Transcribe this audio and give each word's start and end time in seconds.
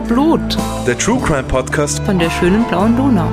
Wiener 0.00 0.14
Blut 0.14 0.56
Der 0.86 0.96
True 0.96 1.20
Crime 1.20 1.42
Podcast. 1.42 2.00
von 2.04 2.18
der 2.18 2.30
schönen 2.30 2.64
blauen 2.68 2.96
Donau. 2.96 3.28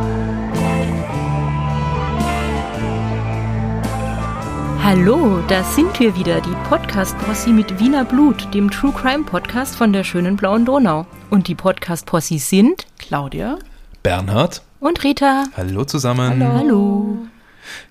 Hallo, 4.84 5.41
da 5.48 5.63
sind 5.63 5.98
wir 5.99 6.13
wieder, 6.17 6.41
die 6.41 6.55
Podcast-Posse 6.67 7.52
mit 7.52 7.80
Wiener 7.80 8.03
Blut, 8.03 8.53
dem 8.53 8.70
True 8.70 8.91
Crime 8.91 9.23
Podcast 9.23 9.77
von 9.77 9.93
der 9.93 10.03
schönen 10.03 10.35
blauen 10.35 10.66
Donau. 10.66 11.05
Und 11.30 11.48
die 11.48 11.55
Podcast-Posse 11.55 12.38
sind 12.38 12.85
Claudia? 12.98 13.59
Bernhard. 14.04 14.62
und 14.81 15.04
Rita. 15.05 15.45
Hallo 15.55 15.85
zusammen. 15.85 16.43
Hallo. 16.43 17.18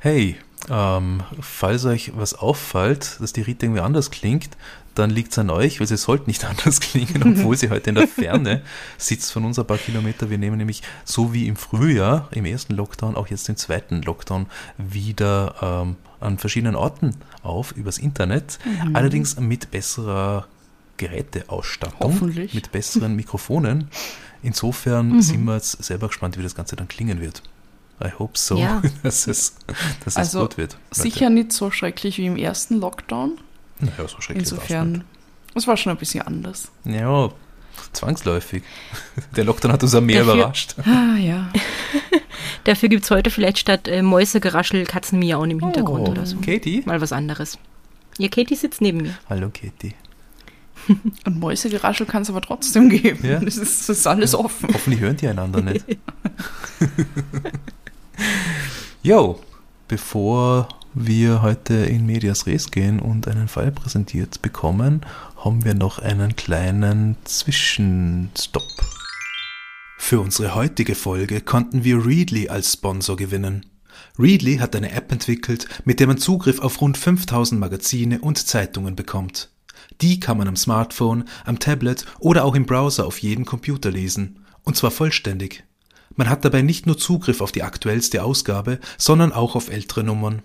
Hey, 0.01 0.37
ähm, 0.69 1.23
falls 1.41 1.87
euch 1.87 2.13
was 2.15 2.35
auffällt, 2.35 3.17
dass 3.21 3.33
die 3.33 3.43
Rita 3.43 3.65
irgendwie 3.65 3.81
anders 3.81 4.11
klingt, 4.11 4.51
dann 4.99 5.11
liegt 5.11 5.33
es 5.33 5.39
an 5.39 5.51
euch, 5.51 5.79
weil 5.81 5.87
sie 5.87 5.97
sollte 5.97 6.27
nicht 6.27 6.45
anders 6.51 6.81
klingen, 6.81 7.23
obwohl 7.23 7.57
sie 7.57 7.71
heute 7.71 7.91
in 7.91 7.95
der 7.97 8.09
Ferne 8.09 8.63
sitzt 8.99 9.33
von 9.33 9.45
uns 9.45 9.59
ein 9.59 9.67
paar 9.67 9.79
Kilometer. 9.79 10.29
Wir 10.31 10.39
nehmen 10.39 10.59
nämlich 10.59 10.83
so 11.05 11.33
wie 11.33 11.47
im 11.47 11.57
Frühjahr, 11.57 12.29
im 12.33 12.45
ersten 12.45 12.75
Lockdown, 12.75 13.15
auch 13.17 13.29
jetzt 13.29 13.49
im 13.49 13.57
zweiten 13.57 14.03
Lockdown 14.03 14.47
wieder 14.79 15.55
ähm, 15.63 15.97
an 16.21 16.39
verschiedenen 16.39 16.75
Orten 16.77 17.15
auf, 17.43 17.73
übers 17.73 17.99
Internet. 17.99 18.59
Allerdings 18.95 19.39
mit 19.39 19.71
besserer 19.71 20.47
Geräteausstattung. 20.97 21.99
Hoffentlich. 22.15 22.55
Mit 22.55 22.73
besseren 22.73 23.17
Mikrofonen. 23.17 23.89
Insofern 24.43 25.21
sind 25.23 25.45
wir 25.45 25.55
jetzt 25.55 25.83
selber 25.85 26.09
gespannt, 26.09 26.39
wie 26.39 26.43
das 26.43 26.55
Ganze 26.55 26.77
dann 26.77 26.89
klingen 26.89 27.21
wird. 27.21 27.43
I 28.05 28.11
hope 28.19 28.39
so, 28.39 28.57
Ja. 28.59 28.83
dass 29.03 29.27
es, 29.27 29.57
dass 30.05 30.15
es 30.15 30.17
Also 30.17 30.41
gut 30.43 30.59
wird. 30.59 30.77
sicher 30.91 31.31
nicht 31.31 31.53
so 31.53 31.71
schrecklich 31.71 32.19
wie 32.19 32.27
im 32.27 32.37
ersten 32.37 32.81
Lockdown. 32.81 33.39
Naja, 33.81 34.09
so 34.09 34.21
schrecklich 34.21 34.51
Insofern, 34.51 35.05
es 35.55 35.67
war 35.67 35.77
schon 35.77 35.91
ein 35.93 35.99
bisschen 35.99 36.23
anders. 36.23 36.71
Ja, 36.85 37.31
zwangsläufig. 37.93 38.63
Der 39.37 39.45
Lockdown 39.45 39.73
hat 39.73 39.83
uns 39.83 39.95
auch 39.95 40.01
mehr 40.01 40.25
Dafür- 40.25 40.35
überrascht. 40.35 40.75
Ah 40.85 41.17
ja. 41.19 41.49
Dafür 42.65 42.89
gibt 42.89 43.05
es 43.05 43.11
heute 43.11 43.31
vielleicht 43.31 43.59
statt 43.59 43.87
äh, 43.89 44.03
Mäusegeraschel 44.03 44.85
Katzenmiauen 44.85 45.51
im 45.51 45.61
Hintergrund 45.61 46.09
Oh, 46.09 46.11
oder 46.13 46.27
so. 46.27 46.37
Katie? 46.39 46.83
Mal 46.85 47.01
was 47.01 47.13
anderes. 47.13 47.59
Ja, 48.19 48.29
Katie 48.29 48.57
sitzt 48.57 48.81
neben 48.81 48.99
mir. 48.99 49.17
Hallo 49.29 49.51
Katie. 49.53 49.95
Und 51.25 51.39
Mäusegeraschel 51.39 52.07
kann 52.07 52.23
es 52.23 52.31
aber 52.31 52.41
trotzdem 52.41 52.89
geben. 52.89 53.27
Ja. 53.27 53.41
Das, 53.41 53.57
ist, 53.57 53.89
das 53.89 53.99
ist 53.99 54.07
alles 54.07 54.35
offen. 54.35 54.69
Hoffentlich 54.73 55.01
hören 55.01 55.17
die 55.17 55.27
einander 55.29 55.61
nicht. 55.61 55.85
Jo, 59.03 59.41
bevor 59.89 60.69
wir 60.99 61.43
heute 61.43 61.75
in 61.75 62.07
Medias 62.07 62.47
Res 62.47 62.71
gehen 62.71 63.01
und 63.01 63.29
einen 63.29 63.49
Fall 63.49 63.71
präsentiert 63.71 64.41
bekommen, 64.41 65.03
haben 65.37 65.63
wir 65.63 65.75
noch 65.75 65.99
einen 65.99 66.37
kleinen 66.37 67.17
Zwischenstopp. 67.25 68.63
Für 69.99 70.21
unsere 70.21 70.55
heutige 70.55 70.95
Folge 70.95 71.43
konnten 71.43 71.85
wir 71.85 72.07
Readly 72.07 72.49
als 72.49 72.73
Sponsor 72.73 73.15
gewinnen. 73.15 73.67
Readly 74.19 74.57
hat 74.57 74.75
eine 74.75 74.93
App 74.93 75.13
entwickelt, 75.13 75.69
mit 75.85 76.01
der 76.01 76.07
man 76.07 76.17
Zugriff 76.17 76.61
auf 76.61 76.81
rund 76.81 76.97
5000 76.97 77.61
Magazine 77.61 78.23
und 78.23 78.39
Zeitungen 78.39 78.97
bekommt. 78.97 79.51
Die 80.01 80.19
kann 80.19 80.39
man 80.39 80.49
am 80.49 80.57
Smartphone, 80.57 81.25
am 81.45 81.59
Tablet 81.59 82.07
oder 82.21 82.43
auch 82.47 82.55
im 82.55 82.65
Browser 82.65 83.05
auf 83.05 83.19
jedem 83.19 83.45
Computer 83.45 83.91
lesen. 83.91 84.47
Und 84.63 84.79
zwar 84.79 84.91
vollständig. 84.91 85.63
Man 86.15 86.31
hat 86.31 86.47
dabei 86.47 86.63
nicht 86.63 86.87
nur 86.87 86.97
Zugriff 86.97 87.43
auf 87.43 87.53
die 87.53 87.65
aktuellste 87.65 88.23
Ausgabe, 88.23 88.81
sondern 88.97 89.35
auch 89.35 89.57
auf 89.57 89.69
ältere 89.69 90.03
Nummern. 90.03 90.41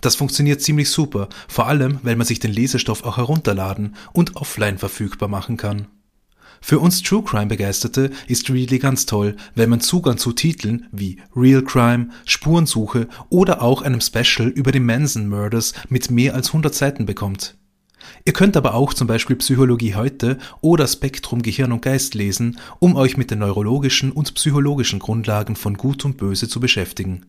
Das 0.00 0.16
funktioniert 0.16 0.60
ziemlich 0.60 0.90
super, 0.90 1.28
vor 1.48 1.66
allem 1.66 1.98
weil 2.02 2.16
man 2.16 2.26
sich 2.26 2.40
den 2.40 2.52
Lesestoff 2.52 3.04
auch 3.04 3.16
herunterladen 3.16 3.96
und 4.12 4.36
offline 4.36 4.78
verfügbar 4.78 5.28
machen 5.28 5.56
kann. 5.56 5.88
Für 6.60 6.78
uns 6.78 7.02
True 7.02 7.22
Crime 7.22 7.46
Begeisterte 7.46 8.10
ist 8.26 8.48
Readly 8.48 8.78
ganz 8.78 9.04
toll, 9.04 9.36
weil 9.54 9.66
man 9.66 9.80
Zugang 9.80 10.16
zu 10.16 10.32
Titeln 10.32 10.86
wie 10.92 11.18
Real 11.36 11.62
Crime, 11.62 12.08
Spurensuche 12.24 13.06
oder 13.28 13.60
auch 13.60 13.82
einem 13.82 14.00
Special 14.00 14.48
über 14.48 14.72
die 14.72 14.80
Manson 14.80 15.28
Murders 15.28 15.74
mit 15.90 16.10
mehr 16.10 16.34
als 16.34 16.48
100 16.48 16.74
Seiten 16.74 17.04
bekommt. 17.04 17.58
Ihr 18.24 18.32
könnt 18.32 18.56
aber 18.56 18.72
auch 18.72 18.94
zum 18.94 19.06
Beispiel 19.06 19.36
Psychologie 19.36 19.94
heute 19.94 20.38
oder 20.62 20.86
Spektrum 20.86 21.42
Gehirn 21.42 21.72
und 21.72 21.82
Geist 21.82 22.14
lesen, 22.14 22.58
um 22.78 22.96
euch 22.96 23.18
mit 23.18 23.30
den 23.30 23.40
neurologischen 23.40 24.10
und 24.10 24.34
psychologischen 24.34 25.00
Grundlagen 25.00 25.56
von 25.56 25.76
Gut 25.76 26.04
und 26.06 26.16
Böse 26.16 26.48
zu 26.48 26.60
beschäftigen. 26.60 27.26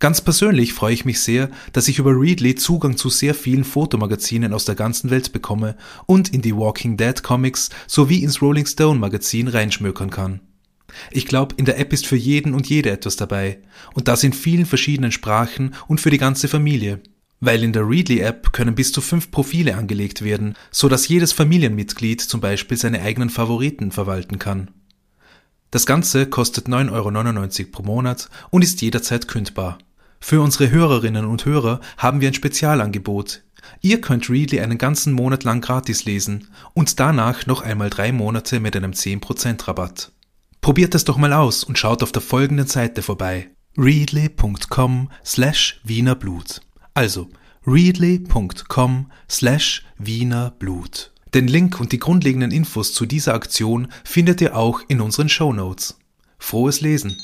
Ganz 0.00 0.22
persönlich 0.22 0.72
freue 0.72 0.94
ich 0.94 1.04
mich 1.04 1.20
sehr, 1.20 1.50
dass 1.74 1.86
ich 1.86 1.98
über 1.98 2.18
Readly 2.18 2.54
Zugang 2.54 2.96
zu 2.96 3.10
sehr 3.10 3.34
vielen 3.34 3.64
Fotomagazinen 3.64 4.54
aus 4.54 4.64
der 4.64 4.74
ganzen 4.74 5.10
Welt 5.10 5.30
bekomme 5.32 5.76
und 6.06 6.32
in 6.32 6.40
die 6.40 6.56
Walking 6.56 6.96
Dead 6.96 7.22
Comics 7.22 7.68
sowie 7.86 8.24
ins 8.24 8.40
Rolling 8.40 8.64
Stone 8.64 8.98
Magazin 8.98 9.46
reinschmökern 9.46 10.08
kann. 10.08 10.40
Ich 11.10 11.26
glaube, 11.26 11.54
in 11.58 11.66
der 11.66 11.78
App 11.78 11.92
ist 11.92 12.06
für 12.06 12.16
jeden 12.16 12.54
und 12.54 12.66
jede 12.66 12.90
etwas 12.90 13.16
dabei 13.16 13.58
und 13.92 14.08
das 14.08 14.24
in 14.24 14.32
vielen 14.32 14.64
verschiedenen 14.64 15.12
Sprachen 15.12 15.74
und 15.86 16.00
für 16.00 16.10
die 16.10 16.18
ganze 16.18 16.48
Familie. 16.48 17.02
Weil 17.40 17.62
in 17.62 17.74
der 17.74 17.86
Readly-App 17.86 18.54
können 18.54 18.74
bis 18.74 18.92
zu 18.92 19.02
fünf 19.02 19.30
Profile 19.30 19.76
angelegt 19.76 20.22
werden, 20.22 20.54
so 20.70 20.88
dass 20.88 21.08
jedes 21.08 21.34
Familienmitglied 21.34 22.22
zum 22.22 22.40
Beispiel 22.40 22.78
seine 22.78 23.02
eigenen 23.02 23.28
Favoriten 23.28 23.92
verwalten 23.92 24.38
kann. 24.38 24.70
Das 25.70 25.84
Ganze 25.84 26.26
kostet 26.26 26.68
9,99 26.68 27.60
Euro 27.60 27.70
pro 27.70 27.82
Monat 27.82 28.30
und 28.48 28.64
ist 28.64 28.80
jederzeit 28.80 29.28
kündbar. 29.28 29.78
Für 30.20 30.40
unsere 30.40 30.70
Hörerinnen 30.70 31.24
und 31.24 31.44
Hörer 31.44 31.80
haben 31.96 32.20
wir 32.20 32.28
ein 32.28 32.34
Spezialangebot. 32.34 33.42
Ihr 33.80 34.00
könnt 34.00 34.28
Readly 34.28 34.60
einen 34.60 34.78
ganzen 34.78 35.12
Monat 35.12 35.44
lang 35.44 35.60
gratis 35.60 36.04
lesen 36.04 36.48
und 36.74 37.00
danach 37.00 37.46
noch 37.46 37.62
einmal 37.62 37.90
drei 37.90 38.12
Monate 38.12 38.60
mit 38.60 38.76
einem 38.76 38.92
10% 38.92 39.66
Rabatt. 39.66 40.12
Probiert 40.60 40.94
es 40.94 41.04
doch 41.04 41.16
mal 41.16 41.32
aus 41.32 41.64
und 41.64 41.78
schaut 41.78 42.02
auf 42.02 42.12
der 42.12 42.22
folgenden 42.22 42.66
Seite 42.66 43.02
vorbei. 43.02 43.50
readly.com 43.76 45.10
slash 45.24 45.80
wienerblut. 45.84 46.60
Also 46.94 47.28
readly.com 47.66 49.10
slash 49.28 49.84
wienerblut. 49.98 51.12
Den 51.34 51.46
Link 51.46 51.80
und 51.80 51.92
die 51.92 51.98
grundlegenden 51.98 52.50
Infos 52.50 52.92
zu 52.92 53.06
dieser 53.06 53.34
Aktion 53.34 53.88
findet 54.04 54.40
ihr 54.40 54.56
auch 54.56 54.80
in 54.88 55.00
unseren 55.00 55.28
Shownotes. 55.28 55.96
Frohes 56.38 56.80
Lesen! 56.80 57.16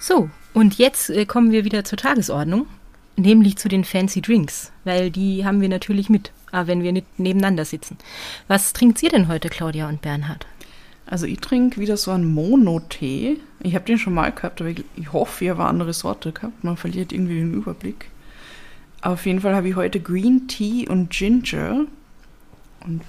So, 0.00 0.28
und 0.54 0.78
jetzt 0.78 1.10
äh, 1.10 1.26
kommen 1.26 1.50
wir 1.52 1.64
wieder 1.64 1.84
zur 1.84 1.98
Tagesordnung, 1.98 2.66
nämlich 3.16 3.56
zu 3.58 3.68
den 3.68 3.84
Fancy 3.84 4.22
Drinks, 4.22 4.72
weil 4.84 5.10
die 5.10 5.44
haben 5.44 5.60
wir 5.60 5.68
natürlich 5.68 6.08
mit, 6.08 6.32
aber 6.52 6.68
wenn 6.68 6.82
wir 6.82 6.92
nicht 6.92 7.18
nebeneinander 7.18 7.64
sitzen. 7.64 7.98
Was 8.48 8.72
trinkt 8.72 9.02
ihr 9.02 9.10
denn 9.10 9.28
heute, 9.28 9.50
Claudia 9.50 9.88
und 9.88 10.00
Bernhard? 10.00 10.46
Also 11.06 11.26
ich 11.26 11.40
trinke 11.40 11.80
wieder 11.80 11.96
so 11.96 12.12
einen 12.12 12.32
Mono-Tee. 12.32 13.38
Ich 13.62 13.74
habe 13.74 13.84
den 13.84 13.98
schon 13.98 14.14
mal 14.14 14.32
gehabt, 14.32 14.60
aber 14.60 14.70
ich, 14.70 14.84
ich 14.96 15.12
hoffe, 15.12 15.44
ihr 15.44 15.50
habt 15.50 15.60
eine 15.60 15.68
andere 15.68 15.92
Sorte 15.92 16.32
gehabt. 16.32 16.64
Man 16.64 16.76
verliert 16.76 17.12
irgendwie 17.12 17.34
den 17.34 17.52
Überblick. 17.52 18.08
Auf 19.02 19.26
jeden 19.26 19.40
Fall 19.40 19.54
habe 19.54 19.68
ich 19.68 19.76
heute 19.76 20.00
Green 20.00 20.48
Tea 20.48 20.88
und 20.88 21.10
Ginger. 21.10 21.84
Und 22.80 23.02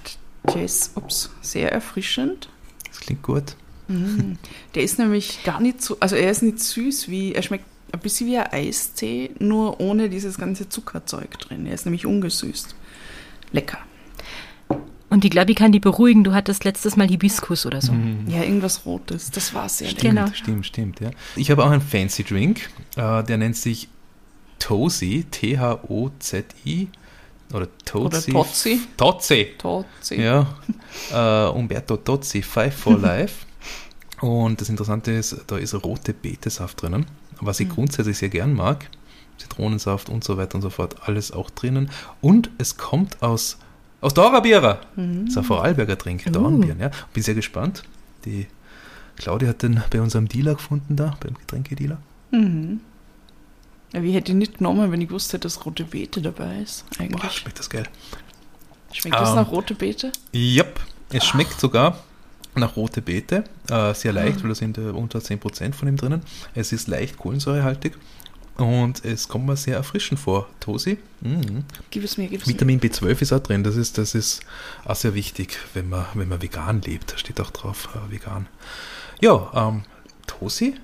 der 0.52 0.64
ist, 0.64 0.94
ups, 0.96 1.30
sehr 1.40 1.72
erfrischend. 1.72 2.50
Das 2.88 3.00
klingt 3.00 3.22
gut. 3.22 3.56
Der 3.88 4.82
ist 4.82 4.98
nämlich 4.98 5.44
gar 5.44 5.60
nicht 5.60 5.82
so, 5.82 5.96
also 6.00 6.16
er 6.16 6.30
ist 6.30 6.42
nicht 6.42 6.58
süß 6.58 7.08
wie, 7.08 7.34
er 7.34 7.42
schmeckt 7.42 7.64
ein 7.92 8.00
bisschen 8.00 8.26
wie 8.26 8.36
ein 8.38 8.52
Eistee, 8.52 9.30
nur 9.38 9.80
ohne 9.80 10.08
dieses 10.08 10.38
ganze 10.38 10.68
Zuckerzeug 10.68 11.38
drin. 11.38 11.66
Er 11.66 11.74
ist 11.74 11.86
nämlich 11.86 12.04
ungesüßt. 12.06 12.74
Lecker. 13.52 13.78
Und 15.08 15.22
die 15.22 15.30
Glabi 15.30 15.54
kann 15.54 15.70
die 15.70 15.78
beruhigen, 15.78 16.24
du 16.24 16.34
hattest 16.34 16.64
letztes 16.64 16.96
Mal 16.96 17.06
Hibiskus 17.08 17.64
oder 17.64 17.80
so. 17.80 17.92
Ja, 18.26 18.42
irgendwas 18.42 18.84
Rotes. 18.84 19.30
Das 19.30 19.54
war 19.54 19.68
sehr 19.68 19.88
lecker. 19.88 20.08
Genau. 20.08 20.26
Stimmt, 20.32 20.66
stimmt, 20.66 21.00
ja. 21.00 21.10
Ich 21.36 21.50
habe 21.50 21.64
auch 21.64 21.70
einen 21.70 21.80
Fancy 21.80 22.24
Drink, 22.24 22.68
äh, 22.96 23.22
der 23.22 23.38
nennt 23.38 23.56
sich 23.56 23.88
Tosi, 24.58 25.24
T-H-O-Z-I 25.30 26.88
oder 27.54 27.68
Tozi. 27.84 28.30
Oder 28.32 28.42
Tozzi. 28.42 28.80
Tozzi. 28.96 29.48
Totzi. 29.58 30.20
Ja, 30.20 30.46
äh, 31.12 31.50
Umberto 31.50 31.96
Tozzi, 31.98 32.42
Five 32.42 32.74
for 32.74 32.98
Life. 32.98 33.45
Und 34.20 34.60
das 34.60 34.68
Interessante 34.68 35.12
ist, 35.12 35.36
da 35.46 35.58
ist 35.58 35.74
rote 35.74 36.14
Betesaft 36.14 36.82
drinnen, 36.82 37.06
was 37.40 37.60
ich 37.60 37.68
grundsätzlich 37.68 38.18
sehr 38.18 38.30
gern 38.30 38.54
mag. 38.54 38.88
Zitronensaft 39.38 40.08
und 40.08 40.24
so 40.24 40.38
weiter 40.38 40.54
und 40.54 40.62
so 40.62 40.70
fort, 40.70 40.96
alles 41.06 41.30
auch 41.30 41.50
drinnen. 41.50 41.90
Und 42.22 42.50
es 42.56 42.78
kommt 42.78 43.22
aus, 43.22 43.58
aus 44.00 44.14
Dorabierer. 44.14 44.80
Das 44.96 45.28
ist 45.30 45.36
ein 45.38 45.44
Vorarlberger 45.44 45.98
Trink, 45.98 46.24
Dornbieren. 46.32 46.80
Ja. 46.80 46.90
Bin 47.12 47.22
sehr 47.22 47.34
gespannt. 47.34 47.82
Die 48.24 48.46
Claudia 49.16 49.50
hat 49.50 49.62
den 49.62 49.82
bei 49.90 50.00
unserem 50.00 50.28
Dealer 50.28 50.54
gefunden 50.54 50.96
da, 50.96 51.16
beim 51.20 51.34
Getränkedealer. 51.34 51.98
Mhm. 52.30 52.80
Ja, 53.92 54.02
wie 54.02 54.12
hätte 54.12 54.32
ich 54.32 54.38
nicht 54.38 54.58
genommen, 54.58 54.90
wenn 54.90 55.00
ich 55.00 55.10
wusste, 55.10 55.38
dass 55.38 55.64
rote 55.64 55.84
Beete 55.84 56.20
dabei 56.22 56.60
ist? 56.60 56.84
Boah, 56.90 57.04
Eigentlich. 57.04 57.32
schmeckt 57.32 57.58
das 57.58 57.70
geil. 57.70 57.86
Schmeckt 58.92 59.16
das 59.16 59.30
Ähm. 59.30 59.36
nach 59.36 59.50
rote 59.50 59.74
Beete? 59.74 60.12
Yep, 60.34 60.80
es 61.10 61.24
schmeckt 61.26 61.60
sogar 61.60 61.98
nach 62.56 62.76
rote 62.76 63.02
Beete. 63.02 63.44
Äh, 63.70 63.94
sehr 63.94 64.12
leicht, 64.12 64.42
weil 64.42 64.48
da 64.50 64.54
sind 64.54 64.78
äh, 64.78 64.82
unter 64.82 65.18
10% 65.20 65.72
von 65.74 65.88
ihm 65.88 65.96
drinnen. 65.96 66.22
Es 66.54 66.72
ist 66.72 66.88
leicht 66.88 67.16
kohlensäurehaltig 67.18 67.92
Und 68.56 69.04
es 69.04 69.28
kommt 69.28 69.46
mir 69.46 69.56
sehr 69.56 69.76
erfrischend 69.76 70.18
vor. 70.18 70.48
Tosi? 70.60 70.98
Mhm. 71.20 71.64
Gib 71.90 72.04
es 72.04 72.16
mir, 72.16 72.28
gib 72.28 72.40
es 72.40 72.46
mir. 72.46 72.54
Vitamin 72.54 72.80
B12 72.80 73.20
ist 73.22 73.32
auch 73.32 73.40
drin. 73.40 73.62
Das 73.64 73.76
ist, 73.76 73.98
das 73.98 74.14
ist 74.14 74.40
auch 74.84 74.96
sehr 74.96 75.14
wichtig, 75.14 75.58
wenn 75.74 75.88
man, 75.88 76.06
wenn 76.14 76.28
man 76.28 76.40
vegan 76.40 76.80
lebt. 76.82 77.12
Da 77.12 77.18
steht 77.18 77.40
auch 77.40 77.50
drauf, 77.50 77.88
äh, 77.94 78.10
vegan. 78.12 78.46
Ja, 79.20 79.50
ähm, 79.54 79.82
Tosi 80.26 80.74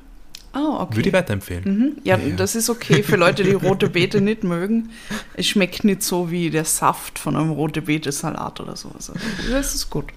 Ah, 0.55 0.83
okay. 0.83 0.97
würde 0.97 1.09
ich 1.09 1.15
weiterempfehlen. 1.15 1.65
Mhm. 1.65 1.93
Ja, 2.05 2.19
Ja, 2.19 2.27
ja. 2.27 2.37
das 2.37 2.55
ist 2.55 2.69
okay 2.69 3.03
für 3.03 3.17
Leute, 3.17 3.43
die 3.43 3.53
rote 3.53 3.89
Beete 3.89 4.21
nicht 4.31 4.45
mögen. 4.45 4.91
Es 5.33 5.47
schmeckt 5.47 5.83
nicht 5.85 6.03
so 6.03 6.31
wie 6.31 6.51
der 6.51 6.67
Saft 6.67 7.19
von 7.19 7.37
einem 7.37 7.51
rote 7.53 7.81
Beete-Salat 7.81 8.61
oder 8.61 8.77
sowas. 8.77 9.09
Also, 9.09 9.15
das 9.51 9.75
ist 9.75 9.89
gut. 9.89 10.13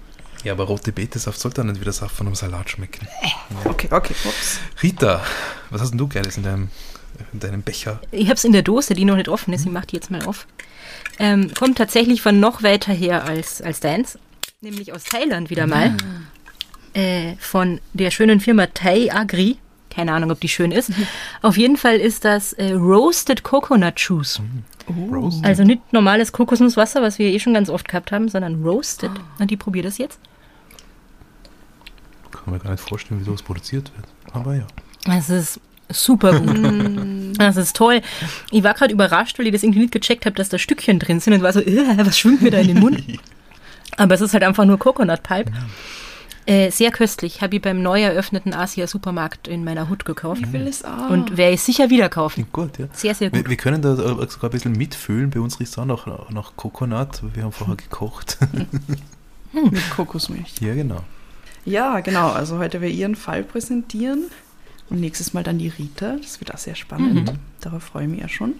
Ja, 0.46 0.52
aber 0.52 0.62
rote 0.62 0.92
Betesaft 0.92 1.40
sollte 1.40 1.60
auch 1.60 1.64
nicht 1.64 1.80
wie 1.80 1.84
der 1.84 1.92
Saft 1.92 2.14
von 2.14 2.28
einem 2.28 2.36
Salat 2.36 2.70
schmecken. 2.70 3.08
Okay, 3.64 3.88
okay. 3.90 4.14
Ups. 4.24 4.60
Rita, 4.80 5.20
was 5.70 5.80
hast 5.80 5.90
denn 5.90 5.98
du 5.98 6.06
Geiles 6.06 6.36
in 6.36 6.44
deinem, 6.44 6.68
in 7.32 7.40
deinem 7.40 7.62
Becher? 7.62 8.00
Ich 8.12 8.26
habe 8.26 8.34
es 8.34 8.44
in 8.44 8.52
der 8.52 8.62
Dose, 8.62 8.94
die 8.94 9.04
noch 9.04 9.16
nicht 9.16 9.28
offen 9.28 9.52
ist. 9.52 9.66
Ich 9.66 9.72
mache 9.72 9.88
die 9.88 9.96
jetzt 9.96 10.08
mal 10.08 10.24
auf. 10.24 10.46
Ähm, 11.18 11.52
kommt 11.52 11.78
tatsächlich 11.78 12.22
von 12.22 12.38
noch 12.38 12.62
weiter 12.62 12.92
her 12.92 13.24
als, 13.24 13.60
als 13.60 13.80
deins. 13.80 14.20
Nämlich 14.60 14.92
aus 14.92 15.02
Thailand 15.02 15.50
wieder 15.50 15.66
mal. 15.66 15.96
Äh, 16.94 17.34
von 17.40 17.80
der 17.92 18.12
schönen 18.12 18.38
Firma 18.38 18.68
Thai 18.68 19.12
Agri. 19.12 19.58
Keine 19.90 20.12
Ahnung, 20.12 20.30
ob 20.30 20.38
die 20.38 20.48
schön 20.48 20.70
ist. 20.70 20.92
Auf 21.42 21.56
jeden 21.56 21.76
Fall 21.76 21.96
ist 21.96 22.24
das 22.24 22.52
äh, 22.52 22.70
Roasted 22.70 23.42
Coconut 23.42 23.98
Juice. 23.98 24.40
Roast? 25.10 25.44
Also 25.44 25.64
nicht 25.64 25.92
normales 25.92 26.30
Kokosnusswasser, 26.30 27.02
was 27.02 27.18
wir 27.18 27.26
eh 27.26 27.40
schon 27.40 27.54
ganz 27.54 27.68
oft 27.68 27.88
gehabt 27.88 28.12
haben, 28.12 28.28
sondern 28.28 28.62
Roasted. 28.62 29.10
Und 29.40 29.50
die 29.50 29.56
probiert 29.56 29.86
das 29.86 29.98
jetzt. 29.98 30.20
Kann 32.30 32.52
mir 32.52 32.58
gar 32.60 32.70
nicht 32.72 32.80
vorstellen, 32.86 33.20
wie 33.20 33.24
sowas 33.24 33.42
produziert 33.42 33.90
wird. 33.96 34.06
Aber 34.34 34.54
ja. 34.54 34.66
Das 35.04 35.30
ist 35.30 35.60
super 35.88 36.38
gut. 36.40 37.38
das 37.38 37.56
ist 37.56 37.76
toll. 37.76 38.00
Ich 38.50 38.62
war 38.64 38.74
gerade 38.74 38.92
überrascht, 38.92 39.38
weil 39.38 39.46
ich 39.46 39.52
das 39.52 39.62
irgendwie 39.62 39.80
nicht 39.80 39.92
gecheckt 39.92 40.26
habe, 40.26 40.34
dass 40.36 40.48
da 40.48 40.58
Stückchen 40.58 40.98
drin 40.98 41.20
sind 41.20 41.32
und 41.34 41.42
war 41.42 41.52
so, 41.52 41.60
"Äh, 41.60 41.84
was 42.04 42.18
schwimmt 42.18 42.42
mir 42.42 42.50
da 42.50 42.58
in 42.58 42.68
den 42.68 42.80
Mund? 42.80 43.02
Aber 43.96 44.14
es 44.14 44.20
ist 44.20 44.32
halt 44.34 44.42
einfach 44.42 44.64
nur 44.64 44.78
Coconut 44.78 45.22
Pulp. 45.22 45.50
Äh, 46.44 46.70
sehr 46.70 46.90
köstlich. 46.92 47.40
Habe 47.40 47.56
ich 47.56 47.62
beim 47.62 47.82
neu 47.82 48.02
eröffneten 48.02 48.52
Asia-Supermarkt 48.54 49.48
in 49.48 49.64
meiner 49.64 49.88
Hut 49.88 50.04
gekauft. 50.04 50.42
Ich 50.44 50.52
will 50.52 50.66
es 50.68 50.84
auch. 50.84 51.10
Und 51.10 51.36
werde 51.36 51.54
ich 51.54 51.62
sicher 51.62 51.90
wieder 51.90 52.08
kaufen. 52.08 52.46
Gut, 52.52 52.78
ja. 52.78 52.86
Sehr, 52.92 53.14
sehr 53.16 53.32
Wir, 53.32 53.40
gut. 53.40 53.50
wir 53.50 53.56
können 53.56 53.82
da 53.82 53.96
sogar 53.96 54.44
ein 54.44 54.50
bisschen 54.50 54.72
mitfühlen. 54.72 55.30
Bei 55.30 55.40
uns 55.40 55.58
riecht 55.58 55.72
es 55.72 55.78
auch 55.78 55.86
nach, 55.86 56.06
nach 56.30 56.52
Coconut. 56.56 57.22
Wir 57.34 57.42
haben 57.44 57.52
vorher 57.52 57.74
gekocht. 57.88 58.38
mit 59.52 59.90
Kokosmilch. 59.90 60.54
ja, 60.60 60.74
genau. 60.74 61.02
Ja, 61.66 62.00
genau. 62.00 62.30
Also 62.30 62.58
heute 62.58 62.80
wir 62.80 62.88
ihren 62.88 63.16
Fall 63.16 63.42
präsentieren 63.42 64.26
und 64.88 65.00
nächstes 65.00 65.34
Mal 65.34 65.42
dann 65.42 65.58
die 65.58 65.68
Rita. 65.68 66.16
Das 66.16 66.40
wird 66.40 66.54
auch 66.54 66.58
sehr 66.58 66.76
spannend. 66.76 67.34
Darauf 67.60 67.82
freue 67.82 68.04
ich 68.04 68.10
mich 68.10 68.20
ja 68.20 68.28
schon. 68.28 68.54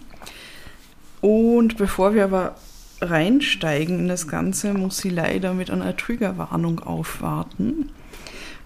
Und 1.21 1.77
bevor 1.79 2.15
wir 2.15 2.25
aber 2.25 2.57
reinsteigen 3.01 4.01
in 4.01 4.09
das 4.09 4.27
Ganze, 4.27 4.75
muss 4.75 4.99
sie 4.99 5.11
leider 5.11 5.55
mit 5.55 5.71
einer 5.71 5.97
Triggerwarnung 5.97 6.81
aufwarten. 6.81 7.91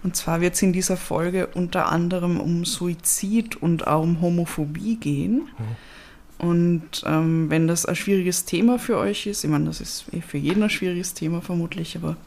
Und 0.03 0.15
zwar 0.15 0.41
wird 0.41 0.55
es 0.55 0.61
in 0.63 0.73
dieser 0.73 0.97
Folge 0.97 1.47
unter 1.53 1.91
anderem 1.91 2.39
um 2.39 2.65
Suizid 2.65 3.55
und 3.57 3.85
auch 3.85 4.01
um 4.01 4.21
Homophobie 4.21 4.95
gehen. 4.95 5.49
Und 6.39 7.03
ähm, 7.05 7.51
wenn 7.51 7.67
das 7.67 7.85
ein 7.85 7.95
schwieriges 7.95 8.45
Thema 8.45 8.79
für 8.79 8.97
euch 8.97 9.27
ist, 9.27 9.43
ich 9.43 9.49
meine, 9.51 9.65
das 9.65 9.79
ist 9.79 10.05
eh 10.11 10.21
für 10.21 10.39
jeden 10.39 10.63
ein 10.63 10.71
schwieriges 10.71 11.13
Thema 11.13 11.41
vermutlich, 11.41 11.95
aber 11.95 12.17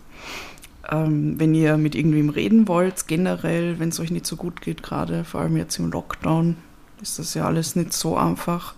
ähm, 0.90 1.38
wenn 1.38 1.54
ihr 1.54 1.76
mit 1.76 1.94
irgendwem 1.94 2.28
reden 2.28 2.66
wollt, 2.68 3.06
generell, 3.06 3.78
wenn 3.78 3.90
es 3.90 4.00
euch 4.00 4.10
nicht 4.10 4.26
so 4.26 4.36
gut 4.36 4.60
geht, 4.60 4.82
gerade 4.82 5.24
vor 5.24 5.42
allem 5.42 5.56
jetzt 5.56 5.78
im 5.78 5.90
Lockdown, 5.90 6.56
ist 7.00 7.18
das 7.18 7.32
ja 7.34 7.46
alles 7.46 7.76
nicht 7.76 7.92
so 7.92 8.16
einfach, 8.16 8.74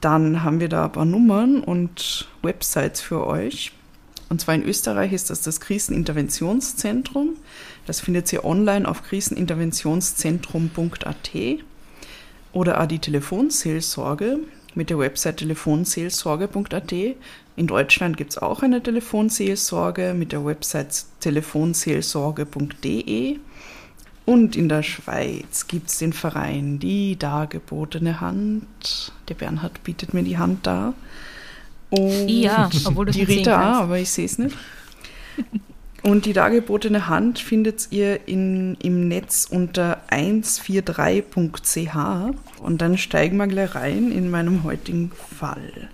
dann 0.00 0.42
haben 0.42 0.60
wir 0.60 0.68
da 0.68 0.86
ein 0.86 0.92
paar 0.92 1.04
Nummern 1.04 1.60
und 1.60 2.28
Websites 2.42 3.00
für 3.00 3.26
euch. 3.26 3.72
Und 4.28 4.40
zwar 4.40 4.54
in 4.54 4.64
Österreich 4.64 5.12
ist 5.12 5.30
das 5.30 5.42
das 5.42 5.60
Kriseninterventionszentrum. 5.60 7.36
Das 7.86 8.00
findet 8.00 8.32
ihr 8.32 8.44
online 8.44 8.88
auf 8.88 9.02
kriseninterventionszentrum.at 9.02 11.30
oder 12.52 12.80
auch 12.80 12.86
die 12.86 12.98
Telefonseelsorge 12.98 14.38
mit 14.74 14.90
der 14.90 14.98
Website 14.98 15.38
telefonseelsorge.at. 15.38 16.92
In 17.56 17.66
Deutschland 17.66 18.16
gibt 18.16 18.30
es 18.30 18.38
auch 18.38 18.62
eine 18.62 18.80
Telefonseelsorge 18.82 20.14
mit 20.14 20.32
der 20.32 20.44
Website 20.44 21.04
telefonseelsorge.de. 21.20 23.38
Und 24.24 24.56
in 24.56 24.68
der 24.68 24.82
Schweiz 24.82 25.66
gibt 25.66 25.90
es 25.90 25.98
den 25.98 26.12
Verein 26.12 26.78
Die 26.78 27.18
Dargebotene 27.18 28.20
Hand. 28.20 29.12
Der 29.28 29.34
Bernhard 29.34 29.82
bietet 29.82 30.14
mir 30.14 30.22
die 30.22 30.38
Hand 30.38 30.66
da. 30.66 30.94
Und 31.90 32.28
Ja, 32.28 32.70
obwohl 32.84 33.06
du 33.06 33.12
die 33.12 33.24
Rita 33.24 33.80
aber 33.80 33.98
ich 33.98 34.10
sehe 34.10 34.26
es 34.26 34.38
nicht. 34.38 34.56
Und 36.02 36.26
die 36.26 36.32
dargebotene 36.32 37.08
Hand 37.08 37.38
findet 37.38 37.86
ihr 37.90 38.26
in, 38.26 38.74
im 38.82 39.06
Netz 39.06 39.46
unter 39.48 40.02
143.ch. 40.10 42.60
Und 42.60 42.82
dann 42.82 42.98
steigen 42.98 43.36
wir 43.36 43.46
gleich 43.46 43.76
rein 43.76 44.10
in 44.10 44.28
meinem 44.30 44.64
heutigen 44.64 45.12
Fall. 45.12 45.90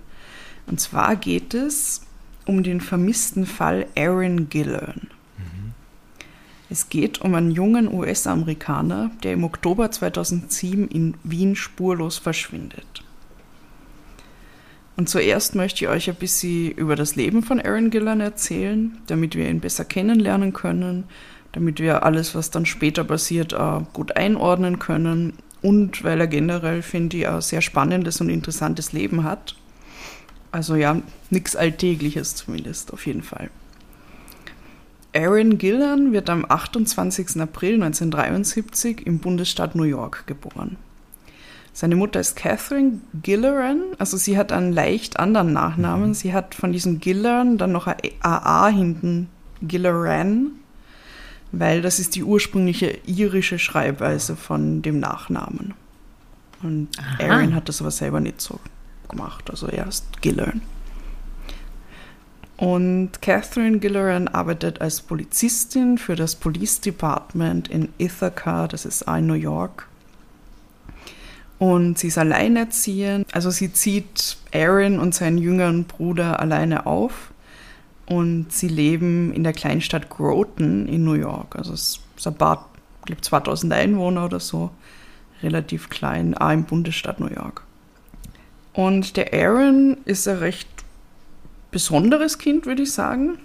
Und 0.67 0.81
zwar 0.81 1.17
geht 1.17 1.53
es 1.53 2.07
um 2.47 2.63
den 2.63 2.81
vermissten 2.81 3.45
Fall 3.45 3.87
Aaron 3.97 4.49
Gillern. 4.49 5.09
Es 6.71 6.91
geht 6.91 7.23
um 7.23 7.35
einen 7.35 7.51
jungen 7.51 7.93
US-Amerikaner, 7.93 9.11
der 9.23 9.33
im 9.33 9.45
Oktober 9.45 9.91
2007 9.91 10.89
in 10.89 11.15
Wien 11.25 11.57
spurlos 11.57 12.19
verschwindet. 12.19 13.03
Und 14.99 15.09
zuerst 15.09 15.55
möchte 15.55 15.85
ich 15.85 15.89
euch 15.89 16.11
ein 16.11 16.17
bisschen 16.17 16.73
über 16.73 16.97
das 16.97 17.15
Leben 17.15 17.45
von 17.45 17.61
Aaron 17.61 17.91
Gillan 17.91 18.21
erzählen, 18.21 18.99
damit 19.07 19.37
wir 19.37 19.49
ihn 19.49 19.61
besser 19.61 19.85
kennenlernen 19.85 20.53
können, 20.53 21.05
damit 21.53 21.79
wir 21.79 22.03
alles, 22.03 22.35
was 22.35 22.51
dann 22.51 22.67
später 22.67 23.05
passiert, 23.05 23.55
gut 23.93 24.17
einordnen 24.17 24.81
können 24.81 25.35
und 25.63 26.03
weil 26.03 26.19
er 26.21 26.27
generell, 26.27 26.83
finde 26.83 27.17
ich, 27.17 27.29
ein 27.29 27.41
sehr 27.43 27.61
spannendes 27.61 28.21
und 28.21 28.29
interessantes 28.29 28.93
Leben 28.93 29.23
hat. 29.23 29.55
Also 30.51 30.75
ja, 30.75 31.01
nichts 31.31 31.55
Alltägliches 31.55 32.35
zumindest, 32.35 32.93
auf 32.93 33.07
jeden 33.07 33.23
Fall. 33.23 33.51
Aaron 35.15 35.59
Gillan 35.59 36.13
wird 36.13 36.29
am 36.29 36.45
28. 36.49 37.41
April 37.41 37.75
1973 37.75 39.07
im 39.07 39.21
Bundesstaat 39.21 39.77
New 39.77 39.85
York 39.85 40.27
geboren. 40.27 40.77
Seine 41.79 41.95
Mutter 41.95 42.19
ist 42.19 42.35
Catherine 42.35 42.99
Gilleran, 43.23 43.81
also 43.99 44.17
sie 44.17 44.37
hat 44.37 44.51
einen 44.51 44.73
leicht 44.73 45.21
anderen 45.21 45.53
Nachnamen. 45.53 46.13
Sie 46.13 46.33
hat 46.33 46.57
von 46.57 46.73
diesem 46.73 46.99
Gilleran 46.99 47.57
dann 47.57 47.71
noch 47.71 47.87
ein 47.87 47.99
AA 48.21 48.67
hinten, 48.67 49.29
Gilleran, 49.63 50.55
weil 51.53 51.81
das 51.81 52.01
ist 52.01 52.17
die 52.17 52.25
ursprüngliche 52.25 52.99
irische 53.07 53.61
Schreibweise 53.61 54.35
von 54.35 54.83
dem 54.83 54.99
Nachnamen. 54.99 55.75
Und 56.65 56.89
Aha. 56.99 57.23
Aaron 57.23 57.55
hat 57.55 57.69
das 57.69 57.81
aber 57.81 57.93
selber 57.93 58.19
nicht 58.19 58.41
so 58.41 58.59
gemacht, 59.09 59.49
also 59.49 59.69
er 59.69 59.87
ist 59.87 60.21
Gilleran. 60.21 60.63
Und 62.57 63.23
Catherine 63.23 63.79
Gilleran 63.79 64.27
arbeitet 64.27 64.81
als 64.81 65.01
Polizistin 65.01 65.97
für 65.97 66.17
das 66.17 66.35
Police 66.35 66.81
Department 66.81 67.69
in 67.69 67.91
Ithaca, 67.99 68.67
das 68.67 68.85
ist 68.85 69.03
in 69.03 69.29
New 69.29 69.35
York. 69.35 69.87
Und 71.59 71.99
sie 71.99 72.09
ist 72.09 72.19
alleinerziehend, 72.19 73.35
also 73.35 73.51
sie 73.51 73.73
zieht 73.73 74.37
Aaron 74.55 75.01
und 75.01 75.15
seinen 75.15 75.39
jüngeren 75.39 75.85
Bruder 75.85 76.39
alleine 76.41 76.87
auf. 76.87 77.33
Und 78.07 78.53
sie 78.53 78.69
leben 78.69 79.33
in 79.35 79.45
der 79.45 79.53
Kleinstadt 79.53 80.09
Groton 80.09 80.87
in 80.87 81.05
New 81.05 81.15
York. 81.15 81.57
Also 81.57 81.75
es 81.75 82.01
ist 82.17 82.27
ein 82.27 82.35
paar, 82.35 82.71
ich 83.01 83.07
glaube 83.07 83.21
2000 83.21 83.73
Einwohner 83.73 84.25
oder 84.25 84.41
so, 84.41 84.71
relativ 85.43 85.91
klein, 85.91 86.35
auch 86.37 86.51
im 86.51 86.65
Bundesstaat 86.65 87.21
New 87.21 87.29
York. 87.29 87.65
Und 88.73 89.17
der 89.17 89.35
Aaron 89.35 89.99
ist 90.05 90.29
ein 90.29 90.39
recht 90.39 90.69
besonderes 91.71 92.39
Kind, 92.39 92.65
würde 92.65 92.83
ich 92.83 92.93
sagen, 92.93 93.39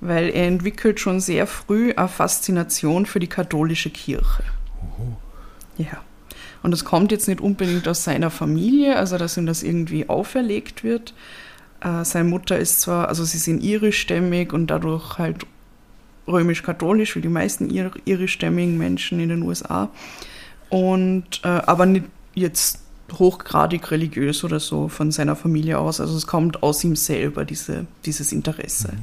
weil 0.00 0.30
er 0.30 0.46
entwickelt 0.46 1.00
schon 1.00 1.20
sehr 1.20 1.46
früh 1.46 1.92
eine 1.92 2.08
Faszination 2.08 3.04
für 3.04 3.20
die 3.20 3.26
katholische 3.26 3.90
Kirche. 3.90 4.44
Ja. 5.76 6.00
Und 6.64 6.70
das 6.70 6.86
kommt 6.86 7.12
jetzt 7.12 7.28
nicht 7.28 7.42
unbedingt 7.42 7.86
aus 7.86 8.04
seiner 8.04 8.30
Familie, 8.30 8.96
also 8.96 9.18
dass 9.18 9.36
ihm 9.36 9.44
das 9.44 9.62
irgendwie 9.62 10.08
auferlegt 10.08 10.82
wird. 10.82 11.12
Äh, 11.82 12.06
seine 12.06 12.26
Mutter 12.26 12.58
ist 12.58 12.80
zwar, 12.80 13.08
also 13.08 13.22
sie 13.22 13.36
sind 13.36 13.62
irischstämmig 13.62 14.54
und 14.54 14.68
dadurch 14.68 15.18
halt 15.18 15.46
römisch-katholisch, 16.26 17.16
wie 17.16 17.20
die 17.20 17.28
meisten 17.28 17.68
ir 17.68 17.90
irischstämmigen 18.06 18.78
Menschen 18.78 19.20
in 19.20 19.28
den 19.28 19.42
USA. 19.42 19.90
Und 20.70 21.42
äh, 21.44 21.48
aber 21.48 21.84
nicht 21.84 22.06
jetzt 22.34 22.80
hochgradig 23.12 23.90
religiös 23.90 24.42
oder 24.42 24.58
so 24.58 24.88
von 24.88 25.12
seiner 25.12 25.36
Familie 25.36 25.78
aus. 25.78 26.00
Also 26.00 26.16
es 26.16 26.26
kommt 26.26 26.62
aus 26.62 26.82
ihm 26.82 26.96
selber, 26.96 27.44
diese, 27.44 27.84
dieses 28.06 28.32
Interesse. 28.32 28.94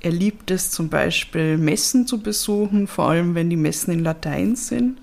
Er 0.00 0.10
liebt 0.10 0.50
es 0.50 0.70
zum 0.70 0.88
Beispiel, 0.88 1.58
Messen 1.58 2.06
zu 2.06 2.22
besuchen, 2.22 2.86
vor 2.86 3.10
allem 3.10 3.34
wenn 3.34 3.50
die 3.50 3.56
Messen 3.56 3.92
in 3.92 4.02
Latein 4.02 4.56
sind. 4.56 5.01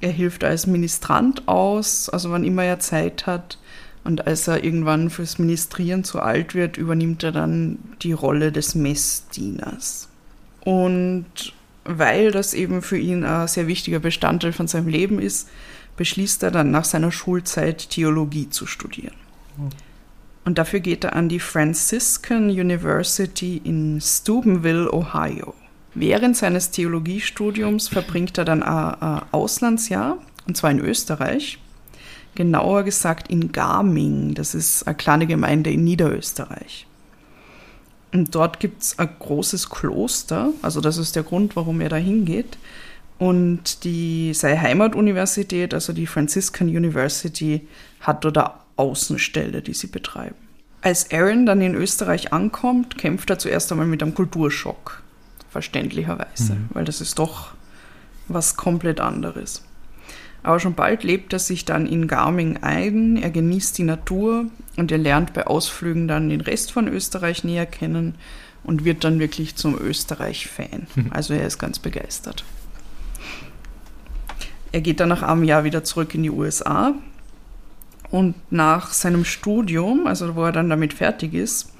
Er 0.00 0.10
hilft 0.10 0.44
als 0.44 0.66
Ministrant 0.66 1.48
aus, 1.48 2.08
also 2.08 2.30
wann 2.30 2.44
immer 2.44 2.64
er 2.64 2.78
Zeit 2.78 3.26
hat. 3.26 3.58
Und 4.04 4.26
als 4.26 4.46
er 4.46 4.62
irgendwann 4.62 5.10
fürs 5.10 5.38
Ministrieren 5.38 6.04
zu 6.04 6.20
alt 6.20 6.54
wird, 6.54 6.76
übernimmt 6.76 7.24
er 7.24 7.32
dann 7.32 7.78
die 8.02 8.12
Rolle 8.12 8.52
des 8.52 8.74
Messdieners. 8.74 10.08
Und 10.60 11.26
weil 11.84 12.30
das 12.30 12.54
eben 12.54 12.82
für 12.82 12.98
ihn 12.98 13.24
ein 13.24 13.48
sehr 13.48 13.66
wichtiger 13.66 13.98
Bestandteil 13.98 14.52
von 14.52 14.68
seinem 14.68 14.88
Leben 14.88 15.18
ist, 15.20 15.48
beschließt 15.96 16.42
er 16.42 16.50
dann 16.50 16.70
nach 16.70 16.84
seiner 16.84 17.10
Schulzeit 17.10 17.90
Theologie 17.90 18.50
zu 18.50 18.66
studieren. 18.66 19.14
Und 20.44 20.58
dafür 20.58 20.80
geht 20.80 21.04
er 21.04 21.16
an 21.16 21.28
die 21.28 21.40
Franciscan 21.40 22.50
University 22.50 23.60
in 23.64 24.00
Steubenville, 24.00 24.92
Ohio. 24.92 25.54
Während 25.98 26.36
seines 26.36 26.72
Theologiestudiums 26.72 27.88
verbringt 27.88 28.36
er 28.36 28.44
dann 28.44 28.62
ein 28.62 29.22
Auslandsjahr, 29.32 30.18
und 30.46 30.54
zwar 30.54 30.70
in 30.70 30.78
Österreich. 30.78 31.58
Genauer 32.34 32.82
gesagt 32.82 33.28
in 33.30 33.50
Garming, 33.50 34.34
das 34.34 34.54
ist 34.54 34.86
eine 34.86 34.94
kleine 34.94 35.26
Gemeinde 35.26 35.70
in 35.70 35.84
Niederösterreich. 35.84 36.86
Und 38.12 38.34
dort 38.34 38.60
gibt 38.60 38.82
es 38.82 38.98
ein 38.98 39.08
großes 39.18 39.70
Kloster, 39.70 40.50
also 40.60 40.82
das 40.82 40.98
ist 40.98 41.16
der 41.16 41.22
Grund, 41.22 41.56
warum 41.56 41.80
er 41.80 41.88
da 41.88 41.96
hingeht. 41.96 42.58
Und 43.18 43.84
die, 43.84 44.34
seine 44.34 44.60
Heimatuniversität, 44.60 45.72
also 45.72 45.94
die 45.94 46.06
Franciscan 46.06 46.68
University, 46.68 47.66
hat 48.00 48.22
dort 48.22 48.36
eine 48.36 48.50
Außenstelle, 48.76 49.62
die 49.62 49.72
sie 49.72 49.86
betreiben. 49.86 50.36
Als 50.82 51.10
Aaron 51.10 51.46
dann 51.46 51.62
in 51.62 51.74
Österreich 51.74 52.34
ankommt, 52.34 52.98
kämpft 52.98 53.30
er 53.30 53.38
zuerst 53.38 53.72
einmal 53.72 53.86
mit 53.86 54.02
einem 54.02 54.14
Kulturschock, 54.14 55.02
verständlicherweise, 55.56 56.52
mhm. 56.52 56.68
weil 56.74 56.84
das 56.84 57.00
ist 57.00 57.18
doch 57.18 57.54
was 58.28 58.58
komplett 58.58 59.00
anderes. 59.00 59.62
Aber 60.42 60.60
schon 60.60 60.74
bald 60.74 61.02
lebt 61.02 61.32
er 61.32 61.38
sich 61.38 61.64
dann 61.64 61.86
in 61.86 62.08
Garming 62.08 62.58
ein, 62.58 63.16
er 63.16 63.30
genießt 63.30 63.78
die 63.78 63.84
Natur 63.84 64.44
und 64.76 64.92
er 64.92 64.98
lernt 64.98 65.32
bei 65.32 65.46
Ausflügen 65.46 66.08
dann 66.08 66.28
den 66.28 66.42
Rest 66.42 66.72
von 66.72 66.88
Österreich 66.88 67.42
näher 67.42 67.64
kennen 67.64 68.16
und 68.64 68.84
wird 68.84 69.02
dann 69.02 69.18
wirklich 69.18 69.56
zum 69.56 69.78
Österreich-Fan. 69.80 70.86
Mhm. 70.94 71.06
Also 71.08 71.32
er 71.32 71.46
ist 71.46 71.58
ganz 71.58 71.78
begeistert. 71.78 72.44
Er 74.72 74.82
geht 74.82 75.00
dann 75.00 75.08
nach 75.08 75.22
einem 75.22 75.42
Jahr 75.42 75.64
wieder 75.64 75.84
zurück 75.84 76.14
in 76.14 76.22
die 76.22 76.30
USA 76.30 76.92
und 78.10 78.34
nach 78.52 78.92
seinem 78.92 79.24
Studium, 79.24 80.06
also 80.06 80.36
wo 80.36 80.44
er 80.44 80.52
dann 80.52 80.68
damit 80.68 80.92
fertig 80.92 81.32
ist, 81.32 81.72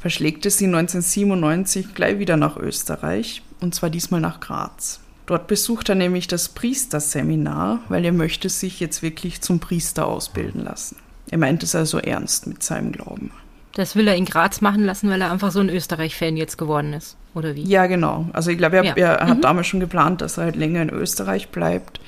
verschlägt 0.00 0.46
es 0.46 0.60
ihn 0.60 0.74
1997 0.74 1.94
gleich 1.94 2.18
wieder 2.18 2.36
nach 2.36 2.56
Österreich 2.56 3.42
und 3.60 3.74
zwar 3.74 3.90
diesmal 3.90 4.20
nach 4.20 4.40
Graz. 4.40 5.00
Dort 5.26 5.46
besucht 5.46 5.90
er 5.90 5.94
nämlich 5.94 6.26
das 6.26 6.48
Priesterseminar, 6.48 7.80
weil 7.88 8.04
er 8.04 8.12
möchte 8.12 8.48
sich 8.48 8.80
jetzt 8.80 9.02
wirklich 9.02 9.42
zum 9.42 9.60
Priester 9.60 10.06
ausbilden 10.06 10.64
lassen. 10.64 10.96
Er 11.30 11.36
meint 11.36 11.62
es 11.62 11.74
also 11.74 11.98
ernst 11.98 12.46
mit 12.46 12.62
seinem 12.62 12.92
Glauben. 12.92 13.30
Das 13.74 13.94
will 13.94 14.08
er 14.08 14.16
in 14.16 14.24
Graz 14.24 14.60
machen 14.60 14.84
lassen, 14.84 15.10
weil 15.10 15.20
er 15.20 15.30
einfach 15.30 15.52
so 15.52 15.60
ein 15.60 15.68
Österreich-Fan 15.68 16.36
jetzt 16.36 16.56
geworden 16.56 16.94
ist, 16.94 17.16
oder 17.34 17.54
wie? 17.54 17.62
Ja, 17.64 17.86
genau. 17.86 18.26
Also 18.32 18.50
ich 18.50 18.58
glaube, 18.58 18.76
er, 18.76 18.84
ja. 18.84 18.94
er 18.94 19.28
hat 19.28 19.36
mhm. 19.36 19.42
damals 19.42 19.66
schon 19.66 19.80
geplant, 19.80 20.22
dass 20.22 20.38
er 20.38 20.44
halt 20.44 20.56
länger 20.56 20.80
in 20.80 20.90
Österreich 20.90 21.50
bleibt. 21.50 22.00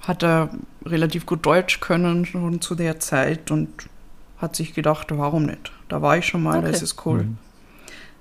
Hat 0.00 0.22
er 0.22 0.50
relativ 0.86 1.26
gut 1.26 1.44
Deutsch 1.44 1.80
können 1.80 2.24
schon 2.24 2.60
zu 2.60 2.76
der 2.76 3.00
Zeit 3.00 3.50
und 3.50 3.68
hat 4.38 4.54
sich 4.54 4.72
gedacht, 4.72 5.08
warum 5.10 5.46
nicht? 5.46 5.71
Da 5.88 6.02
war 6.02 6.18
ich 6.18 6.26
schon 6.26 6.42
mal, 6.42 6.58
okay. 6.58 6.70
das 6.70 6.82
ist 6.82 7.04
cool. 7.06 7.24
Mhm. 7.24 7.38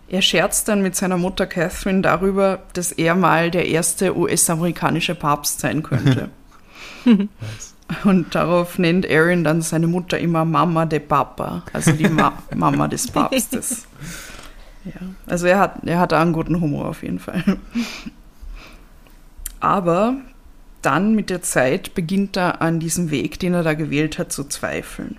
Er 0.09 0.21
scherzt 0.21 0.67
dann 0.67 0.81
mit 0.81 0.95
seiner 0.95 1.17
Mutter 1.17 1.47
Catherine 1.47 2.01
darüber, 2.01 2.59
dass 2.73 2.91
er 2.91 3.15
mal 3.15 3.49
der 3.49 3.67
erste 3.67 4.17
US-amerikanische 4.17 5.15
Papst 5.15 5.61
sein 5.61 5.83
könnte. 5.83 6.29
Und 8.03 8.35
darauf 8.35 8.77
nennt 8.77 9.09
Aaron 9.09 9.43
dann 9.43 9.61
seine 9.61 9.87
Mutter 9.87 10.19
immer 10.19 10.45
Mama 10.45 10.85
de 10.85 10.99
Papa, 10.99 11.63
also 11.73 11.91
die 11.91 12.09
Ma 12.09 12.33
Mama 12.55 12.87
des 12.87 13.07
Papstes. 13.07 13.87
Ja, 14.83 15.01
also 15.27 15.47
er 15.47 15.59
hat, 15.59 15.83
er 15.85 15.99
hat 15.99 16.13
einen 16.13 16.33
guten 16.33 16.59
Humor 16.59 16.89
auf 16.89 17.03
jeden 17.03 17.19
Fall. 17.19 17.43
Aber 19.59 20.15
dann 20.81 21.15
mit 21.15 21.29
der 21.29 21.41
Zeit 21.41 21.93
beginnt 21.93 22.35
er 22.35 22.61
an 22.61 22.79
diesem 22.79 23.11
Weg, 23.11 23.39
den 23.39 23.53
er 23.53 23.63
da 23.63 23.75
gewählt 23.75 24.17
hat, 24.17 24.31
zu 24.31 24.43
zweifeln. 24.43 25.17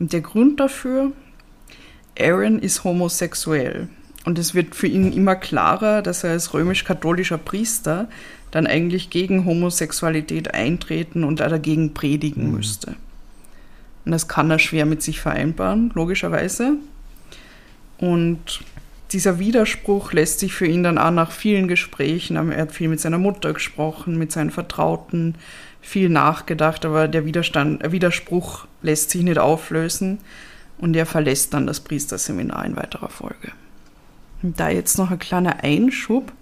Und 0.00 0.12
der 0.12 0.22
Grund 0.22 0.58
dafür 0.58 1.12
Aaron 2.18 2.58
ist 2.58 2.82
homosexuell. 2.84 3.88
Und 4.24 4.38
es 4.38 4.54
wird 4.54 4.74
für 4.74 4.86
ihn 4.86 5.12
immer 5.12 5.36
klarer, 5.36 6.02
dass 6.02 6.24
er 6.24 6.32
als 6.32 6.52
römisch-katholischer 6.52 7.38
Priester 7.38 8.08
dann 8.50 8.66
eigentlich 8.66 9.10
gegen 9.10 9.44
Homosexualität 9.44 10.52
eintreten 10.52 11.24
und 11.24 11.40
dagegen 11.40 11.94
predigen 11.94 12.48
mhm. 12.48 12.56
müsste. 12.56 12.96
Und 14.04 14.12
das 14.12 14.28
kann 14.28 14.50
er 14.50 14.58
schwer 14.58 14.86
mit 14.86 15.02
sich 15.02 15.20
vereinbaren, 15.20 15.92
logischerweise. 15.94 16.74
Und 17.98 18.62
dieser 19.12 19.38
Widerspruch 19.38 20.12
lässt 20.12 20.40
sich 20.40 20.54
für 20.54 20.66
ihn 20.66 20.82
dann 20.82 20.98
auch 20.98 21.10
nach 21.10 21.32
vielen 21.32 21.68
Gesprächen, 21.68 22.36
er 22.36 22.62
hat 22.62 22.72
viel 22.72 22.88
mit 22.88 23.00
seiner 23.00 23.18
Mutter 23.18 23.52
gesprochen, 23.52 24.18
mit 24.18 24.32
seinen 24.32 24.50
Vertrauten, 24.50 25.34
viel 25.80 26.08
nachgedacht, 26.08 26.84
aber 26.84 27.08
der 27.08 27.24
Widerstand, 27.24 27.82
der 27.82 27.92
Widerspruch 27.92 28.66
lässt 28.82 29.10
sich 29.10 29.22
nicht 29.22 29.38
auflösen 29.38 30.18
und 30.78 30.94
er 30.96 31.06
verlässt 31.06 31.54
dann 31.54 31.66
das 31.66 31.80
Priesterseminar 31.80 32.64
in 32.64 32.76
weiterer 32.76 33.08
Folge. 33.08 33.52
Und 34.42 34.58
da 34.58 34.70
jetzt 34.70 34.98
noch 34.98 35.10
ein 35.10 35.18
kleiner 35.18 35.62
Einschub, 35.62 36.32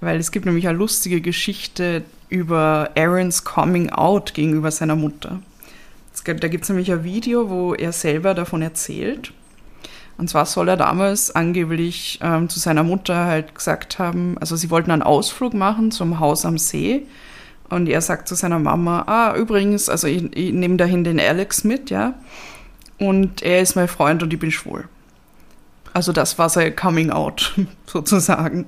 weil 0.00 0.18
es 0.18 0.32
gibt 0.32 0.46
nämlich 0.46 0.66
eine 0.66 0.78
lustige 0.78 1.20
Geschichte 1.20 2.04
über 2.28 2.90
Aarons 2.96 3.44
Coming 3.44 3.90
Out 3.90 4.34
gegenüber 4.34 4.70
seiner 4.70 4.96
Mutter. 4.96 5.40
Da 6.24 6.48
gibt 6.48 6.64
es 6.64 6.68
nämlich 6.68 6.90
ein 6.92 7.04
Video, 7.04 7.48
wo 7.50 7.74
er 7.74 7.92
selber 7.92 8.34
davon 8.34 8.62
erzählt. 8.62 9.32
Und 10.18 10.28
zwar 10.28 10.44
soll 10.44 10.68
er 10.68 10.76
damals 10.76 11.34
angeblich 11.34 12.18
ähm, 12.22 12.48
zu 12.48 12.60
seiner 12.60 12.82
Mutter 12.82 13.24
halt 13.24 13.54
gesagt 13.54 13.98
haben, 13.98 14.36
also 14.38 14.54
sie 14.54 14.70
wollten 14.70 14.90
einen 14.90 15.02
Ausflug 15.02 15.54
machen 15.54 15.90
zum 15.90 16.20
Haus 16.20 16.44
am 16.44 16.58
See. 16.58 17.06
Und 17.70 17.88
er 17.88 18.00
sagt 18.00 18.28
zu 18.28 18.34
seiner 18.34 18.58
Mama, 18.58 19.04
ah, 19.06 19.34
übrigens, 19.36 19.88
also 19.88 20.06
ich, 20.06 20.36
ich 20.36 20.52
nehme 20.52 20.76
dahin 20.76 21.04
den 21.04 21.18
Alex 21.18 21.64
mit, 21.64 21.88
ja 21.88 22.14
und 23.00 23.42
er 23.42 23.60
ist 23.62 23.74
mein 23.74 23.88
Freund 23.88 24.22
und 24.22 24.32
ich 24.32 24.38
bin 24.38 24.52
schwul. 24.52 24.86
Also 25.92 26.12
das 26.12 26.38
war 26.38 26.48
sein 26.48 26.76
Coming 26.76 27.10
Out 27.10 27.54
sozusagen. 27.86 28.66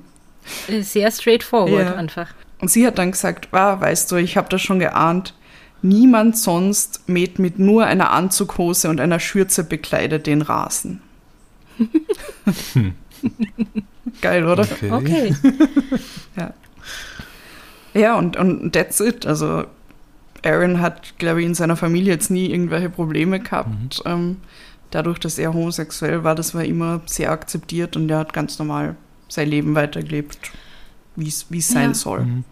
Sehr 0.67 1.09
straightforward 1.09 1.85
ja. 1.85 1.95
einfach. 1.95 2.33
Und 2.59 2.69
sie 2.69 2.85
hat 2.85 2.97
dann 2.97 3.11
gesagt, 3.11 3.47
ah, 3.53 3.79
weißt 3.79 4.11
du, 4.11 4.17
ich 4.17 4.35
habe 4.35 4.49
das 4.49 4.61
schon 4.61 4.79
geahnt. 4.79 5.33
Niemand 5.81 6.37
sonst 6.37 7.07
mäht 7.07 7.39
mit 7.39 7.59
nur 7.59 7.85
einer 7.85 8.11
Anzughose 8.11 8.89
und 8.89 8.99
einer 8.99 9.19
Schürze 9.19 9.63
bekleidet 9.63 10.27
den 10.27 10.41
Rasen. 10.41 11.01
Geil, 14.21 14.45
oder? 14.47 14.63
Okay. 14.63 14.91
okay. 14.91 15.35
ja. 16.37 16.53
Ja, 17.93 18.17
und, 18.17 18.37
und 18.37 18.73
that's 18.73 18.99
it. 18.99 19.25
Also 19.25 19.65
Aaron 20.43 20.81
hat, 20.81 21.17
glaube 21.17 21.41
ich, 21.41 21.45
in 21.45 21.55
seiner 21.55 21.75
Familie 21.75 22.13
jetzt 22.13 22.29
nie 22.29 22.49
irgendwelche 22.49 22.89
Probleme 22.89 23.39
gehabt. 23.39 24.03
Mhm. 24.05 24.11
Ähm, 24.11 24.37
dadurch, 24.91 25.19
dass 25.19 25.37
er 25.37 25.53
homosexuell 25.53 26.23
war, 26.23 26.35
das 26.35 26.53
war 26.53 26.63
immer 26.63 27.01
sehr 27.05 27.31
akzeptiert 27.31 27.95
und 27.95 28.09
er 28.09 28.19
hat 28.19 28.33
ganz 28.33 28.59
normal 28.59 28.95
sein 29.27 29.49
Leben 29.49 29.75
weitergelebt, 29.75 30.37
wie 31.15 31.27
es 31.27 31.67
sein 31.67 31.89
ja. 31.89 31.93
soll. 31.93 32.21
Mhm. 32.21 32.43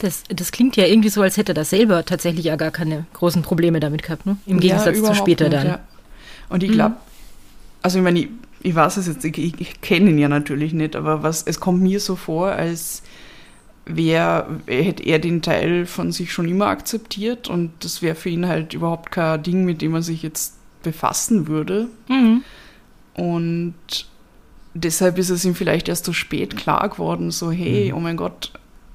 Das, 0.00 0.22
das 0.28 0.52
klingt 0.52 0.76
ja 0.76 0.86
irgendwie 0.86 1.08
so, 1.08 1.22
als 1.22 1.36
hätte 1.36 1.56
er 1.56 1.64
selber 1.64 2.04
tatsächlich 2.04 2.44
ja 2.44 2.54
gar 2.54 2.70
keine 2.70 3.06
großen 3.14 3.42
Probleme 3.42 3.80
damit 3.80 4.04
gehabt, 4.04 4.26
ne? 4.26 4.36
Im 4.46 4.60
Gegensatz 4.60 4.96
ja, 4.96 5.02
zu 5.02 5.14
später 5.14 5.48
nicht, 5.48 5.56
dann. 5.56 5.66
Ja. 5.66 5.80
Und 6.48 6.62
ich 6.62 6.70
glaube, 6.70 6.94
mhm. 6.94 7.00
also 7.82 7.98
ich 7.98 8.04
meine, 8.04 8.20
ich, 8.20 8.28
ich 8.60 8.74
weiß 8.74 8.96
es 8.98 9.08
jetzt, 9.08 9.24
ich, 9.24 9.60
ich 9.60 9.80
kenne 9.80 10.10
ihn 10.10 10.18
ja 10.18 10.28
natürlich 10.28 10.72
nicht, 10.72 10.94
aber 10.94 11.24
was, 11.24 11.42
es 11.42 11.58
kommt 11.58 11.82
mir 11.82 11.98
so 11.98 12.14
vor, 12.14 12.52
als 12.52 13.02
wäre, 13.88 14.60
hätte 14.66 15.02
er 15.02 15.18
den 15.18 15.42
Teil 15.42 15.86
von 15.86 16.12
sich 16.12 16.32
schon 16.32 16.48
immer 16.48 16.66
akzeptiert 16.66 17.48
und 17.48 17.72
das 17.80 18.02
wäre 18.02 18.14
für 18.14 18.28
ihn 18.28 18.46
halt 18.46 18.74
überhaupt 18.74 19.10
kein 19.10 19.42
Ding, 19.42 19.64
mit 19.64 19.82
dem 19.82 19.94
er 19.94 20.02
sich 20.02 20.22
jetzt 20.22 20.54
befassen 20.82 21.48
würde. 21.48 21.88
Mhm. 22.08 22.42
Und 23.14 23.74
deshalb 24.74 25.18
ist 25.18 25.30
es 25.30 25.44
ihm 25.44 25.54
vielleicht 25.54 25.88
erst 25.88 26.04
so 26.04 26.12
spät 26.12 26.56
klar 26.56 26.88
geworden, 26.88 27.30
so 27.30 27.50
hey, 27.50 27.90
mhm. 27.90 27.96
oh 27.96 28.00
mein 28.00 28.16
Gott, 28.16 28.52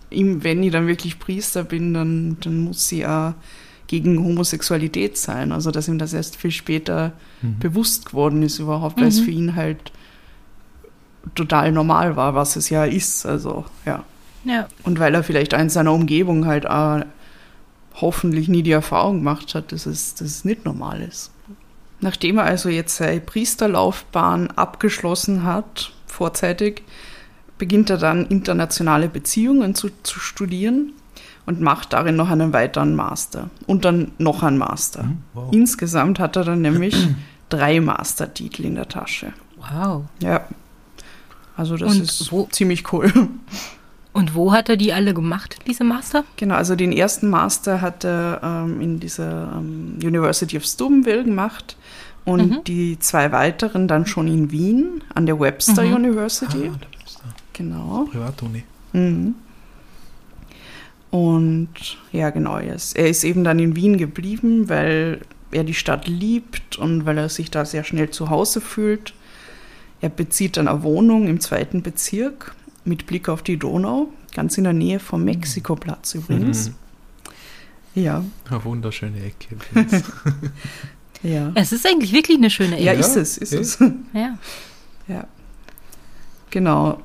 ihm, 0.10 0.44
wenn 0.44 0.64
ich 0.64 0.72
dann 0.72 0.88
wirklich 0.88 1.20
Priester 1.20 1.64
bin, 1.64 1.94
dann, 1.94 2.38
dann 2.42 2.60
muss 2.60 2.88
sie 2.88 3.00
ja 3.00 3.36
gegen 3.88 4.24
Homosexualität 4.24 5.18
sein. 5.18 5.52
Also 5.52 5.72
dass 5.72 5.88
ihm 5.88 5.98
das 5.98 6.14
erst 6.14 6.36
viel 6.36 6.52
später 6.52 7.14
mhm. 7.42 7.60
bewusst 7.60 8.08
geworden 8.08 8.44
ist 8.44 8.60
überhaupt, 8.60 9.00
weil 9.00 9.08
es 9.08 9.20
mhm. 9.20 9.26
für 9.26 9.32
ihn 9.32 9.56
halt 9.56 9.92
total 11.36 11.72
normal 11.72 12.16
war, 12.16 12.36
was 12.36 12.56
es 12.56 12.70
ja 12.70 12.86
ist. 12.86 13.26
Also 13.26 13.66
ja. 13.86 14.04
Ja. 14.46 14.68
Und 14.84 15.00
weil 15.00 15.14
er 15.16 15.24
vielleicht 15.24 15.54
in 15.54 15.70
seiner 15.70 15.94
Umgebung 15.94 16.46
halt 16.46 16.68
auch 16.70 17.02
hoffentlich 17.96 18.48
nie 18.50 18.64
die 18.64 18.72
Erfahrung 18.72 19.18
gemacht 19.20 19.54
hat, 19.56 19.72
dass 19.72 19.86
es, 19.86 20.16
dass 20.16 20.28
es 20.28 20.46
nicht 20.46 20.66
normal 20.66 21.02
ist. 21.02 21.32
Nachdem 22.02 22.38
er 22.40 22.44
also 22.46 22.68
jetzt 22.70 22.96
seine 22.98 23.22
Priesterlaufbahn 23.22 24.52
abgeschlossen 24.52 25.44
hat, 25.44 25.92
vorzeitig, 26.08 26.84
beginnt 27.58 27.90
er 27.90 27.98
dann 27.98 28.26
internationale 28.26 29.08
Beziehungen 29.08 29.76
zu, 29.76 29.90
zu 30.02 30.20
studieren 30.20 30.92
und 31.46 31.62
macht 31.62 31.94
darin 31.94 32.16
noch 32.16 32.30
einen 32.30 32.52
weiteren 32.52 32.96
Master 32.96 33.50
und 33.68 33.86
dann 33.86 34.12
noch 34.18 34.44
einen 34.44 34.58
Master. 34.58 35.04
Mhm, 35.04 35.18
wow. 35.34 35.54
Insgesamt 35.54 36.20
hat 36.20 36.36
er 36.36 36.44
dann 36.44 36.62
nämlich 36.62 36.96
drei 37.50 37.80
Mastertitel 37.80 38.66
in 38.66 38.76
der 38.76 38.90
Tasche. 38.90 39.32
Wow. 39.58 40.04
Ja. 40.22 40.46
Also 41.56 41.78
das 41.78 41.96
Und 41.96 42.02
ist 42.02 42.32
wo- 42.32 42.48
ziemlich 42.52 42.92
cool. 42.92 43.12
Und 44.14 44.36
wo 44.36 44.54
hat 44.54 44.70
er 44.70 44.78
die 44.78 44.94
alle 44.94 45.14
gemacht, 45.14 45.58
diese 45.68 45.84
Master? 45.84 46.24
Genau, 46.38 46.56
also 46.56 46.76
den 46.76 46.92
ersten 46.92 47.30
Master 47.30 47.82
hat 47.82 48.04
er 48.06 48.40
ähm, 48.44 48.80
in 48.80 49.00
dieser 49.00 49.54
ähm, 49.58 49.98
University 50.04 50.56
of 50.56 50.64
Steubenville 50.66 51.24
gemacht 51.24 51.76
und 52.26 52.50
Mhm. 52.52 52.64
die 52.66 53.00
zwei 53.00 53.32
weiteren 53.32 53.88
dann 53.88 54.06
schon 54.06 54.28
in 54.28 54.52
Wien 54.52 55.04
an 55.16 55.26
der 55.26 55.40
Webster 55.40 55.84
Mhm. 55.84 55.96
University. 55.96 56.70
Ah, 56.72 56.78
der 56.78 56.88
Genau. 57.54 58.06
Privatuni. 58.12 58.64
Mhm. 58.94 59.36
Und 61.12 61.70
ja, 62.12 62.30
genau, 62.32 62.58
er 62.58 62.76
ist, 62.76 62.98
er 62.98 63.08
ist 63.08 63.24
eben 63.24 63.44
dann 63.44 63.60
in 63.60 63.76
Wien 63.76 63.98
geblieben, 63.98 64.70
weil 64.70 65.22
er 65.52 65.64
die 65.64 65.76
Stadt 65.76 66.08
liebt 66.08 66.78
und 66.78 67.06
weil 67.06 67.18
er 67.18 67.30
sich 67.30 67.52
da 67.52 67.66
sehr 67.66 67.84
schnell 67.84 68.10
zu 68.10 68.30
Hause 68.32 68.62
fühlt. 68.62 69.14
Er 70.02 70.10
bezieht 70.10 70.58
dann 70.58 70.68
eine 70.68 70.82
Wohnung 70.84 71.28
im 71.28 71.40
zweiten 71.40 71.82
Bezirk 71.84 72.56
mit 72.86 73.06
Blick 73.06 73.30
auf 73.30 73.42
die 73.44 73.58
Donau, 73.58 74.10
ganz 74.36 74.58
in 74.58 74.64
der 74.66 74.74
Nähe 74.74 75.00
vom 75.00 75.24
Mexikoplatz 75.24 76.16
übrigens. 76.16 76.70
Mhm. 76.70 76.76
Ja, 77.96 78.24
Eine 78.50 78.64
wunderschöne 78.66 79.18
Ecke. 79.24 79.56
ja. 81.24 81.52
Es 81.54 81.72
ist 81.72 81.86
eigentlich 81.86 82.12
wirklich 82.12 82.38
eine 82.38 82.50
schöne 82.50 82.82
Ja, 82.82 82.94
Ecke. 82.94 83.02
ist 83.02 83.16
es, 83.16 83.38
ist 83.38 83.54
es. 83.54 83.78
Ja. 84.14 84.38
Ja. 85.08 85.28
Genau. 86.50 87.00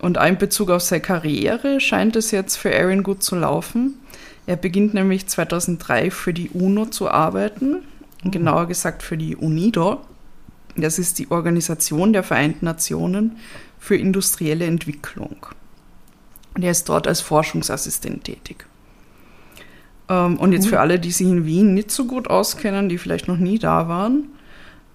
Und 0.00 0.18
auch 0.18 0.26
in 0.26 0.38
Bezug 0.38 0.70
auf 0.70 0.82
seine 0.82 1.02
Karriere 1.02 1.80
scheint 1.80 2.16
es 2.16 2.30
jetzt 2.30 2.56
für 2.56 2.74
Aaron 2.74 3.02
gut 3.02 3.22
zu 3.22 3.36
laufen. 3.36 3.94
Er 4.46 4.56
beginnt 4.56 4.94
nämlich 4.94 5.26
2003 5.26 6.10
für 6.10 6.32
die 6.32 6.50
UNO 6.50 6.86
zu 6.86 7.10
arbeiten, 7.10 7.82
genauer 8.24 8.66
gesagt 8.66 9.02
für 9.02 9.16
die 9.16 9.36
UNIDO. 9.36 10.00
Das 10.76 10.98
ist 10.98 11.18
die 11.18 11.30
Organisation 11.30 12.12
der 12.12 12.22
Vereinten 12.22 12.64
Nationen 12.64 13.36
für 13.78 13.96
industrielle 13.96 14.66
Entwicklung. 14.66 15.46
Und 16.54 16.64
er 16.64 16.70
ist 16.70 16.88
dort 16.88 17.06
als 17.06 17.20
Forschungsassistent 17.20 18.24
tätig. 18.24 18.66
Ähm, 20.08 20.38
und 20.38 20.52
jetzt 20.52 20.64
Cool. 20.64 20.70
für 20.70 20.80
alle, 20.80 20.98
die 20.98 21.12
sich 21.12 21.26
in 21.26 21.46
Wien 21.46 21.74
nicht 21.74 21.90
so 21.90 22.06
gut 22.06 22.28
auskennen, 22.28 22.88
die 22.88 22.98
vielleicht 22.98 23.28
noch 23.28 23.36
nie 23.36 23.58
da 23.58 23.88
waren, 23.88 24.28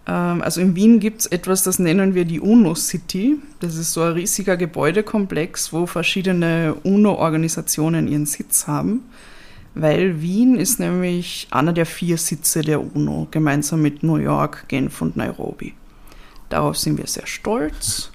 ähm, 0.06 0.42
also 0.42 0.62
in 0.62 0.76
Wien 0.76 1.00
gibt 1.00 1.22
es 1.22 1.26
etwas, 1.28 1.64
das 1.64 1.80
nennen 1.80 2.14
wir 2.16 2.26
die 2.26 2.40
UNO-City. 2.40 3.38
Das 3.60 3.76
ist 3.76 3.94
so 3.94 4.02
ein 4.02 4.14
riesiger 4.14 4.58
Gebäudekomplex, 4.58 5.72
wo 5.72 5.86
verschiedene 5.86 6.76
UNO-Organisationen 6.84 8.08
ihren 8.08 8.26
Sitz 8.26 8.68
haben. 8.68 9.04
Weil 9.76 10.22
Wien 10.22 10.56
ist 10.56 10.80
nämlich 10.80 11.48
einer 11.50 11.74
der 11.74 11.86
vier 11.86 12.18
Sitze 12.18 12.62
der 12.62 12.96
UNO, 12.96 13.28
gemeinsam 13.32 13.82
mit 13.82 14.04
New 14.04 14.18
York, 14.18 14.66
Genf 14.68 15.02
und 15.02 15.18
Nairobi. 15.18 15.74
Darauf 16.50 16.78
sind 16.78 17.00
wir 17.00 17.08
sehr 17.08 17.26
stolz. 17.26 18.12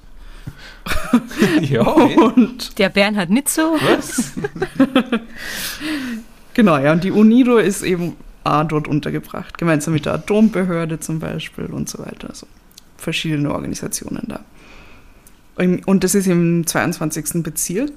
ja, 1.61 1.83
eh. 1.83 2.17
Und 2.17 2.79
Der 2.79 2.89
Bernhard 2.89 3.31
nicht 3.31 3.49
so. 3.49 3.77
was? 3.81 4.33
genau, 6.55 6.79
ja, 6.79 6.93
und 6.93 7.05
die 7.05 7.11
UNIDO 7.11 7.59
ist 7.59 7.83
eben 7.83 8.17
auch 8.45 8.65
dort 8.65 8.89
untergebracht, 8.89 9.59
gemeinsam 9.59 9.95
mit 9.95 10.07
der 10.07 10.15
Atombehörde 10.15 11.01
zum 11.01 11.19
Beispiel 11.19 11.67
und 11.67 11.89
so 11.89 11.99
weiter. 11.99 12.31
Also 12.31 12.47
verschiedene 12.97 13.53
Organisationen 13.53 14.25
da. 14.29 14.41
Und 15.57 16.05
das 16.05 16.15
ist 16.15 16.29
im 16.29 16.67
22. 16.67 17.43
Bezirk, 17.43 17.93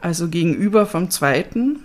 also 0.00 0.28
gegenüber 0.28 0.84
vom 0.84 1.10
zweiten. 1.10 1.80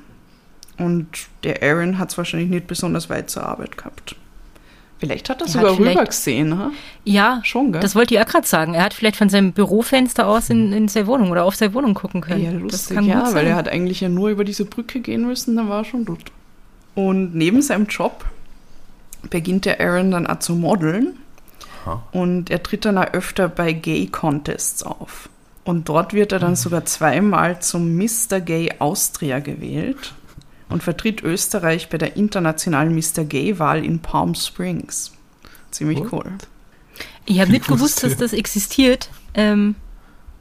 Und 0.78 1.08
der 1.44 1.62
Aaron 1.62 2.00
hat 2.00 2.12
es 2.12 2.18
wahrscheinlich 2.18 2.50
nicht 2.50 2.68
besonders 2.68 3.10
weit 3.10 3.30
zur 3.30 3.44
Arbeit 3.44 3.78
gehabt. 3.78 4.16
Vielleicht 5.00 5.30
hat 5.30 5.42
er 5.42 5.48
Er 5.48 5.52
sogar 5.52 5.78
rüber 5.78 6.06
gesehen, 6.06 6.58
ha? 6.58 6.72
Ja, 7.04 7.40
Schon, 7.44 7.72
gell? 7.72 7.82
das 7.82 7.94
wollte 7.96 8.16
ich 8.16 8.20
auch 8.20 8.26
gerade 8.26 8.48
sagen. 8.48 8.74
Er 8.74 8.84
hat 8.84 8.94
vielleicht 8.96 9.16
von 9.16 9.30
seinem 9.30 9.52
Bürofenster 9.52 10.28
aus 10.28 10.50
in, 10.50 10.74
in 10.74 10.88
seine 10.88 11.06
Wohnung 11.06 11.30
oder 11.30 11.46
auf 11.46 11.56
seine 11.56 11.74
Wohnung 11.76 11.94
gucken 11.94 12.22
können. 12.22 12.44
Ja, 12.44 12.52
das 12.52 12.62
lustig, 12.62 12.96
kann 12.96 13.06
ja, 13.06 13.24
weil 13.26 13.32
sein. 13.32 13.48
er 13.48 13.56
hat 13.56 13.68
eigentlich 13.68 14.02
ja 14.02 14.10
nur 14.10 14.30
über 14.30 14.44
diese 14.44 14.66
Brücke 14.66 15.00
gehen 15.00 15.28
müssen, 15.28 15.56
dann 15.56 15.70
war 15.70 15.82
er 15.82 15.86
schon 15.86 16.06
dort. 16.06 16.32
Und 16.96 17.36
neben 17.36 17.62
seinem 17.62 17.86
Job 17.86 18.26
beginnt 19.30 19.66
der 19.66 19.80
Aaron 19.80 20.12
dann 20.12 20.26
auch 20.26 20.40
zu 20.40 20.56
modeln 20.56 21.14
Aha. 21.86 22.04
und 22.12 22.50
er 22.50 22.64
tritt 22.64 22.86
dann 22.86 22.98
auch 22.98 23.14
öfter 23.14 23.50
bei 23.50 23.74
Gay 23.74 24.08
Contests 24.08 24.82
auf. 24.82 25.30
Und 25.64 25.90
dort 25.90 26.14
wird 26.14 26.32
er 26.32 26.40
dann 26.40 26.56
sogar 26.56 26.86
zweimal 26.86 27.60
zum 27.62 27.98
Mr. 27.98 28.40
Gay 28.40 28.72
Austria 28.80 29.40
gewählt 29.40 30.14
und 30.70 30.84
vertritt 30.84 31.24
Österreich 31.24 31.90
bei 31.90 31.98
der 31.98 32.16
internationalen 32.18 32.94
Mr. 32.96 33.24
Gay-Wahl 33.24 33.84
in 33.86 34.00
Palm 34.00 34.36
Springs. 34.36 35.14
Ziemlich 35.72 36.00
What? 36.00 36.14
cool. 36.14 36.32
Ich 37.26 37.40
habe 37.40 37.52
nicht 37.52 37.62
Ich 37.64 37.68
gewusst, 37.68 38.04
dass 38.04 38.18
das 38.18 38.34
existiert, 38.34 39.10
ähm, 39.34 39.76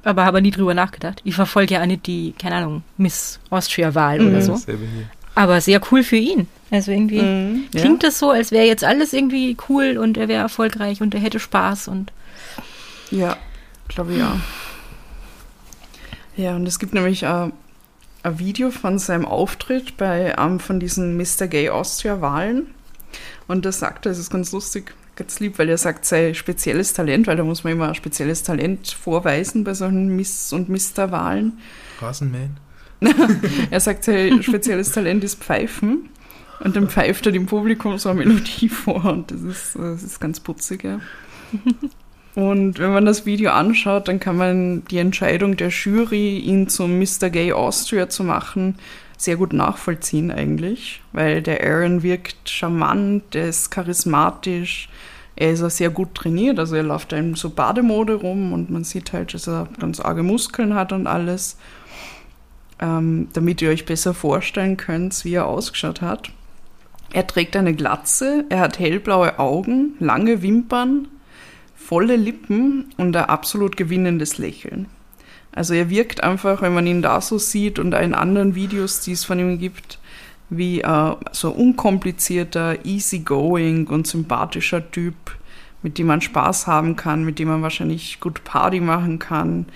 aber 0.04 0.24
habe 0.24 0.40
nie 0.40 0.50
drüber 0.52 0.72
nachgedacht. 0.74 1.20
Ich 1.24 1.34
verfolge 1.34 1.74
ja 1.74 1.82
auch 1.82 1.86
nicht 1.86 2.06
die, 2.06 2.32
keine 2.40 2.56
Ahnung, 2.56 2.82
Miss 2.96 3.40
Austria-Wahl 3.50 4.20
Mhm. 4.20 4.28
oder 4.28 4.42
so. 4.42 4.60
Aber 5.34 5.60
sehr 5.60 5.80
cool 5.90 6.02
für 6.02 6.16
ihn. 6.16 6.46
Also 6.70 6.90
irgendwie 6.92 7.20
Mhm, 7.20 7.64
ja. 7.74 7.80
klingt 7.82 8.02
das 8.02 8.18
so, 8.18 8.30
als 8.30 8.50
wäre 8.52 8.66
jetzt 8.66 8.84
alles 8.84 9.12
irgendwie 9.12 9.56
cool 9.68 9.98
und 9.98 10.16
er 10.16 10.28
wäre 10.28 10.42
erfolgreich 10.42 11.00
und 11.02 11.14
er 11.14 11.20
hätte 11.20 11.38
Spaß 11.40 11.88
und 11.88 12.12
Ja, 13.10 13.36
glaube 13.88 14.12
ich 14.14 14.18
ja. 14.18 14.40
Ja, 16.36 16.54
und 16.56 16.66
es 16.66 16.78
gibt 16.78 16.92
nämlich 16.94 17.22
äh, 17.22 17.50
ein 18.26 18.38
Video 18.38 18.70
von 18.70 18.98
seinem 18.98 19.24
Auftritt 19.24 19.96
bei 19.96 20.36
einem 20.36 20.60
von 20.60 20.80
diesen 20.80 21.16
Mr. 21.16 21.46
Gay 21.46 21.70
Austria-Wahlen. 21.70 22.66
Und 23.46 23.64
da 23.64 23.72
sagt 23.72 24.06
er, 24.06 24.12
es 24.12 24.18
ist 24.18 24.30
ganz 24.30 24.52
lustig, 24.52 24.94
ganz 25.14 25.38
lieb, 25.38 25.58
weil 25.58 25.68
er 25.68 25.78
sagt, 25.78 26.04
sein 26.04 26.34
spezielles 26.34 26.92
Talent, 26.92 27.26
weil 27.28 27.36
da 27.36 27.44
muss 27.44 27.62
man 27.62 27.72
immer 27.72 27.88
ein 27.88 27.94
spezielles 27.94 28.42
Talent 28.42 28.88
vorweisen 28.88 29.62
bei 29.62 29.74
solchen 29.74 30.08
Miss- 30.16 30.52
und 30.52 30.68
Mister-Wahlen. 30.68 31.58
Rasenmähen. 32.00 32.58
Er 33.70 33.80
sagt, 33.80 34.04
sein 34.04 34.42
spezielles 34.42 34.90
Talent 34.90 35.22
ist 35.22 35.42
Pfeifen. 35.42 36.08
Und 36.60 36.74
dann 36.74 36.88
pfeift 36.88 37.26
er 37.26 37.32
dem 37.32 37.46
Publikum 37.46 37.98
so 37.98 38.08
eine 38.08 38.24
Melodie 38.24 38.68
vor 38.70 39.04
und 39.04 39.30
das 39.30 39.42
ist, 39.42 39.76
das 39.76 40.02
ist 40.02 40.20
ganz 40.20 40.40
putzig, 40.40 40.84
ja. 40.84 41.00
Und 42.36 42.78
wenn 42.78 42.92
man 42.92 43.06
das 43.06 43.24
Video 43.24 43.50
anschaut, 43.50 44.08
dann 44.08 44.20
kann 44.20 44.36
man 44.36 44.84
die 44.84 44.98
Entscheidung 44.98 45.56
der 45.56 45.70
Jury, 45.70 46.38
ihn 46.38 46.68
zum 46.68 46.98
Mr. 46.98 47.30
Gay 47.30 47.52
Austria 47.52 48.10
zu 48.10 48.24
machen, 48.24 48.76
sehr 49.16 49.36
gut 49.36 49.54
nachvollziehen 49.54 50.30
eigentlich, 50.30 51.00
weil 51.14 51.40
der 51.40 51.64
Aaron 51.64 52.02
wirkt 52.02 52.50
charmant, 52.50 53.34
er 53.34 53.48
ist 53.48 53.70
charismatisch, 53.70 54.90
er 55.34 55.52
ist 55.52 55.62
auch 55.62 55.70
sehr 55.70 55.88
gut 55.88 56.14
trainiert, 56.14 56.58
also 56.58 56.76
er 56.76 56.82
läuft 56.82 57.14
in 57.14 57.36
so 57.36 57.48
Bademode 57.48 58.16
rum 58.16 58.52
und 58.52 58.68
man 58.68 58.84
sieht 58.84 59.14
halt, 59.14 59.32
dass 59.32 59.48
er 59.48 59.68
ganz 59.80 59.98
arge 59.98 60.22
Muskeln 60.22 60.74
hat 60.74 60.92
und 60.92 61.06
alles, 61.06 61.56
ähm, 62.80 63.28
damit 63.32 63.62
ihr 63.62 63.70
euch 63.70 63.86
besser 63.86 64.12
vorstellen 64.12 64.76
könnt, 64.76 65.24
wie 65.24 65.32
er 65.32 65.46
ausgeschaut 65.46 66.02
hat. 66.02 66.30
Er 67.14 67.26
trägt 67.26 67.56
eine 67.56 67.72
Glatze, 67.72 68.44
er 68.50 68.60
hat 68.60 68.78
hellblaue 68.78 69.38
Augen, 69.38 69.94
lange 70.00 70.42
Wimpern, 70.42 71.08
volle 71.86 72.16
Lippen 72.16 72.86
und 72.96 73.16
ein 73.16 73.24
absolut 73.26 73.76
gewinnendes 73.76 74.38
Lächeln. 74.38 74.86
Also 75.52 75.72
er 75.74 75.88
wirkt 75.88 76.22
einfach, 76.22 76.60
wenn 76.60 76.74
man 76.74 76.86
ihn 76.86 77.00
da 77.00 77.20
so 77.20 77.38
sieht 77.38 77.78
und 77.78 77.94
in 77.94 78.12
anderen 78.12 78.54
Videos, 78.54 79.00
die 79.00 79.12
es 79.12 79.24
von 79.24 79.38
ihm 79.38 79.58
gibt, 79.58 79.98
wie 80.50 80.80
äh, 80.80 81.12
so 81.32 81.52
ein 81.52 81.56
unkomplizierter, 81.56 82.84
easygoing 82.84 83.86
und 83.86 84.06
sympathischer 84.06 84.90
Typ, 84.90 85.14
mit 85.82 85.98
dem 85.98 86.08
man 86.08 86.20
Spaß 86.20 86.66
haben 86.66 86.96
kann, 86.96 87.24
mit 87.24 87.38
dem 87.38 87.48
man 87.48 87.62
wahrscheinlich 87.62 88.18
gut 88.20 88.42
Party 88.44 88.80
machen 88.80 89.18
kann 89.18 89.66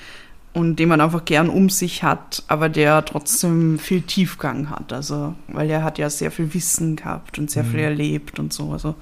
und 0.53 0.77
den 0.77 0.88
man 0.88 1.01
einfach 1.01 1.25
gern 1.25 1.49
um 1.49 1.70
sich 1.70 2.03
hat, 2.03 2.42
aber 2.49 2.68
der 2.68 3.05
trotzdem 3.05 3.79
viel 3.79 4.03
Tiefgang 4.03 4.68
hat. 4.68 4.92
Also, 4.92 5.35
weil 5.46 5.70
er 5.70 5.85
hat 5.85 5.99
ja 5.99 6.11
sehr 6.11 6.33
viel 6.33 6.53
Wissen 6.55 6.96
gehabt 6.96 7.38
und 7.38 7.51
sehr 7.51 7.62
Mhm. 7.62 7.68
viel 7.70 7.81
erlebt 7.81 8.38
und 8.40 8.53
so. 8.53 8.73
Also 8.73 8.96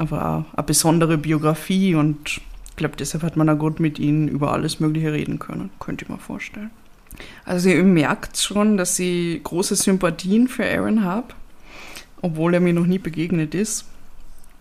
einfach 0.00 0.20
eine, 0.20 0.44
eine 0.56 0.62
besondere 0.64 1.18
Biografie 1.18 1.94
und 1.94 2.40
ich 2.70 2.76
glaube, 2.76 2.96
deshalb 2.96 3.22
hat 3.22 3.36
man 3.36 3.48
auch 3.48 3.58
gut 3.58 3.78
mit 3.78 3.98
ihnen 3.98 4.28
über 4.28 4.52
alles 4.52 4.80
Mögliche 4.80 5.12
reden 5.12 5.38
können, 5.38 5.70
könnte 5.78 6.04
ich 6.04 6.08
mir 6.08 6.18
vorstellen. 6.18 6.70
Also 7.44 7.68
ihr 7.68 7.84
merkt 7.84 8.38
schon, 8.38 8.76
dass 8.76 8.98
ich 8.98 9.42
große 9.42 9.76
Sympathien 9.76 10.48
für 10.48 10.64
Aaron 10.64 11.04
habe, 11.04 11.28
obwohl 12.22 12.54
er 12.54 12.60
mir 12.60 12.72
noch 12.72 12.86
nie 12.86 12.98
begegnet 12.98 13.54
ist. 13.54 13.84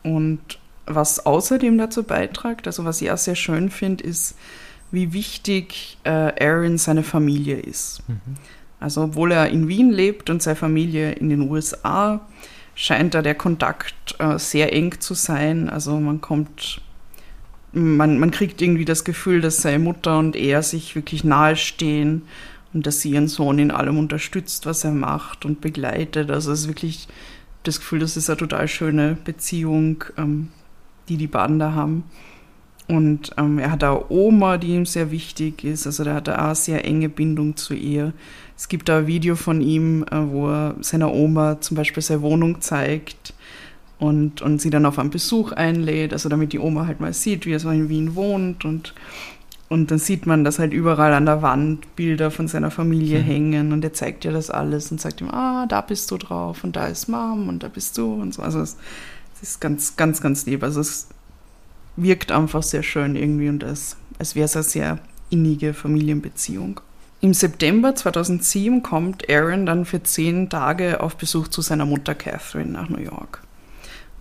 Und 0.04 0.40
was 0.86 1.26
außerdem 1.26 1.78
dazu 1.78 2.04
beitragt, 2.04 2.68
also 2.68 2.84
was 2.84 3.02
ich 3.02 3.12
auch 3.12 3.18
sehr 3.18 3.36
schön 3.36 3.70
finde, 3.70 4.04
ist, 4.04 4.36
wie 4.92 5.14
wichtig 5.14 5.98
äh, 6.04 6.10
Aaron 6.44 6.78
seine 6.78 7.04
Familie 7.04 7.58
ist. 7.58 8.02
Mhm. 8.08 8.36
Also 8.80 9.04
obwohl 9.04 9.32
er 9.32 9.50
in 9.50 9.68
Wien 9.68 9.92
lebt 9.92 10.30
und 10.30 10.42
seine 10.42 10.56
Familie 10.56 11.12
in 11.12 11.30
den 11.30 11.50
USA, 11.50 12.22
scheint 12.80 13.14
da 13.14 13.22
der 13.22 13.36
Kontakt 13.36 14.16
äh, 14.20 14.40
sehr 14.40 14.72
eng 14.72 15.02
zu 15.02 15.14
sein. 15.14 15.70
Also 15.70 16.00
man 16.00 16.22
kommt, 16.22 16.82
man, 17.74 18.18
man 18.20 18.32
kriegt 18.32 18.62
irgendwie 18.62 18.86
das 18.86 19.04
Gefühl, 19.04 19.42
dass 19.42 19.62
seine 19.62 19.80
Mutter 19.80 20.18
und 20.18 20.38
er 20.38 20.64
sich 20.64 20.96
wirklich 20.96 21.26
nahestehen 21.26 22.22
und 22.74 22.88
dass 22.88 23.02
sie 23.02 23.12
ihren 23.12 23.28
Sohn 23.28 23.60
in 23.60 23.72
allem 23.72 23.98
unterstützt, 23.98 24.66
was 24.66 24.86
er 24.86 24.92
macht 24.92 25.44
und 25.44 25.60
begleitet. 25.60 26.32
Also 26.32 26.54
es 26.54 26.62
ist 26.62 26.68
wirklich 26.70 27.10
das 27.64 27.80
Gefühl, 27.80 28.00
das 28.00 28.16
ist 28.16 28.30
eine 28.30 28.38
total 28.38 28.70
schöne 28.70 29.18
Beziehung, 29.26 30.06
ähm, 30.18 30.48
die 31.10 31.18
die 31.18 31.28
beiden 31.28 31.60
da 31.60 31.74
haben. 31.74 32.06
Und 32.90 33.30
ähm, 33.38 33.60
er 33.60 33.72
hat 33.72 33.84
auch 33.84 34.10
Oma, 34.10 34.58
die 34.58 34.70
ihm 34.70 34.88
sehr 34.88 35.12
wichtig 35.12 35.64
ist. 35.64 35.86
Also 35.86 36.04
der 36.04 36.16
hat 36.16 36.28
auch 36.28 36.38
eine 36.38 36.56
sehr 36.56 36.84
enge 36.86 37.08
Bindung 37.08 37.56
zu 37.56 37.76
ihr. 37.76 38.14
Es 38.58 38.68
gibt 38.68 38.90
da 38.90 38.98
ein 38.98 39.08
Video 39.08 39.36
von 39.36 39.62
ihm, 39.62 40.04
äh, 40.12 40.18
wo 40.28 40.50
er 40.50 40.76
seiner 40.82 41.14
Oma 41.14 41.62
zum 41.62 41.78
Beispiel 41.78 42.02
seine 42.02 42.24
Wohnung 42.24 42.62
zeigt 42.62 43.36
und, 44.00 44.42
und 44.42 44.60
sie 44.60 44.72
dann 44.72 44.88
auf 44.88 44.98
einen 44.98 45.12
Besuch 45.12 45.52
einlädt, 45.52 46.14
also 46.14 46.30
damit 46.30 46.52
die 46.52 46.60
Oma 46.60 46.88
halt 46.88 47.00
mal 47.00 47.14
sieht, 47.14 47.46
wie 47.46 47.52
er 47.52 47.60
so 47.60 47.70
in 47.70 47.90
Wien 47.90 48.16
wohnt 48.16 48.66
und 48.66 48.94
und 49.72 49.92
dann 49.92 50.00
sieht 50.00 50.26
man, 50.26 50.44
dass 50.44 50.58
halt 50.58 50.74
überall 50.74 51.14
an 51.14 51.28
der 51.28 51.44
Wand 51.44 51.96
Bilder 51.96 52.32
von 52.32 52.48
seiner 52.48 52.72
Familie 52.72 53.20
mhm. 53.20 53.24
hängen 53.24 53.72
und 53.72 53.84
er 53.84 53.94
zeigt 53.94 54.26
ihr 54.26 54.32
das 54.32 54.50
alles 54.50 54.92
und 54.92 55.00
sagt 55.00 55.22
ihm, 55.22 55.30
ah, 55.30 55.68
da 55.68 55.82
bist 55.82 56.10
du 56.10 56.18
drauf 56.18 56.64
und 56.64 56.76
da 56.76 56.88
ist 56.88 57.08
Mom 57.08 57.48
und 57.48 57.62
da 57.62 57.68
bist 57.68 57.96
du 58.00 58.16
und 58.16 58.34
so. 58.34 58.42
Also 58.42 58.62
es, 58.62 58.78
es 59.36 59.52
ist 59.52 59.62
ganz, 59.62 59.96
ganz, 59.96 60.22
ganz 60.22 60.48
lieb. 60.48 60.64
Also 60.64 60.82
es 60.82 61.10
wirkt 62.04 62.32
einfach 62.32 62.64
sehr 62.64 62.84
schön 62.84 63.16
irgendwie 63.16 63.50
und 63.50 63.64
es, 63.64 63.98
als 64.18 64.36
wäre 64.36 64.46
es 64.46 64.56
eine 64.56 64.64
sehr 64.64 65.00
innige 65.30 65.74
Familienbeziehung. 65.74 66.82
Im 67.22 67.34
September 67.34 67.96
2007 67.96 68.82
kommt 68.82 69.30
Aaron 69.30 69.66
dann 69.66 69.86
für 69.86 70.02
zehn 70.02 70.50
Tage 70.50 71.02
auf 71.02 71.18
Besuch 71.18 71.50
zu 71.50 71.62
seiner 71.62 71.86
Mutter 71.86 72.16
Catherine 72.16 72.72
nach 72.72 72.90
New 72.90 73.02
York. 73.02 73.42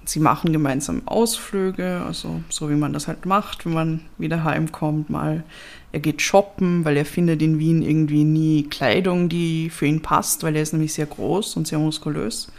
Sie 0.04 0.20
machen 0.20 0.52
gemeinsam 0.52 1.02
Ausflüge, 1.04 2.02
also 2.04 2.40
so 2.48 2.70
wie 2.70 2.74
man 2.74 2.94
das 2.94 3.08
halt 3.08 3.26
macht, 3.26 3.66
wenn 3.66 3.74
man 3.74 4.00
wieder 4.16 4.42
heimkommt. 4.42 5.10
Mal 5.10 5.44
er 5.92 6.00
geht 6.00 6.22
shoppen, 6.22 6.84
weil 6.84 6.96
er 6.96 7.04
findet 7.04 7.42
in 7.42 7.58
Wien 7.58 7.82
irgendwie 7.82 8.24
nie 8.24 8.64
Kleidung, 8.64 9.28
die 9.28 9.70
für 9.70 9.86
ihn 9.86 10.00
passt, 10.00 10.42
weil 10.42 10.56
er 10.56 10.62
ist 10.62 10.72
nämlich 10.72 10.94
sehr 10.94 11.06
groß 11.06 11.56
und 11.56 11.68
sehr 11.68 11.78
muskulös. 11.78 12.50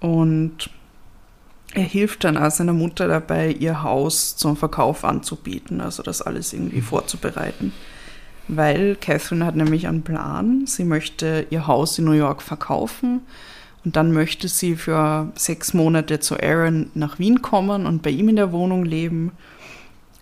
Und 0.00 0.68
er 1.74 1.82
hilft 1.82 2.24
dann 2.24 2.36
auch 2.36 2.50
seiner 2.50 2.72
Mutter 2.72 3.08
dabei, 3.08 3.50
ihr 3.52 3.82
Haus 3.82 4.36
zum 4.36 4.56
Verkauf 4.56 5.04
anzubieten, 5.04 5.80
also 5.80 6.02
das 6.02 6.20
alles 6.20 6.52
irgendwie 6.52 6.78
mhm. 6.78 6.84
vorzubereiten. 6.84 7.72
Weil 8.48 8.96
Catherine 8.96 9.46
hat 9.46 9.56
nämlich 9.56 9.86
einen 9.86 10.02
Plan. 10.02 10.66
Sie 10.66 10.84
möchte 10.84 11.46
ihr 11.50 11.66
Haus 11.66 11.98
in 11.98 12.04
New 12.04 12.12
York 12.12 12.42
verkaufen 12.42 13.20
und 13.84 13.96
dann 13.96 14.12
möchte 14.12 14.48
sie 14.48 14.76
für 14.76 15.32
sechs 15.34 15.74
Monate 15.74 16.20
zu 16.20 16.36
Aaron 16.40 16.90
nach 16.94 17.18
Wien 17.18 17.40
kommen 17.40 17.86
und 17.86 18.02
bei 18.02 18.10
ihm 18.10 18.28
in 18.28 18.36
der 18.36 18.52
Wohnung 18.52 18.84
leben 18.84 19.32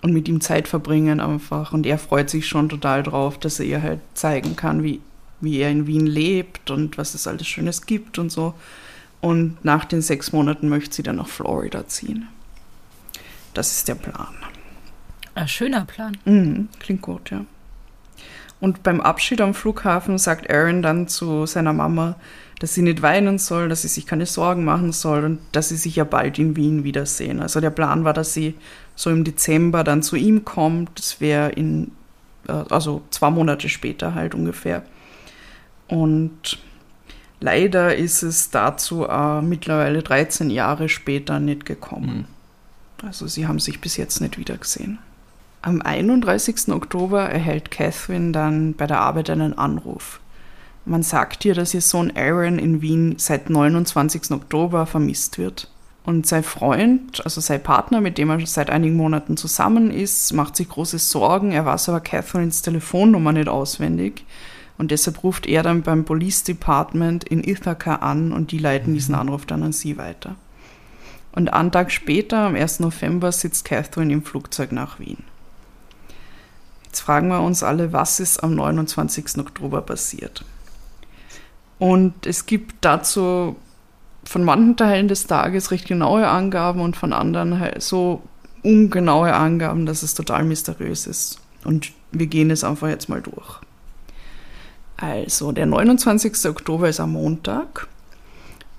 und 0.02 0.12
mit 0.12 0.28
ihm 0.28 0.40
Zeit 0.40 0.68
verbringen 0.68 1.20
einfach. 1.20 1.72
Und 1.72 1.86
er 1.86 1.98
freut 1.98 2.30
sich 2.30 2.46
schon 2.46 2.68
total 2.68 3.02
drauf, 3.02 3.38
dass 3.38 3.58
er 3.58 3.66
ihr 3.66 3.82
halt 3.82 4.00
zeigen 4.14 4.54
kann, 4.54 4.82
wie, 4.84 5.00
wie 5.40 5.58
er 5.58 5.70
in 5.70 5.86
Wien 5.86 6.06
lebt 6.06 6.70
und 6.70 6.96
was 6.96 7.14
es 7.14 7.26
alles 7.26 7.46
Schönes 7.46 7.86
gibt 7.86 8.18
und 8.18 8.30
so. 8.30 8.54
Und 9.20 9.64
nach 9.64 9.84
den 9.84 10.02
sechs 10.02 10.32
Monaten 10.32 10.68
möchte 10.68 10.96
sie 10.96 11.02
dann 11.02 11.16
nach 11.16 11.28
Florida 11.28 11.86
ziehen. 11.86 12.28
Das 13.54 13.72
ist 13.72 13.88
der 13.88 13.96
Plan. 13.96 14.34
Ein 15.34 15.48
schöner 15.48 15.84
Plan. 15.84 16.16
Mhm, 16.24 16.68
klingt 16.78 17.02
gut, 17.02 17.30
ja. 17.30 17.44
Und 18.60 18.82
beim 18.82 19.00
Abschied 19.00 19.40
am 19.40 19.54
Flughafen 19.54 20.18
sagt 20.18 20.50
Aaron 20.50 20.82
dann 20.82 21.08
zu 21.08 21.46
seiner 21.46 21.72
Mama, 21.72 22.16
dass 22.58 22.74
sie 22.74 22.82
nicht 22.82 23.00
weinen 23.00 23.38
soll, 23.38 23.70
dass 23.70 23.82
sie 23.82 23.88
sich 23.88 24.06
keine 24.06 24.26
Sorgen 24.26 24.64
machen 24.64 24.92
soll 24.92 25.24
und 25.24 25.38
dass 25.52 25.70
sie 25.70 25.76
sich 25.76 25.96
ja 25.96 26.04
bald 26.04 26.38
in 26.38 26.56
Wien 26.56 26.84
wiedersehen. 26.84 27.40
Also 27.40 27.60
der 27.60 27.70
Plan 27.70 28.04
war, 28.04 28.12
dass 28.12 28.34
sie 28.34 28.54
so 28.94 29.08
im 29.08 29.24
Dezember 29.24 29.82
dann 29.82 30.02
zu 30.02 30.14
ihm 30.14 30.44
kommt. 30.44 30.98
Das 30.98 31.22
wäre 31.22 31.50
in, 31.52 31.92
äh, 32.48 32.52
also 32.52 33.00
zwei 33.08 33.30
Monate 33.30 33.70
später 33.70 34.14
halt 34.14 34.34
ungefähr. 34.34 34.82
Und 35.88 36.58
leider 37.40 37.96
ist 37.96 38.22
es 38.22 38.50
dazu 38.50 39.06
äh, 39.06 39.42
mittlerweile 39.42 40.02
13 40.02 40.50
Jahre 40.50 40.88
später 40.88 41.40
nicht 41.40 41.66
gekommen. 41.66 42.26
Mhm. 43.00 43.06
Also 43.06 43.26
sie 43.26 43.46
haben 43.46 43.58
sich 43.58 43.80
bis 43.80 43.96
jetzt 43.96 44.20
nicht 44.20 44.38
wiedergesehen. 44.38 44.98
Am 45.62 45.82
31. 45.82 46.68
Oktober 46.70 47.22
erhält 47.22 47.70
Catherine 47.70 48.32
dann 48.32 48.74
bei 48.74 48.86
der 48.86 49.00
Arbeit 49.00 49.30
einen 49.30 49.58
Anruf. 49.58 50.20
Man 50.86 51.02
sagt 51.02 51.44
ihr, 51.44 51.54
dass 51.54 51.74
ihr 51.74 51.82
Sohn 51.82 52.12
Aaron 52.16 52.58
in 52.58 52.80
Wien 52.80 53.14
seit 53.18 53.50
29. 53.50 54.30
Oktober 54.30 54.86
vermisst 54.86 55.36
wird. 55.36 55.68
Und 56.04 56.26
sein 56.26 56.42
Freund, 56.42 57.22
also 57.24 57.42
sein 57.42 57.62
Partner, 57.62 58.00
mit 58.00 58.16
dem 58.16 58.30
er 58.30 58.44
seit 58.46 58.70
einigen 58.70 58.96
Monaten 58.96 59.36
zusammen 59.36 59.90
ist, 59.90 60.32
macht 60.32 60.56
sich 60.56 60.68
große 60.68 60.98
Sorgen. 60.98 61.52
Er 61.52 61.66
weiß 61.66 61.90
aber 61.90 62.00
Catherines 62.00 62.62
Telefonnummer 62.62 63.32
nicht 63.32 63.48
auswendig. 63.48 64.24
Und 64.80 64.92
deshalb 64.92 65.22
ruft 65.22 65.46
er 65.46 65.62
dann 65.62 65.82
beim 65.82 66.06
Police 66.06 66.42
Department 66.42 67.24
in 67.24 67.44
Ithaca 67.44 67.96
an 67.96 68.32
und 68.32 68.50
die 68.50 68.56
leiten 68.56 68.94
diesen 68.94 69.14
Anruf 69.14 69.44
dann 69.44 69.62
an 69.62 69.72
sie 69.72 69.98
weiter. 69.98 70.36
Und 71.32 71.52
einen 71.52 71.70
Tag 71.70 71.92
später, 71.92 72.38
am 72.46 72.54
1. 72.54 72.80
November, 72.80 73.30
sitzt 73.30 73.66
Catherine 73.66 74.10
im 74.10 74.22
Flugzeug 74.22 74.72
nach 74.72 74.98
Wien. 74.98 75.18
Jetzt 76.86 77.00
fragen 77.00 77.28
wir 77.28 77.42
uns 77.42 77.62
alle, 77.62 77.92
was 77.92 78.20
ist 78.20 78.42
am 78.42 78.54
29. 78.54 79.36
Oktober 79.40 79.82
passiert? 79.82 80.46
Und 81.78 82.26
es 82.26 82.46
gibt 82.46 82.76
dazu 82.80 83.56
von 84.24 84.44
manchen 84.44 84.78
Teilen 84.78 85.08
des 85.08 85.26
Tages 85.26 85.72
recht 85.72 85.88
genaue 85.88 86.26
Angaben 86.26 86.80
und 86.80 86.96
von 86.96 87.12
anderen 87.12 87.60
halt 87.60 87.82
so 87.82 88.22
ungenaue 88.62 89.34
Angaben, 89.34 89.84
dass 89.84 90.02
es 90.02 90.14
total 90.14 90.44
mysteriös 90.44 91.06
ist. 91.06 91.38
Und 91.64 91.92
wir 92.12 92.28
gehen 92.28 92.50
es 92.50 92.64
einfach 92.64 92.88
jetzt 92.88 93.10
mal 93.10 93.20
durch. 93.20 93.60
Also, 95.00 95.52
der 95.52 95.66
29. 95.66 96.46
Oktober 96.46 96.88
ist 96.88 97.00
am 97.00 97.12
Montag. 97.12 97.88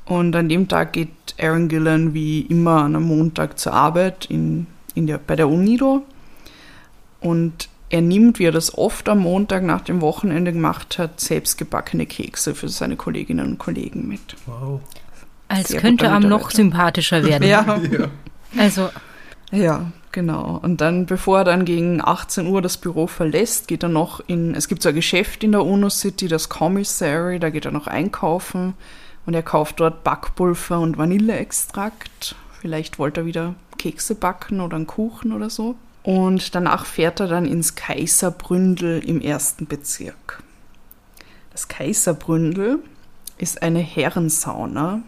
Und 0.05 0.35
an 0.35 0.49
dem 0.49 0.67
Tag 0.67 0.93
geht 0.93 1.09
Aaron 1.39 1.67
Gillen 1.67 2.13
wie 2.13 2.41
immer 2.41 2.83
an 2.83 2.95
einem 2.95 3.07
Montag 3.07 3.57
zur 3.57 3.73
Arbeit 3.73 4.25
in, 4.25 4.67
in 4.93 5.07
der, 5.07 5.17
bei 5.17 5.35
der 5.35 5.49
UNIDO. 5.49 6.03
Und 7.21 7.69
er 7.89 8.01
nimmt, 8.01 8.39
wie 8.39 8.45
er 8.45 8.51
das 8.51 8.77
oft 8.77 9.09
am 9.09 9.19
Montag 9.19 9.63
nach 9.63 9.81
dem 9.81 10.01
Wochenende 10.01 10.53
gemacht 10.53 10.97
hat, 10.97 11.19
selbstgebackene 11.19 12.05
Kekse 12.05 12.55
für 12.55 12.69
seine 12.69 12.95
Kolleginnen 12.97 13.45
und 13.51 13.57
Kollegen 13.57 14.07
mit. 14.07 14.35
Wow. 14.45 14.81
Als 15.47 15.69
Sehr 15.69 15.81
könnte 15.81 16.05
er 16.05 16.19
noch 16.19 16.51
sympathischer 16.51 17.23
werden. 17.23 17.47
ja. 17.47 17.79
ja. 17.91 18.07
Also. 18.57 18.89
Ja, 19.51 19.91
genau. 20.11 20.59
Und 20.61 20.81
dann, 20.81 21.05
bevor 21.05 21.39
er 21.39 21.43
dann 21.43 21.65
gegen 21.65 22.01
18 22.01 22.47
Uhr 22.47 22.61
das 22.61 22.77
Büro 22.77 23.07
verlässt, 23.07 23.67
geht 23.67 23.83
er 23.83 23.89
noch 23.89 24.21
in, 24.27 24.55
es 24.55 24.67
gibt 24.67 24.81
so 24.81 24.89
ein 24.89 24.95
Geschäft 24.95 25.43
in 25.43 25.51
der 25.51 25.65
UNO 25.65 25.89
City, 25.89 26.27
das 26.27 26.49
Commissary, 26.49 27.39
da 27.39 27.49
geht 27.49 27.65
er 27.65 27.71
noch 27.71 27.87
einkaufen 27.87 28.73
und 29.25 29.33
er 29.33 29.43
kauft 29.43 29.79
dort 29.79 30.03
Backpulver 30.03 30.79
und 30.79 30.97
Vanilleextrakt. 30.97 32.35
Vielleicht 32.59 32.99
wollte 32.99 33.21
er 33.21 33.25
wieder 33.25 33.55
Kekse 33.77 34.15
backen 34.15 34.61
oder 34.61 34.75
einen 34.75 34.87
Kuchen 34.87 35.31
oder 35.31 35.49
so. 35.49 35.75
Und 36.03 36.55
danach 36.55 36.85
fährt 36.85 37.19
er 37.19 37.27
dann 37.27 37.45
ins 37.45 37.75
Kaiserbründel 37.75 39.03
im 39.05 39.21
ersten 39.21 39.67
Bezirk. 39.67 40.41
Das 41.51 41.67
Kaiserbründel 41.67 42.79
ist 43.37 43.61
eine 43.61 43.79
Herrensauna. 43.79 45.01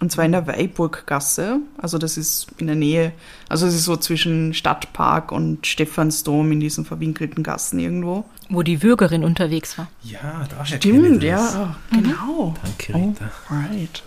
Und 0.00 0.10
zwar 0.10 0.24
in 0.24 0.32
der 0.32 0.46
Weiburggasse. 0.46 1.60
Also 1.78 1.98
das 1.98 2.16
ist 2.16 2.48
in 2.58 2.66
der 2.66 2.76
Nähe, 2.76 3.12
also 3.48 3.66
es 3.66 3.74
ist 3.74 3.84
so 3.84 3.96
zwischen 3.96 4.52
Stadtpark 4.52 5.32
und 5.32 5.66
Stephansdom 5.66 6.52
in 6.52 6.60
diesen 6.60 6.84
verwinkelten 6.84 7.42
Gassen 7.42 7.78
irgendwo. 7.78 8.24
Wo 8.50 8.62
die 8.62 8.78
Bürgerin 8.78 9.24
unterwegs 9.24 9.78
war. 9.78 9.88
Ja, 10.02 10.46
da 10.50 10.64
Stimmt, 10.64 11.22
ja, 11.22 11.76
genau. 11.90 12.54
Danke, 12.62 12.94
Rita. 12.94 13.30
Oh, 13.50 13.54
right. 13.54 14.02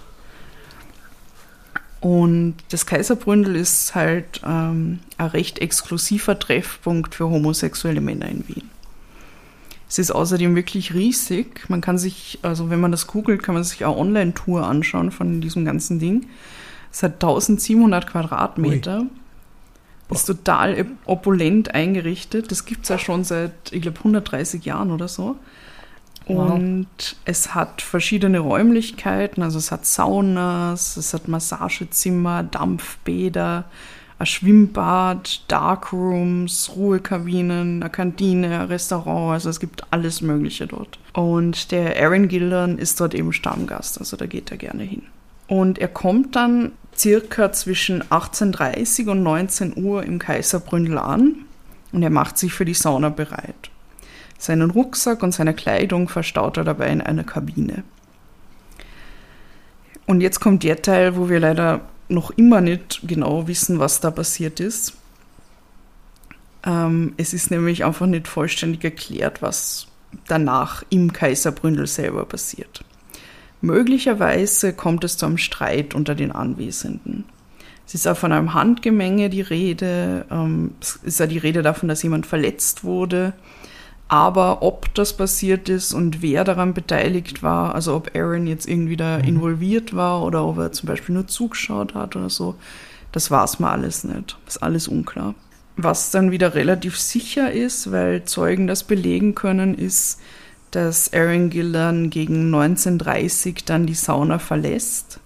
Und 1.99 2.57
das 2.69 2.85
Kaiserbründel 2.85 3.55
ist 3.55 3.95
halt 3.95 4.41
ähm, 4.45 4.99
ein 5.17 5.27
recht 5.27 5.59
exklusiver 5.59 6.37
Treffpunkt 6.37 7.15
für 7.15 7.29
homosexuelle 7.29 8.01
Männer 8.01 8.27
in 8.27 8.47
Wien. 8.47 8.69
Es 9.89 9.99
ist 9.99 10.11
außerdem 10.11 10.55
wirklich 10.55 10.93
riesig. 10.93 11.69
Man 11.69 11.81
kann 11.81 11.97
sich, 11.97 12.39
also 12.41 12.69
wenn 12.69 12.79
man 12.79 12.91
das 12.91 13.07
googelt, 13.07 13.41
kann 13.41 13.55
man 13.55 13.63
sich 13.63 13.85
auch 13.85 13.97
Online-Tour 13.97 14.65
anschauen 14.65 15.11
von 15.11 15.39
diesem 15.39 15.63
ganzen 15.63 15.99
Ding. 15.99 16.27
Es 16.91 17.03
hat 17.03 17.13
1700 17.13 18.07
Quadratmeter. 18.07 19.01
Ui. 19.01 19.07
Ist 20.15 20.25
total 20.25 20.85
opulent 21.05 21.73
eingerichtet. 21.73 22.51
Das 22.51 22.65
gibt 22.65 22.83
es 22.83 22.89
ja 22.89 22.97
schon 22.97 23.23
seit, 23.23 23.51
ich 23.71 23.81
glaube, 23.81 23.97
130 23.99 24.63
Jahren 24.63 24.91
oder 24.91 25.07
so. 25.07 25.35
Und 26.27 26.87
es 27.23 27.55
hat 27.55 27.81
verschiedene 27.81 28.39
Räumlichkeiten, 28.39 29.41
also 29.41 29.57
es 29.57 29.71
hat 29.71 29.85
Saunas, 29.85 30.97
es 30.97 31.13
hat 31.13 31.29
Massagezimmer, 31.29 32.43
Dampfbäder, 32.43 33.63
Schwimmbad, 34.25 35.43
Darkrooms, 35.47 36.71
Ruhekabinen, 36.75 37.81
eine 37.81 37.89
Kantine, 37.89 38.61
ein 38.61 38.67
Restaurant, 38.67 39.33
also 39.33 39.49
es 39.49 39.59
gibt 39.59 39.83
alles 39.91 40.21
Mögliche 40.21 40.65
dort. 40.65 40.97
Und 41.13 41.71
der 41.71 42.01
Aaron 42.01 42.27
Gildern 42.27 42.77
ist 42.79 42.99
dort 42.99 43.13
eben 43.13 43.31
Stammgast, 43.31 43.99
also 43.99 44.17
da 44.17 44.25
geht 44.25 44.49
er 44.51 44.57
gerne 44.57 44.83
hin. 44.83 45.03
Und 45.47 45.77
er 45.77 45.87
kommt 45.87 46.35
dann 46.35 46.71
circa 46.95 47.51
zwischen 47.51 48.03
18.30 48.03 49.09
und 49.09 49.23
19 49.23 49.83
Uhr 49.83 50.03
im 50.03 50.19
Kaiserbründel 50.19 50.97
an 50.97 51.35
und 51.91 52.03
er 52.03 52.09
macht 52.09 52.37
sich 52.37 52.53
für 52.53 52.65
die 52.65 52.73
Sauna 52.73 53.09
bereit. 53.09 53.69
Seinen 54.39 54.71
Rucksack 54.71 55.23
und 55.23 55.31
seine 55.31 55.53
Kleidung 55.53 56.09
verstaut 56.09 56.57
er 56.57 56.63
dabei 56.63 56.89
in 56.89 57.01
einer 57.01 57.23
Kabine. 57.23 57.83
Und 60.05 60.21
jetzt 60.21 60.39
kommt 60.39 60.63
der 60.63 60.81
Teil, 60.81 61.17
wo 61.17 61.29
wir 61.29 61.39
leider 61.39 61.81
noch 62.09 62.31
immer 62.31 62.61
nicht 62.61 63.01
genau 63.03 63.47
wissen, 63.47 63.79
was 63.79 63.99
da 63.99 64.11
passiert 64.11 64.59
ist. 64.59 64.93
Ähm, 66.65 67.13
es 67.17 67.33
ist 67.33 67.51
nämlich 67.51 67.85
einfach 67.85 68.05
nicht 68.05 68.27
vollständig 68.27 68.83
erklärt, 68.83 69.41
was 69.41 69.87
danach 70.27 70.83
im 70.89 71.13
Kaiserbründel 71.13 71.87
selber 71.87 72.25
passiert. 72.25 72.83
Möglicherweise 73.61 74.73
kommt 74.73 75.03
es 75.03 75.17
zu 75.17 75.25
einem 75.25 75.37
Streit 75.37 75.95
unter 75.95 76.15
den 76.15 76.31
Anwesenden. 76.31 77.25
Es 77.87 77.95
ist 77.95 78.07
auch 78.07 78.17
von 78.17 78.31
einem 78.33 78.53
Handgemenge 78.53 79.29
die 79.29 79.41
Rede. 79.41 80.25
Ähm, 80.29 80.75
es 80.81 80.97
ist 80.97 81.19
ja 81.19 81.27
die 81.27 81.37
Rede 81.37 81.61
davon, 81.61 81.87
dass 81.87 82.03
jemand 82.03 82.25
verletzt 82.25 82.83
wurde. 82.83 83.33
Aber 84.09 84.61
ob 84.61 84.93
das 84.93 85.15
passiert 85.17 85.67
ist 85.67 85.93
und 85.93 86.21
wer 86.21 86.43
daran 86.43 86.73
beteiligt 86.73 87.43
war, 87.43 87.75
also 87.75 87.95
ob 87.95 88.15
Aaron 88.15 88.47
jetzt 88.47 88.67
irgendwie 88.67 88.95
da 88.95 89.17
mhm. 89.17 89.25
involviert 89.25 89.95
war 89.95 90.23
oder 90.23 90.45
ob 90.45 90.57
er 90.57 90.71
zum 90.71 90.87
Beispiel 90.87 91.15
nur 91.15 91.27
zugeschaut 91.27 91.93
hat 91.93 92.15
oder 92.15 92.29
so, 92.29 92.55
das 93.11 93.31
war 93.31 93.43
es 93.43 93.59
mal 93.59 93.71
alles 93.71 94.03
nicht. 94.03 94.37
Das 94.45 94.57
ist 94.57 94.63
alles 94.63 94.87
unklar. 94.87 95.35
Was 95.75 96.11
dann 96.11 96.31
wieder 96.31 96.55
relativ 96.55 96.97
sicher 96.97 97.51
ist, 97.51 97.91
weil 97.91 98.23
Zeugen 98.23 98.67
das 98.67 98.83
belegen 98.83 99.35
können, 99.35 99.75
ist, 99.77 100.19
dass 100.71 101.13
Aaron 101.13 101.49
Gillan 101.49 102.09
gegen 102.09 102.53
1930 102.53 103.65
dann 103.65 103.85
die 103.85 103.93
Sauna 103.93 104.39
verlässt 104.39 105.19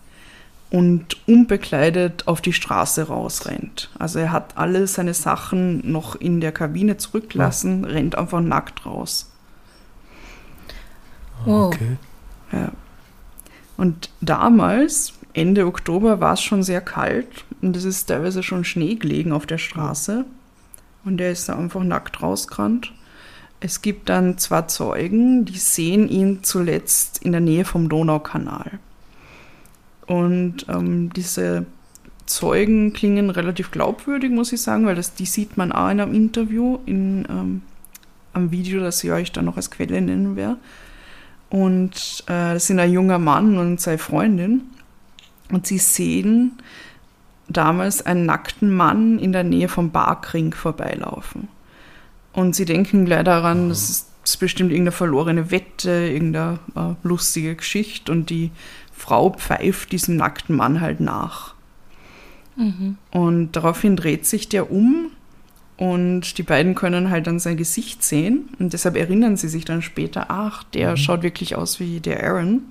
und 0.72 1.18
unbekleidet 1.28 2.28
auf 2.28 2.42
die 2.42 2.54
Straße 2.54 3.10
rausrennt. 3.10 3.90
Also 4.00 4.20
er 4.20 4.32
hat 4.32 4.58
alle 4.58 4.88
seine 4.88 5.14
Sachen 5.14 5.92
noch 5.92 6.16
in 6.16 6.40
der 6.40 6.54
Kabine 6.54 6.98
zurücklassen, 6.98 7.84
ja. 7.84 7.90
rennt 7.90 8.18
einfach 8.18 8.40
nackt 8.40 8.86
raus. 8.86 9.30
Oh. 11.46 11.66
Okay. 11.66 11.98
Ja. 12.54 12.72
Und 13.76 14.10
damals, 14.22 15.14
Ende 15.34 15.66
Oktober, 15.66 16.22
war 16.22 16.34
es 16.34 16.42
schon 16.42 16.64
sehr 16.64 16.82
kalt 16.82 17.44
und 17.62 17.76
es 17.76 17.84
ist 17.84 18.06
teilweise 18.06 18.42
schon 18.42 18.64
Schnee 18.64 18.96
gelegen 18.96 19.34
auf 19.34 19.46
der 19.46 19.58
Straße. 19.58 20.26
Und 21.04 21.20
er 21.20 21.32
ist 21.32 21.50
da 21.50 21.58
einfach 21.58 21.84
nackt 21.84 22.22
rausgerannt. 22.22 22.94
Es 23.60 23.82
gibt 23.82 24.08
dann 24.08 24.38
zwei 24.38 24.64
Zeugen, 24.64 25.46
die 25.46 25.58
sehen 25.58 26.08
ihn 26.08 26.44
zuletzt 26.44 27.24
in 27.24 27.32
der 27.32 27.42
Nähe 27.42 27.66
vom 27.66 27.90
Donaukanal. 27.90 28.80
Und 30.08 30.66
ähm, 30.68 31.12
diese 31.14 31.66
Zeugen 32.26 32.94
klingen 32.94 33.30
relativ 33.30 33.72
glaubwürdig, 33.72 34.32
muss 34.32 34.54
ich 34.54 34.62
sagen, 34.62 34.86
weil 34.86 34.96
das, 34.96 35.14
die 35.14 35.26
sieht 35.26 35.58
man 35.58 35.72
auch 35.72 35.90
in 35.90 36.00
einem 36.00 36.14
Interview, 36.14 36.80
in, 36.86 37.26
ähm, 37.30 37.62
am 38.34 38.52
Video, 38.52 38.82
das 38.82 39.04
ich 39.04 39.12
euch 39.12 39.32
dann 39.32 39.46
noch 39.46 39.58
als 39.58 39.72
Quelle 39.72 40.02
nennen 40.02 40.36
werde. 40.36 40.58
Und 41.50 42.24
äh, 42.28 42.54
das 42.54 42.68
sind 42.68 42.80
ein 42.80 42.92
junger 42.92 43.20
Mann 43.20 43.58
und 43.58 43.82
seine 43.82 43.98
Freundin. 43.98 44.62
Und 45.52 45.68
sie 45.68 45.80
sehen 45.80 46.54
damals 47.50 48.06
einen 48.06 48.26
nackten 48.26 48.74
Mann 48.74 49.20
in 49.20 49.34
der 49.34 49.44
Nähe 49.44 49.68
vom 49.68 49.92
Barkring 49.92 50.54
vorbeilaufen. 50.54 51.50
Und 52.32 52.56
sie 52.56 52.64
denken 52.64 53.04
gleich 53.04 53.26
daran, 53.26 53.68
das 53.68 53.90
ist, 53.90 54.08
das 54.22 54.32
ist 54.32 54.38
bestimmt 54.38 54.72
irgendeine 54.72 54.94
verlorene 54.94 55.52
Wette, 55.52 55.92
irgendeine 55.92 56.60
äh, 56.76 56.94
lustige 57.04 57.56
Geschichte. 57.56 58.12
Und 58.14 58.30
die 58.30 58.52
Frau 58.92 59.32
pfeift 59.32 59.92
diesem 59.92 60.18
nackten 60.18 60.56
Mann 60.56 60.82
halt 60.82 61.00
nach. 61.00 61.56
Mhm. 62.56 62.98
Und 63.12 63.54
daraufhin 63.54 63.96
dreht 63.96 64.26
sich 64.26 64.50
der 64.50 64.72
um 64.72 65.12
und 65.78 66.38
die 66.38 66.44
beiden 66.44 66.76
können 66.76 67.10
halt 67.10 67.28
dann 67.28 67.40
sein 67.40 67.58
Gesicht 67.58 68.04
sehen. 68.04 68.50
Und 68.60 68.74
deshalb 68.74 68.96
erinnern 68.96 69.38
sie 69.38 69.48
sich 69.48 69.66
dann 69.66 69.82
später, 69.82 70.26
ach, 70.30 70.64
der 70.64 70.92
mhm. 70.92 70.98
schaut 70.98 71.24
wirklich 71.24 71.56
aus 71.56 71.80
wie 71.80 72.00
der 72.00 72.24
Aaron. 72.24 72.62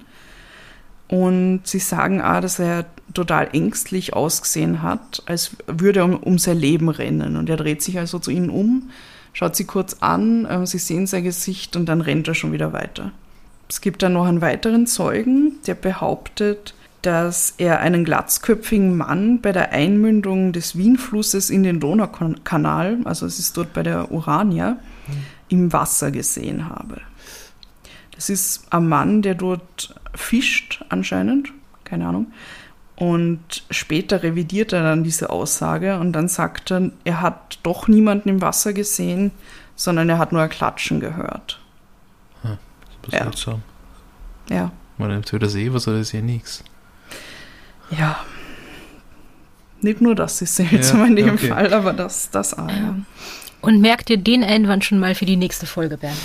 Und 1.08 1.62
sie 1.64 1.80
sagen 1.80 2.20
auch, 2.20 2.40
dass 2.40 2.60
er 2.60 2.86
total 3.12 3.48
ängstlich 3.52 4.14
ausgesehen 4.14 4.82
hat, 4.82 5.24
als 5.26 5.56
würde 5.66 6.00
er 6.00 6.04
um, 6.04 6.16
um 6.18 6.38
sein 6.38 6.56
Leben 6.56 6.88
rennen. 6.88 7.36
Und 7.36 7.50
er 7.50 7.56
dreht 7.56 7.82
sich 7.82 7.98
also 7.98 8.20
zu 8.20 8.30
ihnen 8.30 8.48
um, 8.48 8.90
schaut 9.32 9.56
sie 9.56 9.64
kurz 9.64 9.96
an, 10.00 10.44
äh, 10.44 10.64
sie 10.66 10.78
sehen 10.78 11.08
sein 11.08 11.24
Gesicht 11.24 11.74
und 11.74 11.86
dann 11.86 12.00
rennt 12.00 12.28
er 12.28 12.34
schon 12.34 12.52
wieder 12.52 12.72
weiter. 12.72 13.10
Es 13.70 13.80
gibt 13.80 14.02
dann 14.02 14.14
noch 14.14 14.26
einen 14.26 14.40
weiteren 14.40 14.88
Zeugen, 14.88 15.60
der 15.64 15.74
behauptet, 15.74 16.74
dass 17.02 17.54
er 17.56 17.78
einen 17.78 18.04
glatzköpfigen 18.04 18.96
Mann 18.96 19.40
bei 19.40 19.52
der 19.52 19.70
Einmündung 19.70 20.52
des 20.52 20.76
Wienflusses 20.76 21.50
in 21.50 21.62
den 21.62 21.78
Donaukanal, 21.78 22.98
also 23.04 23.26
es 23.26 23.38
ist 23.38 23.56
dort 23.56 23.72
bei 23.72 23.84
der 23.84 24.10
Urania, 24.10 24.76
im 25.48 25.72
Wasser 25.72 26.10
gesehen 26.10 26.68
habe. 26.68 27.00
Das 28.16 28.28
ist 28.28 28.72
ein 28.72 28.88
Mann, 28.88 29.22
der 29.22 29.36
dort 29.36 29.94
fischt 30.16 30.84
anscheinend, 30.88 31.52
keine 31.84 32.08
Ahnung. 32.08 32.32
Und 32.96 33.64
später 33.70 34.24
revidiert 34.24 34.72
er 34.72 34.82
dann 34.82 35.04
diese 35.04 35.30
Aussage 35.30 35.98
und 36.00 36.12
dann 36.12 36.26
sagt 36.26 36.72
er, 36.72 36.90
er 37.04 37.20
hat 37.22 37.60
doch 37.62 37.86
niemanden 37.86 38.30
im 38.30 38.42
Wasser 38.42 38.72
gesehen, 38.72 39.30
sondern 39.76 40.08
er 40.08 40.18
hat 40.18 40.32
nur 40.32 40.42
ein 40.42 40.50
Klatschen 40.50 40.98
gehört. 40.98 41.59
Was 43.04 43.14
ja. 43.14 43.22
seltsam. 43.24 43.62
Ja. 44.48 44.72
Man 44.98 45.10
nimmt 45.10 45.32
wieder 45.32 45.48
See, 45.48 45.72
was 45.72 45.86
ist 45.86 46.12
ja 46.12 46.20
nichts. 46.20 46.62
Ja. 47.90 48.20
Nicht 49.80 50.00
nur 50.00 50.14
das 50.14 50.42
ist 50.42 50.56
seltsam 50.56 51.00
ja, 51.00 51.06
in 51.06 51.16
dem 51.16 51.34
okay. 51.34 51.48
Fall, 51.48 51.72
aber 51.72 51.92
das, 51.92 52.30
das 52.30 52.56
auch, 52.56 52.68
ja. 52.68 52.96
Und 53.62 53.80
merkt 53.80 54.10
ihr 54.10 54.16
den 54.16 54.42
Einwand 54.42 54.84
schon 54.84 54.98
mal 54.98 55.14
für 55.14 55.26
die 55.26 55.36
nächste 55.36 55.66
Folge, 55.66 55.96
Bernd? 55.98 56.16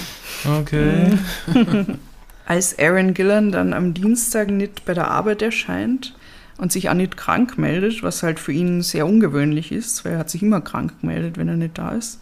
Okay. 0.46 1.18
Als 2.46 2.78
Aaron 2.80 3.14
Gillan 3.14 3.52
dann 3.52 3.74
am 3.74 3.94
Dienstag 3.94 4.50
nicht 4.50 4.86
bei 4.86 4.94
der 4.94 5.10
Arbeit 5.10 5.42
erscheint 5.42 6.16
und 6.58 6.72
sich 6.72 6.90
auch 6.90 6.94
nicht 6.94 7.18
krank 7.18 7.58
meldet, 7.58 8.04
was 8.04 8.24
halt 8.24 8.40
für 8.40 8.52
ihn 8.52 8.82
sehr 8.82 9.06
ungewöhnlich 9.06 9.72
ist, 9.72 10.06
weil 10.06 10.14
er 10.14 10.20
hat 10.20 10.30
sich 10.30 10.44
immer 10.44 10.62
krank 10.62 10.94
gemeldet, 11.02 11.38
wenn 11.38 11.48
er 11.48 11.58
nicht 11.58 11.78
da 11.78 11.92
ist, 11.92 12.20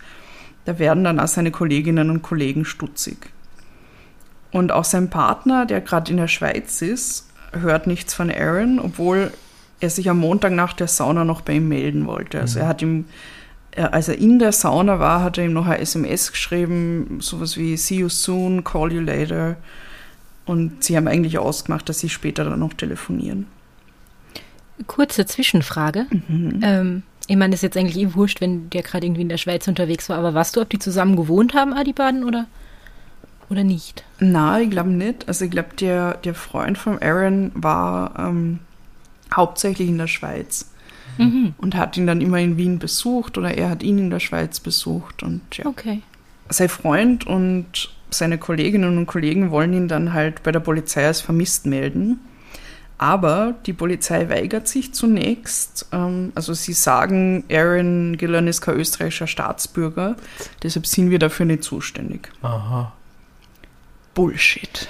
da 0.66 0.80
werden 0.80 1.04
dann 1.04 1.20
auch 1.20 1.28
seine 1.28 1.52
Kolleginnen 1.52 2.10
und 2.10 2.22
Kollegen 2.22 2.66
stutzig. 2.66 3.33
Und 4.54 4.72
auch 4.72 4.86
sein 4.86 5.10
Partner, 5.10 5.66
der 5.66 5.82
gerade 5.82 6.12
in 6.12 6.18
der 6.18 6.28
Schweiz 6.28 6.82
ist, 6.82 7.28
hört 7.52 7.88
nichts 7.88 8.14
von 8.14 8.32
Aaron, 8.32 8.80
obwohl 8.80 9.32
er 9.80 9.90
sich 9.90 10.10
am 10.10 10.20
Montag 10.20 10.54
nach 10.54 10.74
der 10.74 10.88
Sauna 10.88 11.26
noch 11.26 11.42
bei 11.42 11.54
ihm 11.54 11.68
melden 11.68 12.06
wollte. 12.06 12.40
Also 12.40 12.60
mhm. 12.60 12.64
er 12.64 12.68
hat 12.68 12.82
ihm, 12.82 13.06
als 13.76 14.08
er 14.08 14.18
in 14.18 14.40
der 14.40 14.52
Sauna 14.52 15.00
war, 15.00 15.24
hat 15.24 15.38
er 15.38 15.46
ihm 15.46 15.54
noch 15.54 15.68
ein 15.68 15.80
SMS 15.80 16.32
geschrieben, 16.32 17.18
sowas 17.20 17.58
wie 17.58 17.76
See 17.76 17.98
you 17.98 18.10
soon, 18.10 18.64
call 18.64 18.94
you 18.94 19.02
later. 19.02 19.58
Und 20.46 20.84
sie 20.84 20.96
haben 20.96 21.08
eigentlich 21.08 21.38
ausgemacht, 21.40 21.90
dass 21.90 22.00
sie 22.00 22.10
später 22.10 22.44
dann 22.46 22.60
noch 22.60 22.74
telefonieren. 22.74 23.48
Kurze 24.88 25.26
Zwischenfrage. 25.26 26.06
Mhm. 26.28 26.60
Ähm, 26.62 27.04
ich 27.28 27.38
meine, 27.38 27.52
das 27.52 27.60
ist 27.60 27.64
jetzt 27.64 27.78
eigentlich 27.78 27.98
eh 27.98 28.14
wurscht, 28.14 28.42
wenn 28.42 28.70
der 28.70 28.84
gerade 28.84 29.06
irgendwie 29.06 29.22
in 29.22 29.30
der 29.30 29.38
Schweiz 29.38 29.68
unterwegs 29.68 30.10
war, 30.10 30.18
aber 30.18 30.34
weißt 30.34 30.56
du, 30.56 30.62
ob 30.62 30.70
die 30.70 30.80
zusammen 30.80 31.16
gewohnt 31.16 31.54
haben, 31.54 31.74
Adibaden, 31.74 32.24
oder? 32.24 32.48
Oder 33.54 33.64
nicht? 33.64 34.04
Na, 34.20 34.60
ich 34.60 34.72
glaube 34.72 34.90
nicht. 34.90 35.28
Also 35.28 35.46
ich 35.46 35.52
glaube, 35.52 35.76
der, 35.80 36.16
der 36.16 36.34
Freund 36.34 36.76
von 36.76 37.00
Aaron 37.00 37.52
war 37.54 38.18
ähm, 38.18 38.58
hauptsächlich 39.32 39.90
in 39.90 40.00
der 40.00 40.08
Schweiz. 40.08 40.72
Mhm. 41.20 41.54
Und 41.60 41.76
hat 41.76 41.96
ihn 41.96 42.08
dann 42.08 42.20
immer 42.20 42.40
in 42.40 42.58
Wien 42.58 42.80
besucht 42.80 43.38
oder 43.38 43.56
er 43.56 43.70
hat 43.70 43.84
ihn 43.84 44.00
in 44.00 44.10
der 44.10 44.20
Schweiz 44.20 44.60
besucht. 44.60 45.22
Und 45.22 45.42
ja. 45.56 45.68
Okay. 45.68 46.02
Sein 46.50 46.68
Freund 46.68 47.28
und 47.28 47.92
seine 48.10 48.40
Kolleginnen 48.40 48.98
und 48.98 49.06
Kollegen 49.06 49.52
wollen 49.52 49.74
ihn 49.74 49.88
dann 49.88 50.14
halt 50.14 50.42
bei 50.42 50.52
der 50.52 50.60
Polizei 50.60 51.06
als 51.06 51.22
vermisst 51.22 51.68
melden. 51.68 52.22
Aber 52.98 53.54
die 53.68 53.74
Polizei 53.74 54.30
weigert 54.30 54.68
sich 54.68 54.96
zunächst. 54.96 55.90
Ähm, 55.92 56.32
also 56.34 56.56
sie 56.56 56.74
sagen, 56.74 57.44
Aaron 57.52 58.18
Gillan 58.18 58.48
ist 58.48 58.62
kein 58.62 58.78
österreichischer 58.78 59.28
Staatsbürger, 59.28 60.16
deshalb 60.64 60.88
sind 60.88 61.12
wir 61.12 61.20
dafür 61.20 61.46
nicht 61.46 61.64
zuständig. 61.64 62.32
Aha. 62.42 62.94
Bullshit. 64.14 64.88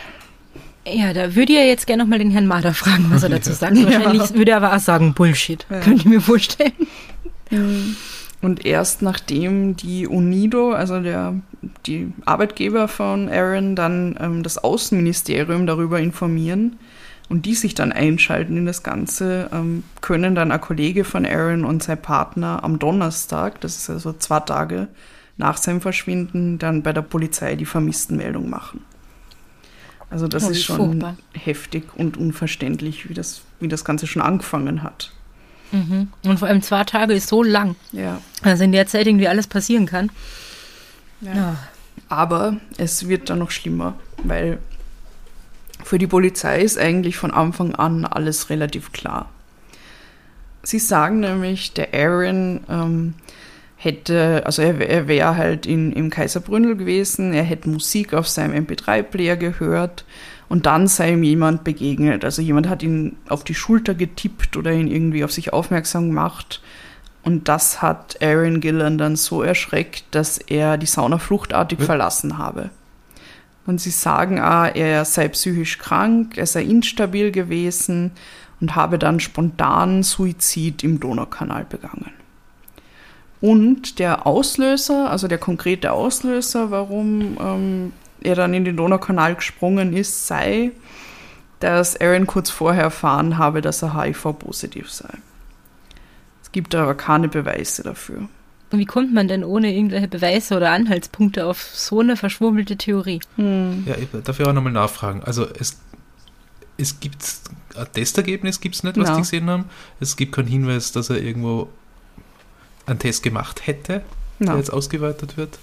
Ja, 0.85 1.13
da 1.13 1.35
würde 1.35 1.53
ich 1.53 1.59
ja 1.59 1.65
jetzt 1.65 1.87
gerne 1.87 2.03
nochmal 2.03 2.19
den 2.19 2.31
Herrn 2.31 2.45
Mader 2.45 2.73
fragen, 2.73 3.05
was 3.09 3.23
er 3.23 3.29
dazu 3.29 3.53
sagt. 3.53 3.75
Wahrscheinlich 3.83 4.29
ja. 4.29 4.35
würde 4.35 4.51
er 4.51 4.57
aber 4.57 4.75
auch 4.75 4.79
sagen, 4.79 5.13
Bullshit. 5.13 5.65
Ja. 5.69 5.79
Könnte 5.79 5.99
ich 5.99 6.05
mir 6.05 6.21
vorstellen. 6.21 6.73
Mhm. 7.49 7.95
Und 8.41 8.65
erst 8.65 9.01
nachdem 9.01 9.77
die 9.77 10.05
UNIDO, 10.05 10.73
also 10.73 10.99
der, 10.99 11.35
die 11.85 12.11
Arbeitgeber 12.25 12.89
von 12.89 13.29
Aaron, 13.29 13.77
dann 13.77 14.17
ähm, 14.19 14.43
das 14.43 14.57
Außenministerium 14.57 15.65
darüber 15.65 16.01
informieren 16.01 16.77
und 17.29 17.45
die 17.45 17.55
sich 17.55 17.73
dann 17.73 17.93
einschalten 17.93 18.57
in 18.57 18.65
das 18.65 18.83
Ganze, 18.83 19.49
ähm, 19.53 19.85
können 20.01 20.35
dann 20.35 20.51
ein 20.51 20.59
Kollege 20.59 21.05
von 21.05 21.25
Aaron 21.25 21.63
und 21.63 21.83
sein 21.83 22.01
Partner 22.01 22.65
am 22.65 22.79
Donnerstag, 22.79 23.61
das 23.61 23.77
ist 23.77 23.89
also 23.89 24.11
zwei 24.11 24.41
Tage 24.41 24.89
nach 25.37 25.55
seinem 25.55 25.79
Verschwinden, 25.79 26.59
dann 26.59 26.83
bei 26.83 26.91
der 26.91 27.01
Polizei 27.01 27.55
die 27.55 27.65
Vermisstenmeldung 27.65 28.49
machen. 28.49 28.81
Also 30.13 30.27
das 30.27 30.43
oh, 30.43 30.51
ist 30.51 30.63
schon 30.63 30.77
furchtbar. 30.77 31.17
heftig 31.33 31.85
und 31.95 32.17
unverständlich, 32.17 33.09
wie 33.09 33.15
das, 33.15 33.41
wie 33.59 33.67
das 33.67 33.83
Ganze 33.83 34.05
schon 34.05 34.21
angefangen 34.21 34.83
hat. 34.83 35.11
Mhm. 35.71 36.09
Und 36.23 36.37
vor 36.37 36.47
allem 36.47 36.61
zwei 36.61 36.83
Tage 36.83 37.15
ist 37.15 37.27
so 37.29 37.41
lang. 37.41 37.75
Ja. 37.91 38.21
Also 38.43 38.63
in 38.63 38.71
der 38.73 38.85
Zeit 38.85 39.07
irgendwie 39.07 39.27
alles 39.27 39.47
passieren 39.47 39.87
kann. 39.87 40.11
Ja. 41.21 41.33
ja. 41.33 41.55
Aber 42.09 42.57
es 42.77 43.07
wird 43.07 43.31
dann 43.31 43.39
noch 43.39 43.49
schlimmer, 43.49 43.95
weil 44.23 44.59
für 45.83 45.97
die 45.97 46.05
Polizei 46.05 46.61
ist 46.61 46.77
eigentlich 46.77 47.17
von 47.17 47.31
Anfang 47.31 47.73
an 47.73 48.05
alles 48.05 48.51
relativ 48.51 48.91
klar. 48.91 49.31
Sie 50.61 50.77
sagen 50.77 51.21
nämlich, 51.21 51.73
der 51.73 51.91
Aaron 51.91 52.59
ähm, 52.69 53.13
hätte, 53.83 54.43
also 54.45 54.61
er, 54.61 54.79
er 54.79 55.07
wäre 55.07 55.35
halt 55.35 55.65
in, 55.65 55.91
im 55.91 56.09
Kaiserbrünnel 56.09 56.77
gewesen, 56.77 57.33
er 57.33 57.43
hätte 57.43 57.69
Musik 57.69 58.13
auf 58.13 58.27
seinem 58.27 58.65
MP3-Player 58.65 59.35
gehört 59.35 60.05
und 60.49 60.65
dann 60.65 60.87
sei 60.87 61.11
ihm 61.11 61.23
jemand 61.23 61.63
begegnet. 61.63 62.23
Also 62.23 62.41
jemand 62.41 62.69
hat 62.69 62.83
ihn 62.83 63.17
auf 63.27 63.43
die 63.43 63.55
Schulter 63.55 63.93
getippt 63.93 64.55
oder 64.55 64.71
ihn 64.71 64.87
irgendwie 64.87 65.23
auf 65.23 65.31
sich 65.31 65.51
aufmerksam 65.51 66.09
gemacht. 66.09 66.61
Und 67.23 67.47
das 67.47 67.81
hat 67.81 68.21
Aaron 68.21 68.59
Gillan 68.59 68.97
dann 68.97 69.15
so 69.15 69.41
erschreckt, 69.41 70.03
dass 70.11 70.37
er 70.37 70.77
die 70.77 70.85
Sauna 70.85 71.17
fluchtartig 71.17 71.79
ja. 71.79 71.85
verlassen 71.85 72.37
habe. 72.37 72.69
Und 73.65 73.79
sie 73.79 73.91
sagen 73.91 74.39
auch, 74.39 74.75
er 74.75 75.05
sei 75.05 75.29
psychisch 75.29 75.77
krank, 75.77 76.37
er 76.37 76.45
sei 76.45 76.63
instabil 76.63 77.31
gewesen 77.31 78.11
und 78.59 78.75
habe 78.75 78.99
dann 78.99 79.21
spontan 79.21 80.03
Suizid 80.03 80.83
im 80.83 80.99
Donaukanal 80.99 81.65
begangen. 81.65 82.22
Und 83.43 83.99
der 83.99 84.25
Auslöser, 84.25 85.11
also 85.11 85.27
der 85.27 85.37
konkrete 85.37 85.91
Auslöser, 85.91 86.71
warum 86.71 87.37
ähm, 87.41 87.93
er 88.21 88.35
dann 88.35 88.53
in 88.53 88.63
den 88.63 88.77
Donaukanal 88.77 89.35
gesprungen 89.35 89.91
ist, 89.91 90.27
sei, 90.27 90.71
dass 91.59 91.99
Aaron 91.99 92.25
kurz 92.25 92.49
vorher 92.49 92.83
erfahren 92.83 93.37
habe, 93.37 93.59
dass 93.59 93.81
er 93.81 94.01
HIV-positiv 94.01 94.89
sei. 94.89 95.09
Es 96.41 96.53
gibt 96.53 96.73
aber 96.73 96.95
keine 96.95 97.27
Beweise 97.27 97.83
dafür. 97.83 98.29
Und 98.71 98.79
wie 98.79 98.85
kommt 98.85 99.13
man 99.13 99.27
denn 99.27 99.43
ohne 99.43 99.75
irgendwelche 99.75 100.07
Beweise 100.07 100.55
oder 100.55 100.71
Anhaltspunkte 100.71 101.45
auf 101.45 101.61
so 101.61 101.99
eine 101.99 102.15
verschwurbelte 102.15 102.77
Theorie? 102.77 103.19
Hm. 103.35 103.83
Ja, 103.85 103.95
darf 104.21 104.39
ich 104.39 104.47
auch 104.47 104.53
nochmal 104.53 104.71
nachfragen. 104.71 105.21
Also 105.21 105.45
es, 105.59 105.81
es 106.77 106.97
gibt 107.01 107.21
ein 107.75 107.87
Testergebnis, 107.91 108.61
gibt 108.61 108.75
es 108.75 108.83
nicht, 108.83 108.97
was 108.97 109.09
no. 109.09 109.15
die 109.15 109.21
gesehen 109.23 109.49
haben. 109.49 109.65
Es 109.99 110.15
gibt 110.15 110.31
keinen 110.31 110.47
Hinweis, 110.47 110.93
dass 110.93 111.09
er 111.09 111.21
irgendwo 111.21 111.67
einen 112.85 112.99
Test 112.99 113.23
gemacht 113.23 113.65
hätte, 113.67 114.03
no. 114.39 114.47
der 114.47 114.57
jetzt 114.57 114.71
ausgeweitet 114.71 115.37
wird. 115.37 115.59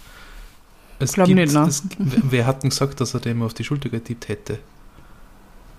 Es 0.99 1.15
glaube 1.15 1.35
nicht, 1.35 1.53
ne? 1.53 1.67
Es, 1.67 1.83
wer 1.99 2.47
hat 2.47 2.63
denn 2.63 2.71
gesagt, 2.71 3.01
dass 3.01 3.15
er 3.15 3.21
dem 3.21 3.43
auf 3.43 3.55
die 3.55 3.65
Schulter 3.65 3.89
getippt 3.89 4.29
hätte? 4.29 4.59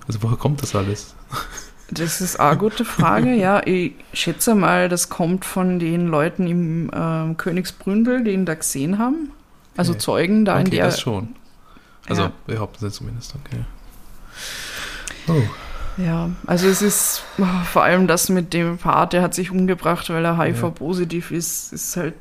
Also 0.08 0.24
woher 0.24 0.38
kommt 0.38 0.62
das 0.62 0.76
alles? 0.76 1.16
Das 1.94 2.22
ist 2.22 2.40
eine 2.40 2.58
gute 2.58 2.86
Frage, 2.86 3.34
ja. 3.34 3.62
Ich 3.68 3.96
schätze 4.14 4.56
mal, 4.56 4.88
das 4.88 5.10
kommt 5.10 5.44
von 5.44 5.78
den 5.78 6.08
Leuten 6.08 6.48
im 6.48 6.90
äh, 6.90 7.34
Königsbründel, 7.36 8.24
die 8.24 8.32
ihn 8.32 8.46
da 8.46 8.54
gesehen 8.54 8.98
haben. 8.98 9.34
Also 9.76 9.92
okay. 9.92 10.00
Zeugen 10.00 10.46
da 10.46 10.54
okay, 10.54 10.64
in 10.64 10.72
der. 10.72 10.86
Das 10.86 11.02
schon. 11.02 11.36
Also 12.08 12.22
ja. 12.24 12.32
behaupten 12.48 12.80
sie 12.80 12.92
zumindest, 12.92 13.36
okay. 13.36 13.66
Oh. 15.28 15.42
Ja, 16.04 16.30
also 16.48 16.68
es 16.68 16.82
ist 16.82 17.24
oh, 17.38 17.46
vor 17.66 17.84
allem 17.84 18.08
das 18.08 18.30
mit 18.30 18.54
dem 18.54 18.78
Part, 18.78 19.14
der 19.14 19.22
hat 19.22 19.34
sich 19.34 19.52
umgebracht, 19.52 20.10
weil 20.10 20.26
er 20.26 20.38
HIV-positiv 20.38 21.32
ja. 21.32 21.38
ist, 21.38 21.74
ist 21.74 21.98
halt 21.98 22.16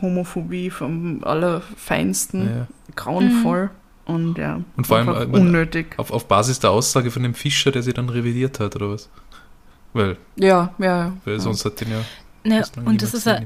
Homophobie 0.00 0.70
vom 0.70 1.24
Allerfeinsten, 1.24 2.46
ja. 2.46 2.66
grauenvoll. 2.94 3.64
Mhm. 3.64 3.70
Und 4.06 4.38
ja, 4.38 4.60
und 4.76 4.86
vor 4.86 4.98
allem 4.98 5.08
äh, 5.08 5.36
unnötig. 5.36 5.94
Auf, 5.96 6.10
auf 6.10 6.28
Basis 6.28 6.60
der 6.60 6.70
Aussage 6.70 7.10
von 7.10 7.22
dem 7.22 7.32
Fischer, 7.32 7.72
der 7.72 7.82
sie 7.82 7.94
dann 7.94 8.10
revidiert 8.10 8.60
hat, 8.60 8.76
oder 8.76 8.90
was? 8.90 9.08
Weil. 9.94 10.18
Ja, 10.36 10.74
ja. 10.78 11.12
Weil 11.24 11.40
sonst 11.40 11.64
hat 11.64 11.80
den 11.80 11.90
ja. 11.90 12.00
ja 12.44 12.64
und 12.84 13.00
das 13.00 13.14
ist 13.14 13.26
ja. 13.26 13.40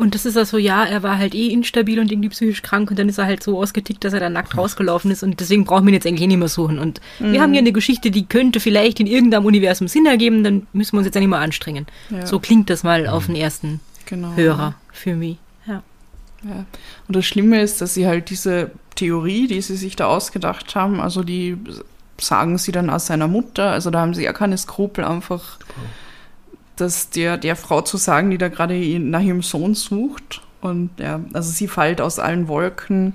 Und 0.00 0.14
das 0.14 0.24
ist 0.24 0.38
also, 0.38 0.56
ja, 0.56 0.82
er 0.82 1.02
war 1.02 1.18
halt 1.18 1.34
eh 1.34 1.48
instabil 1.48 2.00
und 2.00 2.10
irgendwie 2.10 2.30
psychisch 2.30 2.62
krank 2.62 2.88
und 2.88 2.98
dann 2.98 3.10
ist 3.10 3.18
er 3.18 3.26
halt 3.26 3.42
so 3.42 3.60
ausgetickt, 3.60 4.02
dass 4.02 4.14
er 4.14 4.20
dann 4.20 4.32
nackt 4.32 4.56
rausgelaufen 4.56 5.10
ist 5.10 5.22
und 5.22 5.40
deswegen 5.40 5.66
brauchen 5.66 5.84
wir 5.84 5.90
ihn 5.90 5.96
jetzt 5.96 6.06
eigentlich 6.06 6.22
eh 6.22 6.26
nicht 6.26 6.38
mehr 6.38 6.48
suchen. 6.48 6.78
Und 6.78 7.02
mhm. 7.18 7.34
wir 7.34 7.42
haben 7.42 7.52
hier 7.52 7.58
eine 7.58 7.72
Geschichte, 7.72 8.10
die 8.10 8.24
könnte 8.24 8.60
vielleicht 8.60 8.98
in 8.98 9.06
irgendeinem 9.06 9.44
Universum 9.44 9.88
Sinn 9.88 10.06
ergeben, 10.06 10.42
dann 10.42 10.66
müssen 10.72 10.94
wir 10.94 11.00
uns 11.00 11.06
jetzt 11.06 11.16
ja 11.16 11.20
nicht 11.20 11.28
mehr 11.28 11.40
anstrengen. 11.40 11.84
Ja. 12.08 12.24
So 12.24 12.38
klingt 12.38 12.70
das 12.70 12.82
mal 12.82 13.08
auf 13.08 13.26
den 13.26 13.36
ersten 13.36 13.80
genau. 14.06 14.34
Hörer 14.36 14.74
für 14.90 15.16
mich. 15.16 15.36
Ja. 15.66 15.82
ja. 16.44 16.64
Und 17.06 17.14
das 17.14 17.26
Schlimme 17.26 17.60
ist, 17.60 17.82
dass 17.82 17.92
sie 17.92 18.06
halt 18.06 18.30
diese 18.30 18.70
Theorie, 18.94 19.48
die 19.48 19.60
sie 19.60 19.76
sich 19.76 19.96
da 19.96 20.06
ausgedacht 20.06 20.74
haben, 20.74 20.98
also 20.98 21.22
die 21.22 21.58
sagen 22.18 22.56
sie 22.56 22.72
dann 22.72 22.88
aus 22.88 23.04
seiner 23.04 23.28
Mutter, 23.28 23.70
also 23.70 23.90
da 23.90 24.00
haben 24.00 24.14
sie 24.14 24.24
ja 24.24 24.32
keine 24.32 24.56
Skrupel 24.56 25.04
einfach. 25.04 25.58
Oh 25.68 26.09
das 26.80 27.10
der, 27.10 27.36
der 27.36 27.56
Frau 27.56 27.82
zu 27.82 27.96
sagen, 27.96 28.30
die 28.30 28.38
da 28.38 28.48
gerade 28.48 28.74
nach 28.98 29.20
ihrem 29.20 29.42
Sohn 29.42 29.74
sucht. 29.74 30.42
Und 30.60 30.90
ja, 30.98 31.20
also 31.32 31.50
sie 31.50 31.68
fällt 31.68 32.00
aus 32.00 32.18
allen 32.18 32.48
Wolken. 32.48 33.14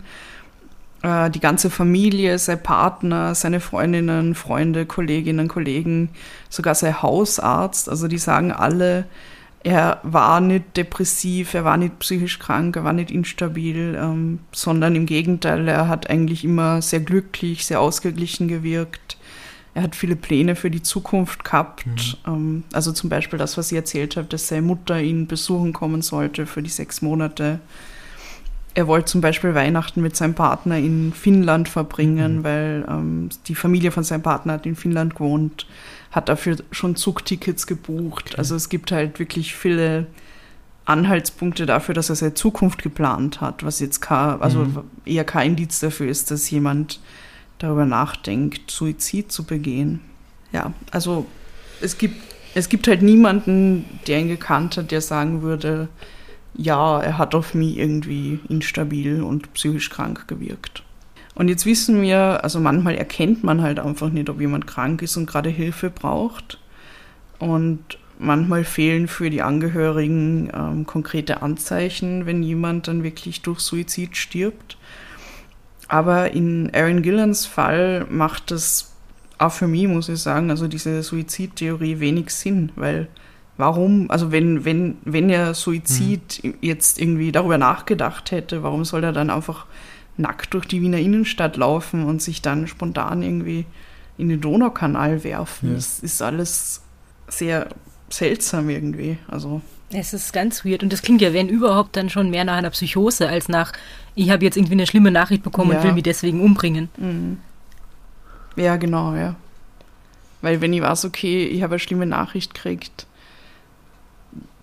Äh, 1.01 1.29
die 1.29 1.39
ganze 1.39 1.69
Familie, 1.69 2.39
sein 2.39 2.61
Partner, 2.61 3.35
seine 3.35 3.59
Freundinnen, 3.59 4.35
Freunde, 4.35 4.85
Kolleginnen, 4.85 5.47
Kollegen, 5.47 6.09
sogar 6.49 6.75
sein 6.75 7.01
Hausarzt. 7.01 7.89
Also 7.89 8.07
die 8.07 8.17
sagen 8.17 8.51
alle, 8.51 9.05
er 9.63 9.99
war 10.03 10.41
nicht 10.41 10.77
depressiv, 10.77 11.53
er 11.53 11.65
war 11.65 11.77
nicht 11.77 11.99
psychisch 11.99 12.39
krank, 12.39 12.75
er 12.75 12.83
war 12.83 12.93
nicht 12.93 13.11
instabil, 13.11 13.97
ähm, 13.99 14.39
sondern 14.51 14.95
im 14.95 15.05
Gegenteil, 15.05 15.67
er 15.67 15.87
hat 15.87 16.09
eigentlich 16.09 16.43
immer 16.43 16.81
sehr 16.81 16.99
glücklich, 16.99 17.65
sehr 17.65 17.79
ausgeglichen 17.81 18.47
gewirkt 18.47 19.14
er 19.75 19.83
hat 19.83 19.95
viele 19.95 20.15
Pläne 20.15 20.55
für 20.55 20.71
die 20.71 20.81
Zukunft 20.81 21.43
gehabt. 21.43 21.85
Mhm. 21.85 21.93
Ähm, 22.25 22.63
also 22.71 22.93
zum 22.93 23.09
Beispiel 23.09 23.37
das, 23.37 23.57
was 23.57 23.71
ich 23.71 23.75
erzählt 23.75 24.15
habe, 24.15 24.27
dass 24.27 24.47
seine 24.47 24.63
Mutter 24.63 24.99
ihn 24.99 25.27
besuchen 25.27 25.73
kommen 25.73 26.01
sollte 26.01 26.45
für 26.45 26.63
die 26.63 26.69
sechs 26.69 27.01
Monate. 27.01 27.59
Er 28.73 28.87
wollte 28.87 29.05
zum 29.05 29.21
Beispiel 29.21 29.53
Weihnachten 29.53 30.01
mit 30.01 30.15
seinem 30.15 30.33
Partner 30.33 30.77
in 30.77 31.11
Finnland 31.13 31.67
verbringen, 31.67 32.37
mhm. 32.37 32.43
weil 32.43 32.85
ähm, 32.89 33.29
die 33.47 33.55
Familie 33.55 33.91
von 33.91 34.05
seinem 34.05 34.23
Partner 34.23 34.53
hat 34.53 34.65
in 34.65 34.77
Finnland 34.77 35.15
gewohnt, 35.15 35.67
hat 36.11 36.29
dafür 36.29 36.55
schon 36.71 36.95
Zugtickets 36.95 37.67
gebucht. 37.67 38.29
Okay. 38.29 38.37
Also 38.37 38.55
es 38.55 38.69
gibt 38.69 38.93
halt 38.93 39.19
wirklich 39.19 39.55
viele 39.55 40.07
Anhaltspunkte 40.85 41.65
dafür, 41.65 41.93
dass 41.93 42.09
er 42.09 42.15
seine 42.15 42.33
Zukunft 42.33 42.81
geplant 42.81 43.41
hat, 43.41 43.65
was 43.65 43.81
jetzt 43.81 43.99
kein, 43.99 44.41
also 44.41 44.59
mhm. 44.59 44.83
eher 45.03 45.25
kein 45.25 45.51
Indiz 45.51 45.81
dafür 45.81 46.07
ist, 46.07 46.31
dass 46.31 46.49
jemand 46.49 47.01
darüber 47.59 47.85
nachdenkt, 47.85 48.71
Suizid 48.71 49.31
zu 49.31 49.43
begehen. 49.43 50.01
Ja, 50.51 50.73
also 50.91 51.25
es 51.81 51.97
gibt, 51.97 52.21
es 52.53 52.69
gibt 52.69 52.87
halt 52.87 53.01
niemanden, 53.01 53.85
der 54.07 54.19
ihn 54.19 54.27
gekannt 54.27 54.77
hat, 54.77 54.91
der 54.91 55.01
sagen 55.01 55.41
würde, 55.41 55.89
ja, 56.57 57.01
er 57.01 57.17
hat 57.17 57.35
auf 57.35 57.53
mich 57.53 57.77
irgendwie 57.77 58.39
instabil 58.47 59.21
und 59.21 59.53
psychisch 59.53 59.89
krank 59.89 60.27
gewirkt. 60.27 60.83
Und 61.35 61.49
jetzt 61.49 61.65
wissen 61.65 62.01
wir, 62.01 62.43
also 62.43 62.61
manchmal 62.61 62.95
erkennt 62.95 63.43
man 63.43 63.61
halt 63.61 63.79
einfach 63.79 64.09
nicht, 64.09 64.29
ob 64.29 64.39
jemand 64.39 64.67
krank 64.67 65.01
ist 65.01 65.17
und 65.17 65.25
gerade 65.25 65.49
Hilfe 65.49 65.89
braucht. 65.89 66.59
Und 67.39 67.97
manchmal 68.17 68.63
fehlen 68.63 69.09
für 69.09 69.29
die 69.29 69.41
Angehörigen 69.41 70.49
ähm, 70.53 70.85
konkrete 70.85 71.41
Anzeichen, 71.41 72.25
wenn 72.25 72.41
jemand 72.41 72.87
dann 72.87 73.03
wirklich 73.03 73.41
durch 73.41 73.59
Suizid 73.59 74.15
stirbt. 74.15 74.77
Aber 75.87 76.31
in 76.31 76.73
Aaron 76.73 77.01
Gillans 77.01 77.45
Fall 77.45 78.05
macht 78.09 78.51
es 78.51 78.93
auch 79.37 79.51
für 79.51 79.67
mich, 79.67 79.87
muss 79.87 80.09
ich 80.09 80.19
sagen, 80.19 80.49
also 80.49 80.67
diese 80.67 81.03
Suizidtheorie 81.03 81.99
wenig 81.99 82.29
Sinn, 82.31 82.71
weil 82.75 83.07
warum, 83.57 84.09
also 84.09 84.31
wenn, 84.31 84.65
wenn, 84.65 84.97
wenn 85.03 85.29
er 85.29 85.53
Suizid 85.53 86.41
mhm. 86.43 86.53
jetzt 86.61 86.99
irgendwie 86.99 87.31
darüber 87.31 87.57
nachgedacht 87.57 88.31
hätte, 88.31 88.63
warum 88.63 88.85
soll 88.85 89.03
er 89.03 89.13
dann 89.13 89.29
einfach 89.29 89.65
nackt 90.17 90.53
durch 90.53 90.65
die 90.65 90.81
Wiener 90.81 90.99
Innenstadt 90.99 91.57
laufen 91.57 92.05
und 92.05 92.21
sich 92.21 92.41
dann 92.41 92.67
spontan 92.67 93.21
irgendwie 93.21 93.65
in 94.17 94.29
den 94.29 94.41
Donaukanal 94.41 95.23
werfen? 95.23 95.69
Ja. 95.69 95.75
Das 95.75 95.99
ist 95.99 96.21
alles 96.21 96.81
sehr 97.27 97.67
seltsam 98.09 98.69
irgendwie. 98.69 99.17
Also. 99.27 99.61
Es 99.91 100.13
ist 100.13 100.33
ganz 100.33 100.65
weird 100.65 100.83
und 100.83 100.91
das 100.91 101.01
klingt 101.01 101.21
ja, 101.21 101.33
wenn 101.33 101.47
überhaupt, 101.47 101.95
dann 101.95 102.09
schon 102.09 102.29
mehr 102.29 102.43
nach 102.43 102.55
einer 102.55 102.71
Psychose 102.71 103.29
als 103.29 103.49
nach, 103.49 103.71
ich 104.15 104.29
habe 104.29 104.43
jetzt 104.43 104.57
irgendwie 104.57 104.73
eine 104.73 104.87
schlimme 104.87 105.11
Nachricht 105.11 105.43
bekommen 105.43 105.71
ja. 105.71 105.77
und 105.77 105.83
will 105.83 105.93
mich 105.93 106.03
deswegen 106.03 106.41
umbringen. 106.41 106.89
Mhm. 106.97 107.37
Ja, 108.55 108.77
genau, 108.77 109.13
ja. 109.15 109.35
Weil 110.41 110.61
wenn 110.61 110.73
ich 110.73 110.81
weiß, 110.81 111.05
okay, 111.05 111.45
ich 111.45 111.63
habe 111.63 111.75
eine 111.75 111.79
schlimme 111.79 112.05
Nachricht 112.05 112.53
gekriegt, 112.53 113.05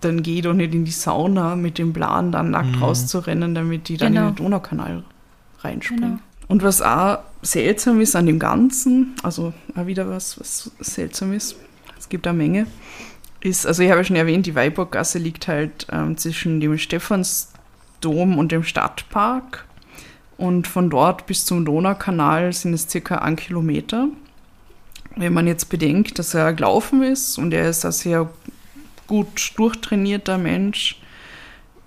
dann 0.01 0.23
gehe 0.23 0.37
ich 0.37 0.41
doch 0.43 0.53
nicht 0.53 0.73
in 0.73 0.85
die 0.85 0.91
Sauna 0.91 1.55
mit 1.55 1.77
dem 1.77 1.93
Plan, 1.93 2.31
dann 2.31 2.51
nackt 2.51 2.75
mhm. 2.75 2.83
rauszurennen, 2.83 3.55
damit 3.55 3.87
die 3.87 3.97
dann 3.97 4.13
genau. 4.13 4.27
in 4.27 4.35
den 4.35 4.43
Donaukanal 4.43 5.03
reinspringen. 5.59 6.09
Genau. 6.09 6.19
Und 6.47 6.63
was 6.63 6.81
auch 6.81 7.19
seltsam 7.41 8.01
ist 8.01 8.15
an 8.15 8.25
dem 8.25 8.39
Ganzen, 8.39 9.13
also 9.23 9.53
auch 9.75 9.85
wieder 9.85 10.09
was, 10.09 10.39
was 10.39 10.71
seltsam 10.79 11.33
ist, 11.33 11.55
es 11.97 12.09
gibt 12.09 12.27
eine 12.27 12.37
Menge, 12.37 12.67
ist, 13.43 13.67
also 13.67 13.83
ich 13.83 13.89
habe 13.89 13.99
ja 13.99 14.05
schon 14.05 14.15
erwähnt, 14.15 14.45
die 14.45 14.55
Weiburggasse 14.55 15.19
liegt 15.19 15.47
halt 15.47 15.87
ähm, 15.91 16.17
zwischen 16.17 16.59
dem 16.59 16.77
Stephansdom 16.77 18.37
und 18.37 18.51
dem 18.51 18.63
Stadtpark. 18.63 19.65
Und 20.37 20.67
von 20.67 20.89
dort 20.89 21.25
bis 21.25 21.45
zum 21.45 21.65
Donaukanal 21.65 22.53
sind 22.53 22.73
es 22.73 22.89
circa 22.89 23.17
ein 23.19 23.35
Kilometer. 23.35 24.07
Wenn 25.15 25.33
man 25.33 25.45
jetzt 25.45 25.69
bedenkt, 25.69 26.17
dass 26.17 26.33
er 26.33 26.53
gelaufen 26.53 27.03
ist 27.03 27.37
und 27.37 27.53
er 27.53 27.69
ist 27.69 27.85
ein 27.85 27.91
sehr 27.91 28.29
gut 29.07 29.53
durchtrainierter 29.57 30.37
Mensch, 30.37 30.99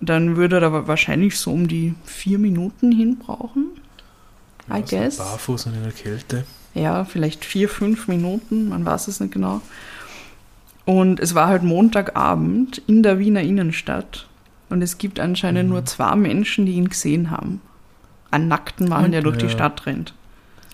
dann 0.01 0.37
würde 0.37 0.59
er 0.59 0.63
aber 0.65 0.87
wahrscheinlich 0.87 1.39
so 1.39 1.53
um 1.53 1.67
die 1.67 1.95
vier 2.05 2.39
Minuten 2.39 2.93
hin 2.93 3.19
brauchen. 3.19 3.71
I 4.71 4.83
guess. 4.83 5.17
Barfuß 5.17 5.67
und 5.67 5.75
in 5.75 5.83
der 5.83 5.93
Kälte. 5.93 6.45
Ja, 6.75 7.05
vielleicht 7.05 7.45
vier, 7.45 7.69
fünf 7.69 8.07
Minuten, 8.07 8.69
man 8.69 8.85
weiß 8.85 9.09
es 9.09 9.21
nicht 9.21 9.33
genau. 9.33 9.63
Und 10.87 11.21
es 11.21 11.35
war 11.35 11.49
halt 11.49 11.63
Montagabend 11.63 12.81
in 12.87 13.03
der 13.03 13.19
Wiener 13.19 13.43
Innenstadt. 13.43 14.27
Und 14.71 14.81
es 14.83 14.97
gibt 14.99 15.21
anscheinend 15.21 15.65
Mhm. 15.65 15.71
nur 15.71 15.85
zwei 15.85 16.17
Menschen, 16.17 16.65
die 16.65 16.73
ihn 16.73 16.89
gesehen 16.89 17.31
haben. 17.31 17.61
Einen 18.31 18.49
nackten 18.49 18.89
Mann, 18.89 19.07
Und? 19.07 19.13
der 19.13 19.23
durch 19.23 19.37
die 19.37 19.45
Ja. 19.47 19.51
Stadt 19.51 19.85
rennt. 19.87 20.15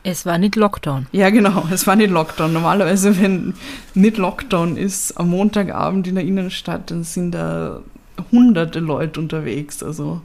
Es 0.04 0.26
war 0.26 0.36
nicht 0.38 0.56
Lockdown. 0.56 1.06
Ja, 1.12 1.30
genau, 1.30 1.66
es 1.72 1.86
war 1.86 1.96
nicht 1.96 2.10
Lockdown. 2.10 2.52
Normalerweise, 2.52 3.20
wenn 3.20 3.54
nicht 3.94 4.16
Lockdown 4.18 4.76
ist, 4.76 5.12
am 5.18 5.30
Montagabend 5.30 6.06
in 6.06 6.14
der 6.16 6.24
Innenstadt, 6.24 6.90
dann 6.90 7.04
sind 7.04 7.32
da 7.32 7.80
hunderte 8.30 8.80
Leute 8.80 9.20
unterwegs. 9.20 9.82
Also, 9.82 10.20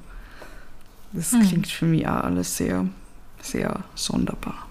das 1.13 1.31
Hm. 1.31 1.41
klingt 1.41 1.67
für 1.67 1.85
mich 1.85 2.07
auch 2.07 2.23
alles 2.23 2.57
sehr, 2.57 2.85
sehr 3.41 3.79
sonderbar. 3.95 4.66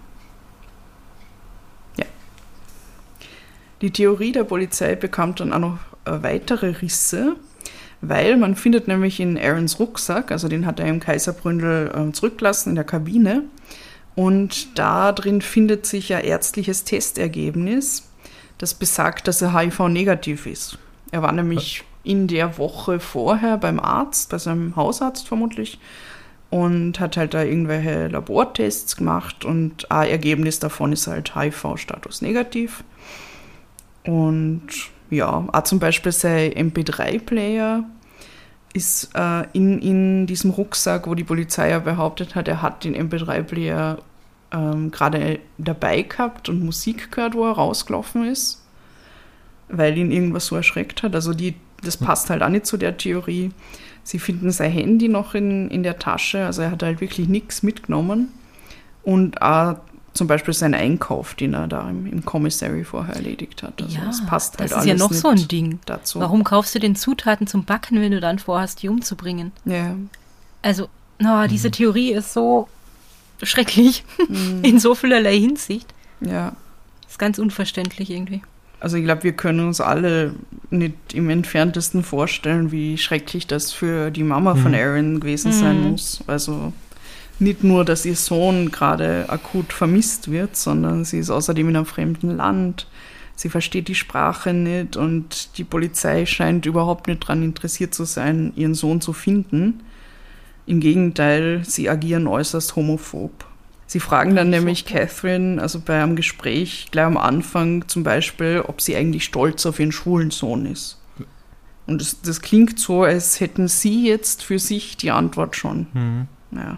Die 3.81 3.91
Theorie 3.91 4.31
der 4.31 4.43
Polizei 4.43 4.95
bekam 4.95 5.35
dann 5.35 5.53
auch 5.53 5.59
noch 5.59 5.79
äh, 6.05 6.23
weitere 6.23 6.69
Risse, 6.81 7.35
weil 8.01 8.37
man 8.37 8.55
findet 8.55 8.87
nämlich 8.87 9.19
in 9.19 9.37
Aarons 9.37 9.79
Rucksack, 9.79 10.31
also 10.31 10.47
den 10.47 10.65
hat 10.65 10.79
er 10.79 10.87
im 10.87 10.99
Kaiserbründel 10.99 11.91
äh, 11.93 12.11
zurückgelassen 12.11 12.69
in 12.69 12.75
der 12.75 12.83
Kabine, 12.83 13.43
und 14.15 14.79
da 14.79 15.11
drin 15.11 15.41
findet 15.41 15.85
sich 15.85 16.11
ein 16.13 16.23
ärztliches 16.23 16.83
Testergebnis, 16.83 18.09
das 18.57 18.73
besagt, 18.73 19.27
dass 19.27 19.43
er 19.43 19.53
HIV-negativ 19.53 20.47
ist. 20.47 20.79
Er 21.11 21.21
war 21.21 21.31
nämlich 21.31 21.83
in 22.03 22.27
der 22.27 22.57
Woche 22.57 22.99
vorher 22.99 23.57
beim 23.57 23.79
Arzt, 23.79 24.31
bei 24.31 24.39
seinem 24.39 24.75
Hausarzt 24.75 25.27
vermutlich, 25.27 25.79
und 26.49 26.99
hat 26.99 27.17
halt 27.17 27.35
da 27.35 27.43
irgendwelche 27.43 28.07
Labortests 28.07 28.95
gemacht 28.95 29.45
und 29.45 29.91
ein 29.91 30.09
Ergebnis 30.09 30.57
davon 30.59 30.93
ist 30.93 31.05
halt 31.05 31.35
HIV-Status 31.35 32.21
negativ. 32.21 32.83
Und 34.07 34.67
ja, 35.09 35.45
auch 35.51 35.63
zum 35.63 35.79
Beispiel 35.79 36.13
sein 36.13 36.51
MP3-Player 36.53 37.83
ist 38.73 39.09
äh, 39.15 39.43
in, 39.51 39.79
in 39.79 40.27
diesem 40.27 40.51
Rucksack, 40.51 41.07
wo 41.07 41.15
die 41.15 41.25
Polizei 41.25 41.71
ja 41.71 41.79
behauptet 41.79 42.33
hat, 42.33 42.47
er 42.47 42.61
hat 42.61 42.85
den 42.85 42.95
MP3-Player 42.95 43.97
ähm, 44.53 44.91
gerade 44.91 45.39
dabei 45.57 46.03
gehabt 46.03 46.47
und 46.47 46.63
Musik 46.63 47.11
gehört, 47.11 47.35
wo 47.35 47.45
er 47.45 47.51
rausgelaufen 47.51 48.25
ist, 48.25 48.65
weil 49.67 49.97
ihn 49.97 50.11
irgendwas 50.11 50.45
so 50.45 50.55
erschreckt 50.55 51.03
hat. 51.03 51.13
Also 51.13 51.33
die, 51.33 51.55
das 51.83 51.97
passt 51.97 52.29
halt 52.29 52.41
auch 52.41 52.49
nicht 52.49 52.65
zu 52.65 52.77
der 52.77 52.95
Theorie. 52.95 53.51
Sie 54.03 54.19
finden 54.19 54.51
sein 54.51 54.71
Handy 54.71 55.09
noch 55.09 55.35
in, 55.35 55.69
in 55.69 55.83
der 55.83 55.99
Tasche, 55.99 56.45
also 56.45 56.61
er 56.61 56.71
hat 56.71 56.81
halt 56.81 57.01
wirklich 57.01 57.27
nichts 57.27 57.61
mitgenommen. 57.61 58.29
Und 59.03 59.41
auch 59.41 59.77
zum 60.17 60.27
Beispiel 60.27 60.53
seinen 60.53 60.73
Einkauf, 60.73 61.33
den 61.35 61.53
er 61.53 61.67
da 61.67 61.89
im, 61.89 62.05
im 62.07 62.25
Commissary 62.25 62.83
vorher 62.83 63.15
erledigt 63.15 63.63
hat. 63.63 63.81
Also 63.81 63.95
ja, 63.97 64.05
das 64.05 64.25
passt 64.25 64.57
halt 64.59 64.71
das 64.71 64.71
ist 64.71 64.77
alles 64.77 64.87
ja 64.87 64.95
noch 65.07 65.13
so 65.13 65.29
ein 65.29 65.47
Ding. 65.47 65.79
dazu. 65.85 66.19
Warum 66.19 66.43
kaufst 66.43 66.75
du 66.75 66.79
denn 66.79 66.95
Zutaten 66.95 67.47
zum 67.47 67.63
Backen, 67.63 68.01
wenn 68.01 68.11
du 68.11 68.19
dann 68.19 68.39
vorhast, 68.39 68.81
die 68.83 68.89
umzubringen? 68.89 69.51
Ja. 69.65 69.95
Also, 70.61 70.89
no, 71.19 71.47
diese 71.47 71.71
Theorie 71.71 72.11
ist 72.11 72.33
so 72.33 72.67
schrecklich 73.41 74.03
in 74.63 74.79
so 74.79 74.95
vielerlei 74.95 75.39
Hinsicht. 75.39 75.93
ja. 76.21 76.53
Ist 77.07 77.19
ganz 77.19 77.39
unverständlich 77.39 78.09
irgendwie. 78.09 78.41
Also 78.81 78.97
ich 78.97 79.05
glaube, 79.05 79.23
wir 79.23 79.31
können 79.31 79.65
uns 79.65 79.79
alle 79.79 80.35
nicht 80.69 80.93
im 81.13 81.29
entferntesten 81.29 82.03
vorstellen, 82.03 82.69
wie 82.71 82.97
schrecklich 82.97 83.47
das 83.47 83.71
für 83.71 84.11
die 84.11 84.23
Mama 84.23 84.55
von 84.55 84.71
Mhm. 84.73 84.77
Aaron 84.77 85.19
gewesen 85.21 85.53
sein 85.53 85.81
Mhm. 85.83 85.91
muss. 85.91 86.19
Also 86.27 86.73
nicht 87.39 87.63
nur, 87.63 87.85
dass 87.85 88.05
ihr 88.05 88.15
Sohn 88.15 88.71
gerade 88.71 89.25
akut 89.29 89.73
vermisst 89.73 90.31
wird, 90.31 90.55
sondern 90.55 91.05
sie 91.05 91.19
ist 91.19 91.29
außerdem 91.29 91.69
in 91.69 91.75
einem 91.75 91.85
fremden 91.85 92.35
Land. 92.35 92.87
Sie 93.35 93.49
versteht 93.49 93.87
die 93.87 93.95
Sprache 93.95 94.53
nicht 94.53 94.97
und 94.97 95.57
die 95.57 95.63
Polizei 95.63 96.25
scheint 96.25 96.65
überhaupt 96.65 97.07
nicht 97.07 97.23
daran 97.23 97.43
interessiert 97.43 97.93
zu 97.93 98.05
sein, 98.05 98.53
ihren 98.55 98.73
Sohn 98.73 99.01
zu 99.01 99.13
finden. 99.13 99.81
Im 100.65 100.79
Gegenteil, 100.79 101.63
sie 101.63 101.89
agieren 101.89 102.27
äußerst 102.27 102.75
homophob. 102.75 103.45
Sie 103.85 104.01
fragen 104.01 104.35
dann 104.35 104.49
nämlich 104.49 104.85
Catherine, 104.85 105.61
also 105.61 105.79
bei 105.79 106.01
einem 106.01 106.17
Gespräch 106.17 106.87
gleich 106.91 107.05
am 107.05 107.15
Anfang 107.15 107.87
zum 107.87 108.03
Beispiel, 108.03 108.63
ob 108.67 108.81
sie 108.81 108.97
eigentlich 108.97 109.23
stolz 109.23 109.65
auf 109.65 109.79
ihren 109.79 109.93
schwulen 109.93 110.29
Sohn 110.29 110.65
ist. 110.65 110.99
Und 111.85 112.01
das, 112.01 112.21
das 112.21 112.41
klingt 112.41 112.79
so, 112.79 113.03
als 113.03 113.39
hätten 113.39 113.69
sie 113.69 114.05
jetzt 114.05 114.43
für 114.43 114.59
sich 114.59 114.97
die 114.97 115.11
Antwort 115.11 115.55
schon. 115.55 115.87
Mhm. 115.93 116.27
Ja. 116.51 116.77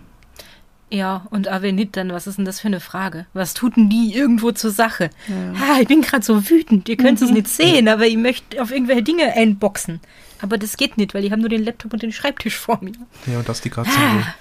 Ja, 0.92 1.28
und 1.30 1.48
aber 1.48 1.64
wenn 1.64 1.76
nicht, 1.76 1.96
dann 1.98 2.12
was 2.12 2.26
ist 2.26 2.38
denn 2.38 2.46
das 2.46 2.60
für 2.60 2.68
eine 2.68 2.80
Frage? 2.80 3.28
Was 3.34 3.54
tut 3.54 3.78
denn 3.78 3.90
die 3.90 4.14
irgendwo 4.16 4.52
zur 4.52 4.72
Sache? 4.72 5.12
Ja. 5.28 5.54
Ah, 5.62 5.82
ich 5.82 5.88
bin 5.88 6.02
gerade 6.02 6.26
so 6.26 6.50
wütend, 6.50 6.90
ihr 6.90 6.98
könnt 6.98 7.22
es 7.22 7.30
nicht 7.30 7.48
sehen, 7.48 7.88
aber 7.88 8.08
ich 8.08 8.18
möchte 8.18 8.62
auf 8.62 8.72
irgendwelche 8.72 9.04
Dinge 9.04 9.34
einboxen. 9.34 10.00
Aber 10.42 10.58
das 10.58 10.78
geht 10.78 10.98
nicht, 10.98 11.14
weil 11.14 11.26
ich 11.26 11.32
habe 11.32 11.42
nur 11.42 11.50
den 11.50 11.64
Laptop 11.64 11.94
und 11.94 12.02
den 12.02 12.12
Schreibtisch 12.12 12.58
vor 12.58 12.80
mir. 12.82 12.94
Ja, 13.28 13.40
und 13.40 13.48
das 13.48 13.62
die 13.62 13.70
Katze. 13.70 13.92
Ah. 13.98 14.36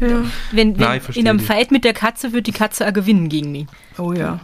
Ja. 0.00 0.24
Wenn, 0.50 0.76
wenn 0.76 0.84
Nein, 0.84 0.96
ich 0.98 1.02
verstehe 1.02 1.22
in 1.22 1.28
einem 1.28 1.38
dich. 1.38 1.46
Fight 1.46 1.70
mit 1.70 1.84
der 1.84 1.94
Katze 1.94 2.32
wird 2.32 2.46
die 2.46 2.52
Katze 2.52 2.86
auch 2.86 2.92
gewinnen 2.92 3.28
gegen 3.28 3.52
mich. 3.52 3.66
Oh 3.98 4.12
ja. 4.12 4.40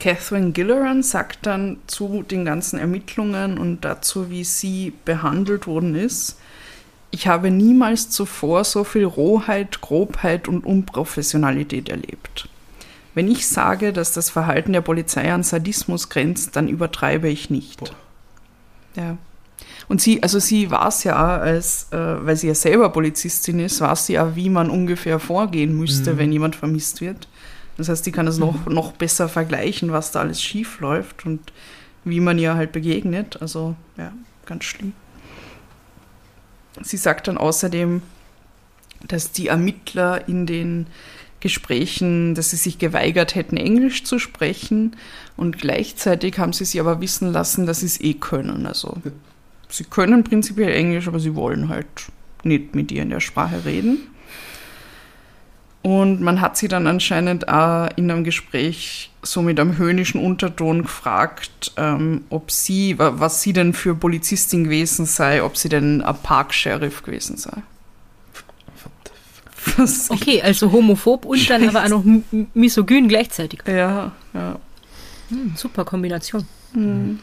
Catherine 0.00 0.52
Gilleran 0.52 1.02
sagt 1.02 1.46
dann 1.46 1.78
zu 1.86 2.22
den 2.22 2.44
ganzen 2.44 2.78
Ermittlungen 2.78 3.58
und 3.58 3.84
dazu, 3.84 4.30
wie 4.30 4.44
sie 4.44 4.92
behandelt 5.04 5.66
worden 5.66 5.94
ist, 5.94 6.38
ich 7.16 7.26
habe 7.28 7.50
niemals 7.50 8.10
zuvor 8.10 8.62
so 8.64 8.84
viel 8.84 9.06
Rohheit, 9.06 9.80
Grobheit 9.80 10.48
und 10.48 10.66
Unprofessionalität 10.66 11.88
erlebt. 11.88 12.46
Wenn 13.14 13.26
ich 13.30 13.48
sage, 13.48 13.94
dass 13.94 14.12
das 14.12 14.28
Verhalten 14.28 14.74
der 14.74 14.82
Polizei 14.82 15.32
an 15.32 15.42
Sadismus 15.42 16.10
grenzt, 16.10 16.56
dann 16.56 16.68
übertreibe 16.68 17.30
ich 17.30 17.48
nicht. 17.48 17.80
Boah. 17.80 17.88
Ja. 18.96 19.16
Und 19.88 20.02
sie, 20.02 20.22
also 20.22 20.38
sie 20.38 20.70
weiß 20.70 21.04
ja 21.04 21.14
auch, 21.16 21.40
als, 21.40 21.86
äh, 21.90 21.96
weil 21.96 22.36
sie 22.36 22.48
ja 22.48 22.54
selber 22.54 22.90
Polizistin 22.90 23.60
ist, 23.60 23.80
weiß 23.80 24.04
sie 24.04 24.12
ja, 24.12 24.36
wie 24.36 24.50
man 24.50 24.68
ungefähr 24.68 25.18
vorgehen 25.18 25.74
müsste, 25.74 26.12
Mhm. 26.12 26.18
wenn 26.18 26.32
jemand 26.32 26.54
vermisst 26.54 27.00
wird. 27.00 27.28
Das 27.78 27.88
heißt, 27.88 28.04
die 28.04 28.12
kann 28.12 28.26
das 28.26 28.36
noch, 28.36 28.66
noch 28.66 28.92
besser 28.92 29.30
vergleichen, 29.30 29.90
was 29.90 30.10
da 30.10 30.20
alles 30.20 30.42
schief 30.42 30.80
läuft 30.80 31.24
und 31.24 31.40
wie 32.04 32.20
man 32.20 32.38
ihr 32.38 32.56
halt 32.56 32.72
begegnet. 32.72 33.40
Also, 33.40 33.74
ja, 33.96 34.12
ganz 34.44 34.64
schlimm. 34.64 34.92
Sie 36.82 36.96
sagt 36.96 37.28
dann 37.28 37.38
außerdem, 37.38 38.02
dass 39.06 39.32
die 39.32 39.48
Ermittler 39.48 40.28
in 40.28 40.46
den 40.46 40.86
Gesprächen, 41.40 42.34
dass 42.34 42.50
sie 42.50 42.56
sich 42.56 42.78
geweigert 42.78 43.34
hätten, 43.34 43.56
Englisch 43.56 44.04
zu 44.04 44.18
sprechen 44.18 44.96
und 45.36 45.58
gleichzeitig 45.58 46.38
haben 46.38 46.52
sie 46.52 46.64
sie 46.64 46.80
aber 46.80 47.00
wissen 47.00 47.32
lassen, 47.32 47.66
dass 47.66 47.80
sie 47.80 47.86
es 47.86 48.00
eh 48.00 48.14
können. 48.14 48.66
Also 48.66 48.96
sie 49.68 49.84
können 49.84 50.24
prinzipiell 50.24 50.72
Englisch, 50.72 51.08
aber 51.08 51.20
sie 51.20 51.34
wollen 51.34 51.68
halt 51.68 51.86
nicht 52.42 52.74
mit 52.74 52.90
ihr 52.90 53.02
in 53.02 53.10
der 53.10 53.20
Sprache 53.20 53.64
reden. 53.64 53.98
Und 55.82 56.20
man 56.20 56.40
hat 56.40 56.56
sie 56.56 56.68
dann 56.68 56.86
anscheinend 56.86 57.48
auch 57.48 57.88
in 57.96 58.10
einem 58.10 58.24
Gespräch 58.24 59.12
so 59.26 59.42
mit 59.42 59.58
einem 59.60 59.76
höhnischen 59.76 60.20
Unterton 60.24 60.82
gefragt, 60.82 61.72
ähm, 61.76 62.24
ob 62.30 62.50
sie, 62.50 62.98
wa- 62.98 63.14
was 63.16 63.42
sie 63.42 63.52
denn 63.52 63.72
für 63.74 63.94
Polizistin 63.94 64.64
gewesen 64.64 65.04
sei, 65.06 65.42
ob 65.42 65.56
sie 65.56 65.68
denn 65.68 66.00
ein 66.02 66.16
Park-Sheriff 66.22 67.02
gewesen 67.02 67.36
sei. 67.36 67.62
Was 69.76 70.10
Okay, 70.10 70.40
also 70.42 70.70
homophob 70.72 71.24
und 71.24 71.48
dann 71.50 71.68
aber 71.68 71.84
auch 71.84 71.88
noch 71.88 72.04
misogyn 72.54 73.08
gleichzeitig. 73.08 73.60
Ja, 73.66 74.12
ja. 74.32 74.58
Hm, 75.28 75.54
super 75.56 75.84
Kombination. 75.84 76.46
Mhm. 76.72 77.18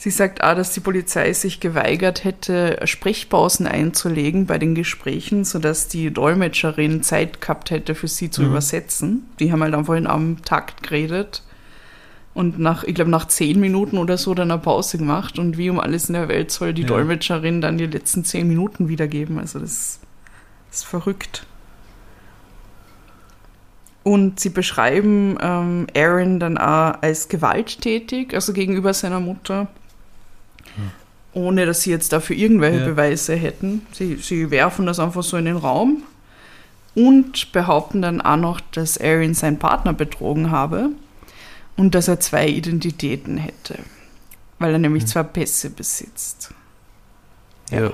Sie 0.00 0.10
sagt 0.10 0.44
auch, 0.44 0.54
dass 0.54 0.72
die 0.72 0.78
Polizei 0.80 1.32
sich 1.32 1.58
geweigert 1.58 2.22
hätte, 2.22 2.78
Sprechpausen 2.84 3.66
einzulegen 3.66 4.46
bei 4.46 4.56
den 4.58 4.76
Gesprächen, 4.76 5.44
sodass 5.44 5.88
die 5.88 6.12
Dolmetscherin 6.12 7.02
Zeit 7.02 7.40
gehabt 7.40 7.72
hätte, 7.72 7.96
für 7.96 8.06
sie 8.06 8.30
zu 8.30 8.42
Mhm. 8.42 8.48
übersetzen. 8.50 9.28
Die 9.40 9.50
haben 9.50 9.60
halt 9.60 9.74
einfach 9.74 9.96
in 9.96 10.06
einem 10.06 10.44
Takt 10.44 10.84
geredet 10.84 11.42
und 12.32 12.60
nach, 12.60 12.84
ich 12.84 12.94
glaube, 12.94 13.10
nach 13.10 13.26
zehn 13.26 13.58
Minuten 13.58 13.98
oder 13.98 14.16
so 14.18 14.34
dann 14.34 14.52
eine 14.52 14.60
Pause 14.60 14.98
gemacht 14.98 15.36
und 15.36 15.58
wie 15.58 15.68
um 15.68 15.80
alles 15.80 16.08
in 16.08 16.12
der 16.12 16.28
Welt 16.28 16.52
soll 16.52 16.72
die 16.74 16.82
Ja. 16.82 16.88
Dolmetscherin 16.88 17.60
dann 17.60 17.76
die 17.76 17.86
letzten 17.86 18.24
zehn 18.24 18.46
Minuten 18.46 18.88
wiedergeben. 18.88 19.40
Also 19.40 19.58
das 19.58 19.98
ist 20.70 20.84
verrückt. 20.86 21.44
Und 24.04 24.38
sie 24.38 24.50
beschreiben 24.50 25.36
ähm, 25.40 25.86
Aaron 25.96 26.38
dann 26.38 26.56
auch 26.56 27.02
als 27.02 27.28
gewalttätig, 27.28 28.32
also 28.32 28.52
gegenüber 28.52 28.94
seiner 28.94 29.18
Mutter, 29.20 29.66
ohne 31.38 31.66
dass 31.66 31.82
sie 31.82 31.90
jetzt 31.90 32.12
dafür 32.12 32.36
irgendwelche 32.36 32.80
Ja. 32.80 32.86
Beweise 32.86 33.34
hätten. 33.36 33.86
Sie, 33.92 34.16
sie 34.16 34.50
werfen 34.50 34.86
das 34.86 34.98
einfach 34.98 35.22
so 35.22 35.36
in 35.36 35.44
den 35.46 35.56
Raum 35.56 36.02
und 36.94 37.52
behaupten 37.52 38.02
dann 38.02 38.20
auch 38.20 38.36
noch, 38.36 38.60
dass 38.72 38.98
Aaron 39.00 39.34
seinen 39.34 39.58
Partner 39.58 39.92
betrogen 39.92 40.50
habe 40.50 40.90
und 41.76 41.94
dass 41.94 42.08
er 42.08 42.18
zwei 42.20 42.48
Identitäten 42.48 43.36
hätte, 43.38 43.78
weil 44.58 44.72
er 44.72 44.78
nämlich 44.78 45.06
zwei 45.06 45.22
Pässe 45.22 45.70
besitzt. 45.70 46.52
Ja. 47.70 47.92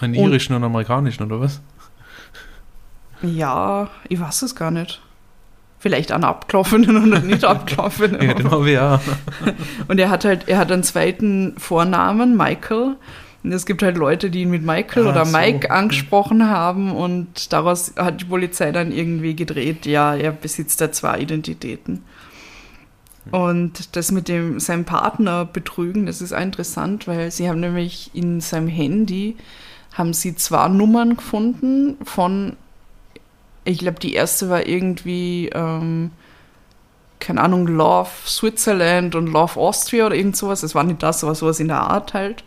Einen 0.00 0.14
Und- 0.16 0.24
irischen 0.30 0.54
und 0.54 0.64
amerikanischen, 0.64 1.22
oder 1.24 1.40
was? 1.40 1.60
Ja, 3.22 3.88
ich 4.08 4.20
weiß 4.20 4.42
es 4.42 4.54
gar 4.54 4.70
nicht. 4.70 5.00
Vielleicht 5.80 6.12
einen 6.12 6.24
abgelaufenen 6.24 6.96
und 6.96 7.14
einen 7.14 7.26
nicht 7.26 7.44
abgelaufenen. 7.46 8.22
Ja, 8.22 8.34
den 8.34 8.50
habe 8.50 8.70
ich 8.70 8.78
auch. 8.78 9.00
Und 9.88 9.98
er 9.98 10.10
hat 10.10 10.24
halt, 10.24 10.46
er 10.46 10.58
hat 10.58 10.70
einen 10.70 10.82
zweiten 10.82 11.54
Vornamen, 11.58 12.36
Michael. 12.36 12.96
Und 13.42 13.52
es 13.52 13.64
gibt 13.64 13.82
halt 13.82 13.96
Leute, 13.96 14.28
die 14.28 14.42
ihn 14.42 14.50
mit 14.50 14.62
Michael 14.62 15.06
Ah, 15.06 15.10
oder 15.10 15.24
so. 15.24 15.36
Mike 15.36 15.70
angesprochen 15.70 16.48
haben 16.48 16.94
und 16.94 17.52
daraus 17.54 17.94
hat 17.96 18.20
die 18.20 18.26
Polizei 18.26 18.70
dann 18.70 18.92
irgendwie 18.92 19.34
gedreht, 19.34 19.86
ja, 19.86 20.14
er 20.14 20.32
besitzt 20.32 20.82
da 20.82 20.92
zwei 20.92 21.20
Identitäten. 21.20 22.04
Und 23.30 23.96
das 23.96 24.12
mit 24.12 24.28
dem 24.28 24.60
seinem 24.60 24.84
Partner 24.84 25.46
betrügen, 25.46 26.04
das 26.06 26.20
ist 26.20 26.32
auch 26.32 26.40
interessant, 26.40 27.06
weil 27.06 27.30
sie 27.30 27.48
haben 27.48 27.60
nämlich 27.60 28.10
in 28.12 28.40
seinem 28.40 28.68
Handy 28.68 29.36
haben 29.94 30.12
sie 30.12 30.34
zwei 30.36 30.68
Nummern 30.68 31.16
gefunden 31.16 31.96
von, 32.04 32.56
ich 33.64 33.78
glaube, 33.78 34.00
die 34.00 34.14
erste 34.14 34.48
war 34.48 34.66
irgendwie 34.66 35.50
ähm, 35.52 36.10
keine 37.20 37.42
Ahnung, 37.42 37.66
Love 37.66 38.10
Switzerland 38.26 39.14
und 39.14 39.26
Love 39.26 39.60
Austria 39.60 40.06
oder 40.06 40.16
irgend 40.16 40.36
sowas. 40.36 40.62
Es 40.62 40.74
war 40.74 40.82
nicht 40.82 41.02
das, 41.02 41.22
aber 41.22 41.34
sowas 41.34 41.60
in 41.60 41.68
der 41.68 41.80
Art 41.80 42.14
halt. 42.14 42.42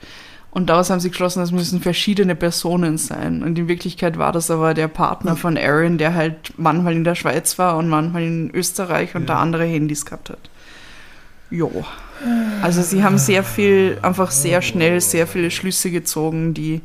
Und 0.52 0.70
daraus 0.70 0.90
haben 0.90 1.00
sie 1.00 1.10
geschlossen, 1.10 1.40
das 1.40 1.52
müssen 1.52 1.82
verschiedene 1.82 2.36
Personen 2.36 2.98
sein. 2.98 3.42
Und 3.42 3.58
in 3.58 3.68
Wirklichkeit 3.68 4.18
war 4.18 4.32
das 4.32 4.52
aber 4.52 4.74
der 4.74 4.88
Partner 4.88 5.36
von 5.36 5.58
Aaron, 5.58 5.98
der 5.98 6.14
halt 6.14 6.54
manchmal 6.58 6.94
in 6.94 7.04
der 7.04 7.16
Schweiz 7.16 7.58
war 7.58 7.78
und 7.78 7.88
manchmal 7.88 8.24
in 8.24 8.52
Österreich 8.54 9.16
und 9.16 9.28
da 9.28 9.40
andere 9.40 9.66
Handys 9.66 10.06
gehabt 10.06 10.30
hat. 10.30 10.50
Jo. 11.50 11.84
Also 12.62 12.82
sie 12.84 13.04
haben 13.04 13.18
sehr 13.18 13.44
viel, 13.44 13.98
einfach 14.02 14.32
sehr 14.32 14.62
schnell 14.62 15.02
sehr 15.02 15.26
viele 15.26 15.50
Schlüsse 15.50 15.90
gezogen, 15.90 16.54
die, 16.54 16.82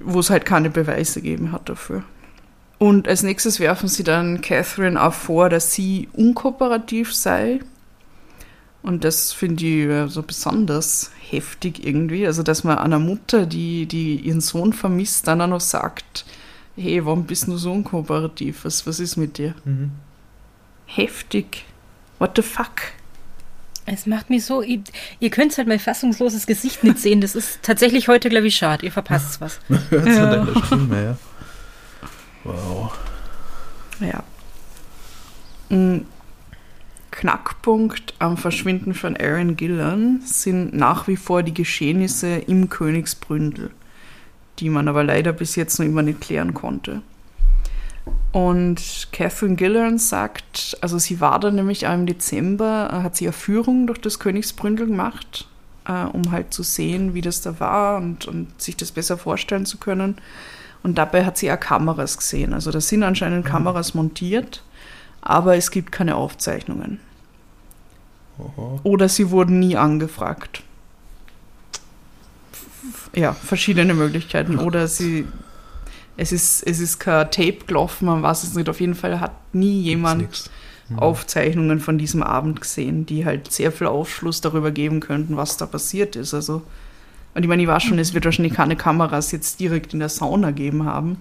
wo 0.00 0.20
es 0.20 0.30
halt 0.30 0.46
keine 0.46 0.70
Beweise 0.70 1.20
gegeben 1.20 1.52
hat 1.52 1.68
dafür. 1.68 2.04
Und 2.78 3.08
als 3.08 3.22
nächstes 3.22 3.58
werfen 3.58 3.88
sie 3.88 4.04
dann 4.04 4.40
Catherine 4.42 5.02
auch 5.02 5.14
vor, 5.14 5.48
dass 5.48 5.72
sie 5.72 6.08
unkooperativ 6.12 7.14
sei. 7.14 7.60
Und 8.82 9.02
das 9.02 9.32
finde 9.32 9.64
ich 9.64 10.12
so 10.12 10.22
besonders 10.22 11.10
heftig 11.30 11.84
irgendwie. 11.84 12.26
Also, 12.26 12.42
dass 12.42 12.64
man 12.64 12.78
einer 12.78 12.98
Mutter, 12.98 13.46
die, 13.46 13.86
die 13.86 14.16
ihren 14.16 14.40
Sohn 14.40 14.72
vermisst, 14.72 15.26
dann 15.26 15.40
auch 15.40 15.48
noch 15.48 15.60
sagt, 15.60 16.24
hey, 16.76 17.04
warum 17.04 17.24
bist 17.24 17.48
du 17.48 17.56
so 17.56 17.72
unkooperativ? 17.72 18.64
Was, 18.64 18.86
was 18.86 19.00
ist 19.00 19.16
mit 19.16 19.38
dir? 19.38 19.54
Heftig. 20.84 21.64
What 22.18 22.32
the 22.36 22.42
fuck? 22.42 22.92
Es 23.86 24.04
macht 24.04 24.30
mich 24.30 24.44
so. 24.44 24.62
Ihr, 24.62 24.80
ihr 25.20 25.30
könnt 25.30 25.56
halt 25.56 25.68
mein 25.68 25.78
fassungsloses 25.78 26.46
Gesicht 26.46 26.84
nicht 26.84 26.98
sehen. 26.98 27.20
Das 27.20 27.34
ist 27.34 27.60
tatsächlich 27.62 28.08
heute, 28.08 28.28
glaube 28.28 28.48
ich, 28.48 28.56
schade. 28.56 28.84
Ihr 28.84 28.92
verpasst 28.92 29.40
was. 29.40 29.60
Hört 29.90 30.06
Ja. 30.06 30.12
ja. 30.12 30.36
deiner 30.36 30.64
Stimme, 30.64 31.04
ja. 31.04 31.16
Wow. 32.46 32.98
Ja. 34.00 34.22
Ein 35.70 36.06
Knackpunkt 37.10 38.14
am 38.18 38.36
Verschwinden 38.36 38.94
von 38.94 39.16
Aaron 39.16 39.56
Gillan 39.56 40.20
sind 40.24 40.74
nach 40.74 41.08
wie 41.08 41.16
vor 41.16 41.42
die 41.42 41.54
Geschehnisse 41.54 42.36
im 42.36 42.68
Königsbründel, 42.68 43.70
die 44.58 44.68
man 44.68 44.86
aber 44.86 45.02
leider 45.02 45.32
bis 45.32 45.56
jetzt 45.56 45.78
noch 45.78 45.86
immer 45.86 46.02
nicht 46.02 46.20
klären 46.20 46.54
konnte. 46.54 47.02
Und 48.32 49.08
Catherine 49.12 49.56
Gillan 49.56 49.98
sagt, 49.98 50.76
also 50.82 50.98
sie 50.98 51.20
war 51.20 51.40
da 51.40 51.50
nämlich 51.50 51.86
auch 51.86 51.94
im 51.94 52.06
Dezember, 52.06 53.00
hat 53.02 53.16
sie 53.16 53.24
eine 53.24 53.32
Führung 53.32 53.86
durch 53.86 54.00
das 54.00 54.18
Königsbründel 54.18 54.86
gemacht, 54.86 55.48
äh, 55.88 56.04
um 56.04 56.30
halt 56.30 56.52
zu 56.52 56.62
sehen, 56.62 57.14
wie 57.14 57.22
das 57.22 57.40
da 57.40 57.58
war 57.60 57.96
und, 57.96 58.26
und 58.26 58.60
sich 58.60 58.76
das 58.76 58.92
besser 58.92 59.16
vorstellen 59.16 59.64
zu 59.64 59.78
können. 59.78 60.16
Und 60.86 60.98
dabei 60.98 61.24
hat 61.24 61.36
sie 61.36 61.50
auch 61.50 61.58
Kameras 61.58 62.16
gesehen. 62.16 62.52
Also 62.52 62.70
da 62.70 62.80
sind 62.80 63.02
anscheinend 63.02 63.44
Kameras 63.44 63.94
montiert, 63.94 64.62
aber 65.20 65.56
es 65.56 65.72
gibt 65.72 65.90
keine 65.90 66.14
Aufzeichnungen. 66.14 67.00
Aha. 68.38 68.78
Oder 68.84 69.08
sie 69.08 69.30
wurden 69.30 69.58
nie 69.58 69.76
angefragt. 69.76 70.62
Ja, 73.16 73.32
verschiedene 73.32 73.94
Möglichkeiten. 73.94 74.60
Oder 74.60 74.86
sie, 74.86 75.26
es 76.16 76.30
ist, 76.30 76.64
es 76.64 76.78
ist 76.78 77.00
kein 77.00 77.32
Tape 77.32 77.64
gelaufen, 77.66 78.06
man 78.06 78.22
weiß 78.22 78.44
es 78.44 78.54
nicht. 78.54 78.68
Auf 78.68 78.80
jeden 78.80 78.94
Fall 78.94 79.18
hat 79.18 79.32
nie 79.52 79.80
jemand. 79.82 80.50
Mhm. 80.88 81.00
Aufzeichnungen 81.00 81.80
von 81.80 81.98
diesem 81.98 82.22
Abend 82.22 82.60
gesehen, 82.60 83.06
die 83.06 83.24
halt 83.24 83.50
sehr 83.50 83.72
viel 83.72 83.88
Aufschluss 83.88 84.40
darüber 84.40 84.70
geben 84.70 85.00
könnten, 85.00 85.36
was 85.36 85.56
da 85.56 85.66
passiert 85.66 86.14
ist. 86.14 86.32
Also, 86.32 86.62
und 87.36 87.42
ich 87.42 87.48
meine, 87.48 87.62
ich 87.62 87.68
weiß 87.68 87.82
schon, 87.84 87.98
es 87.98 88.14
wird 88.14 88.24
wahrscheinlich 88.24 88.54
keine 88.54 88.74
Kameras 88.76 89.30
jetzt 89.32 89.60
direkt 89.60 89.92
in 89.92 90.00
der 90.00 90.08
Sauna 90.08 90.50
geben 90.50 90.84
haben, 90.84 91.18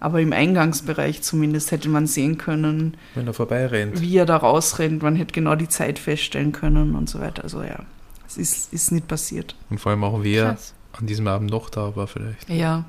aber 0.00 0.20
im 0.20 0.32
Eingangsbereich 0.32 1.22
zumindest 1.22 1.70
hätte 1.70 1.88
man 1.88 2.06
sehen 2.06 2.36
können, 2.38 2.96
Wenn 3.14 3.26
er 3.26 3.32
vorbeirennt. 3.34 4.00
wie 4.00 4.16
er 4.16 4.26
da 4.26 4.36
rausrennt, 4.36 5.02
man 5.02 5.16
hätte 5.16 5.32
genau 5.32 5.54
die 5.54 5.68
Zeit 5.68 5.98
feststellen 5.98 6.52
können 6.52 6.94
und 6.94 7.08
so 7.08 7.18
weiter. 7.20 7.42
Also 7.44 7.62
ja, 7.62 7.78
es 8.26 8.36
ist, 8.36 8.72
ist 8.72 8.92
nicht 8.92 9.08
passiert. 9.08 9.56
Und 9.70 9.80
vor 9.80 9.90
allem 9.90 10.04
auch 10.04 10.22
wer 10.22 10.50
Krass. 10.52 10.74
an 10.92 11.06
diesem 11.06 11.26
Abend 11.26 11.50
noch 11.50 11.70
da 11.70 11.96
war 11.96 12.06
vielleicht. 12.06 12.48
Ja, 12.50 12.84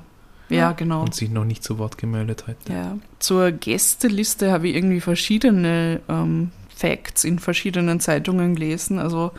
ja, 0.48 0.56
Ja. 0.56 0.72
genau. 0.72 1.00
Und 1.02 1.14
sich 1.14 1.30
noch 1.30 1.44
nicht 1.46 1.64
zu 1.64 1.78
Wort 1.78 1.96
gemeldet 1.98 2.46
hat. 2.46 2.56
Ja. 2.68 2.98
Zur 3.18 3.50
Gästeliste 3.52 4.52
habe 4.52 4.68
ich 4.68 4.76
irgendwie 4.76 5.00
verschiedene 5.00 6.00
ähm, 6.08 6.50
Facts 6.74 7.24
in 7.24 7.38
verschiedenen 7.38 8.00
Zeitungen 8.00 8.54
gelesen. 8.54 8.98
Also 8.98 9.32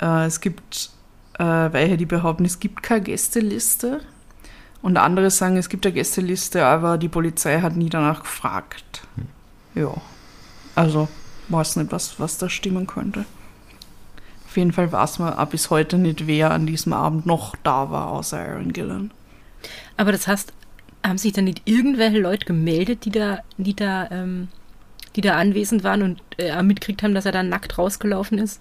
äh, 0.00 0.26
es 0.26 0.40
gibt 0.40 0.90
äh, 1.38 1.44
welche, 1.44 1.96
die 1.96 2.06
behaupten, 2.06 2.44
es 2.44 2.60
gibt 2.60 2.82
keine 2.82 3.02
Gästeliste. 3.02 4.00
Und 4.82 4.96
andere 4.96 5.30
sagen, 5.30 5.56
es 5.56 5.68
gibt 5.68 5.86
eine 5.86 5.94
Gästeliste, 5.94 6.64
aber 6.66 6.98
die 6.98 7.08
Polizei 7.08 7.60
hat 7.60 7.76
nie 7.76 7.88
danach 7.88 8.20
gefragt. 8.20 9.02
Ja. 9.74 9.94
Also, 10.74 11.08
weiß 11.48 11.76
nicht, 11.76 11.92
was, 11.92 12.18
was 12.18 12.38
da 12.38 12.48
stimmen 12.48 12.86
könnte. 12.86 13.24
Auf 14.46 14.56
jeden 14.56 14.72
Fall 14.72 14.90
weiß 14.90 15.18
man 15.20 15.34
auch 15.34 15.46
bis 15.46 15.70
heute 15.70 15.98
nicht, 15.98 16.26
wer 16.26 16.50
an 16.50 16.66
diesem 16.66 16.92
Abend 16.92 17.26
noch 17.26 17.56
da 17.62 17.90
war, 17.90 18.08
außer 18.08 18.38
Aaron 18.38 18.72
Gillan. 18.72 19.10
Aber 19.96 20.12
das 20.12 20.26
heißt, 20.26 20.52
haben 21.04 21.18
sich 21.18 21.32
dann 21.32 21.44
nicht 21.44 21.62
irgendwelche 21.64 22.18
Leute 22.18 22.44
gemeldet, 22.44 23.04
die 23.04 23.10
da, 23.10 23.38
die 23.56 23.74
da, 23.74 24.10
ähm, 24.10 24.48
die 25.16 25.20
da 25.20 25.36
anwesend 25.36 25.84
waren 25.84 26.02
und 26.02 26.20
äh, 26.38 26.62
mitgekriegt 26.62 27.02
haben, 27.02 27.14
dass 27.14 27.26
er 27.26 27.32
da 27.32 27.42
nackt 27.42 27.78
rausgelaufen 27.78 28.38
ist? 28.38 28.60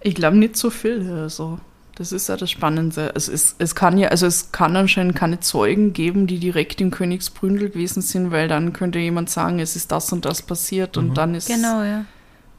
Ich 0.00 0.14
glaube 0.14 0.36
nicht 0.36 0.56
so 0.56 0.70
viel. 0.70 1.10
Also, 1.10 1.58
das 1.98 2.12
ist 2.12 2.28
ja 2.28 2.36
das 2.36 2.50
Spannende. 2.50 3.12
Es, 3.16 3.28
ist, 3.28 3.56
es 3.58 3.74
kann 3.74 3.98
ja, 3.98 4.08
also 4.08 4.26
es 4.26 4.52
kann 4.52 4.76
anscheinend 4.76 5.16
keine 5.16 5.40
Zeugen 5.40 5.92
geben, 5.92 6.28
die 6.28 6.38
direkt 6.38 6.80
im 6.80 6.92
Königsbründel 6.92 7.70
gewesen 7.70 8.02
sind, 8.02 8.30
weil 8.30 8.46
dann 8.46 8.72
könnte 8.72 9.00
jemand 9.00 9.28
sagen, 9.30 9.58
es 9.58 9.74
ist 9.74 9.90
das 9.90 10.12
und 10.12 10.24
das 10.24 10.42
passiert 10.42 10.96
Mhm. 10.96 11.02
und 11.02 11.14
dann 11.18 11.34
ist, 11.34 11.48
Genau, 11.48 11.82
ja. 11.82 12.04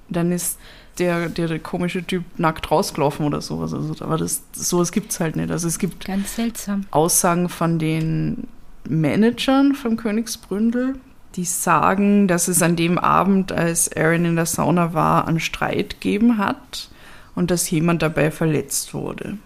dann 0.10 0.32
ist 0.34 0.58
der, 0.98 1.30
der, 1.30 1.48
der 1.48 1.60
komische 1.60 2.04
Typ 2.04 2.26
nackt 2.38 2.70
rausgelaufen 2.70 3.26
oder 3.26 3.40
sowas. 3.40 3.74
Also, 3.74 3.96
aber 4.04 4.18
das, 4.18 4.44
sowas 4.52 4.92
gibt 4.92 5.14
es 5.14 5.22
halt 5.22 5.38
nicht. 5.38 5.50
Also 5.52 5.70
es 5.70 5.80
gibt 5.80 6.04
Ganz 6.06 6.36
seltsam. 6.36 6.86
Aussagen 6.92 7.48
von 7.48 7.80
den 7.80 8.48
Managern 8.88 9.74
vom 9.76 9.96
Königsbründel, 9.96 10.96
die 11.36 11.46
sagen, 11.46 12.28
dass 12.28 12.50
es 12.50 12.62
an 12.62 12.76
dem 12.76 12.98
Abend, 12.98 13.54
als 13.54 13.96
Aaron 13.96 14.26
in 14.26 14.36
der 14.36 14.46
Sauna 14.48 14.94
war, 14.94 15.28
einen 15.30 15.40
Streit 15.40 16.02
gegeben 16.02 16.38
hat 16.38 16.90
und 17.40 17.52
dass 17.52 17.72
jemand 17.72 18.02
dabei 18.02 18.32
verletzt 18.32 18.94
wurde. 18.94 19.38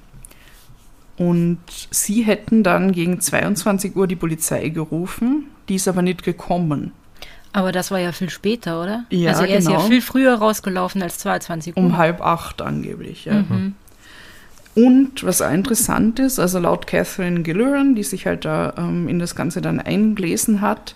Und 1.16 1.60
sie 1.91 2.24
hätten 2.24 2.64
dann 2.64 2.91
gegen 2.91 3.22
22 3.22 3.96
Uhr 3.96 4.08
die 4.08 4.16
Polizei 4.16 4.70
gerufen, 4.70 5.46
die 5.70 5.76
ist 5.76 5.88
aber 5.88 6.02
nicht 6.02 6.24
gekommen. 6.24 6.91
Aber 7.52 7.72
das 7.72 7.91
war 7.91 8.00
ja 8.00 8.12
viel 8.12 8.32
später, 8.32 8.82
oder? 8.82 9.06
Ja, 9.12 9.30
also 9.30 9.44
er 9.44 9.60
ist 9.60 9.66
ja 9.66 9.78
genau. 9.78 9.88
viel 9.88 10.02
früher 10.02 10.34
rausgelaufen 10.34 11.04
als 11.04 11.20
22 11.20 11.78
Uhr. 11.78 11.84
Um 11.84 11.96
halb 11.96 12.20
acht 12.20 12.64
angeblich. 12.64 13.26
Ja. 13.26 13.46
Mhm. 13.48 13.76
Und 14.74 15.24
was 15.24 15.44
auch 15.44 15.52
interessant 15.52 16.18
ist, 16.18 16.39
also 16.39 16.58
laut 16.58 16.88
Catherine 16.88 17.44
Gilloran, 17.44 17.94
die 17.94 18.02
sich 18.02 18.26
halt 18.26 18.44
da 18.44 18.74
ähm, 18.76 19.08
in 19.08 19.20
das 19.20 19.36
Ganze 19.36 19.62
dann 19.62 19.80
eingelesen 19.80 20.62
hat, 20.62 20.96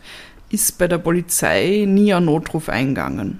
ist 0.50 0.80
bei 0.80 0.88
der 0.88 0.98
Polizei 0.98 1.86
nie 1.88 2.12
ein 2.12 2.26
Notruf 2.26 2.70
eingegangen 2.70 3.40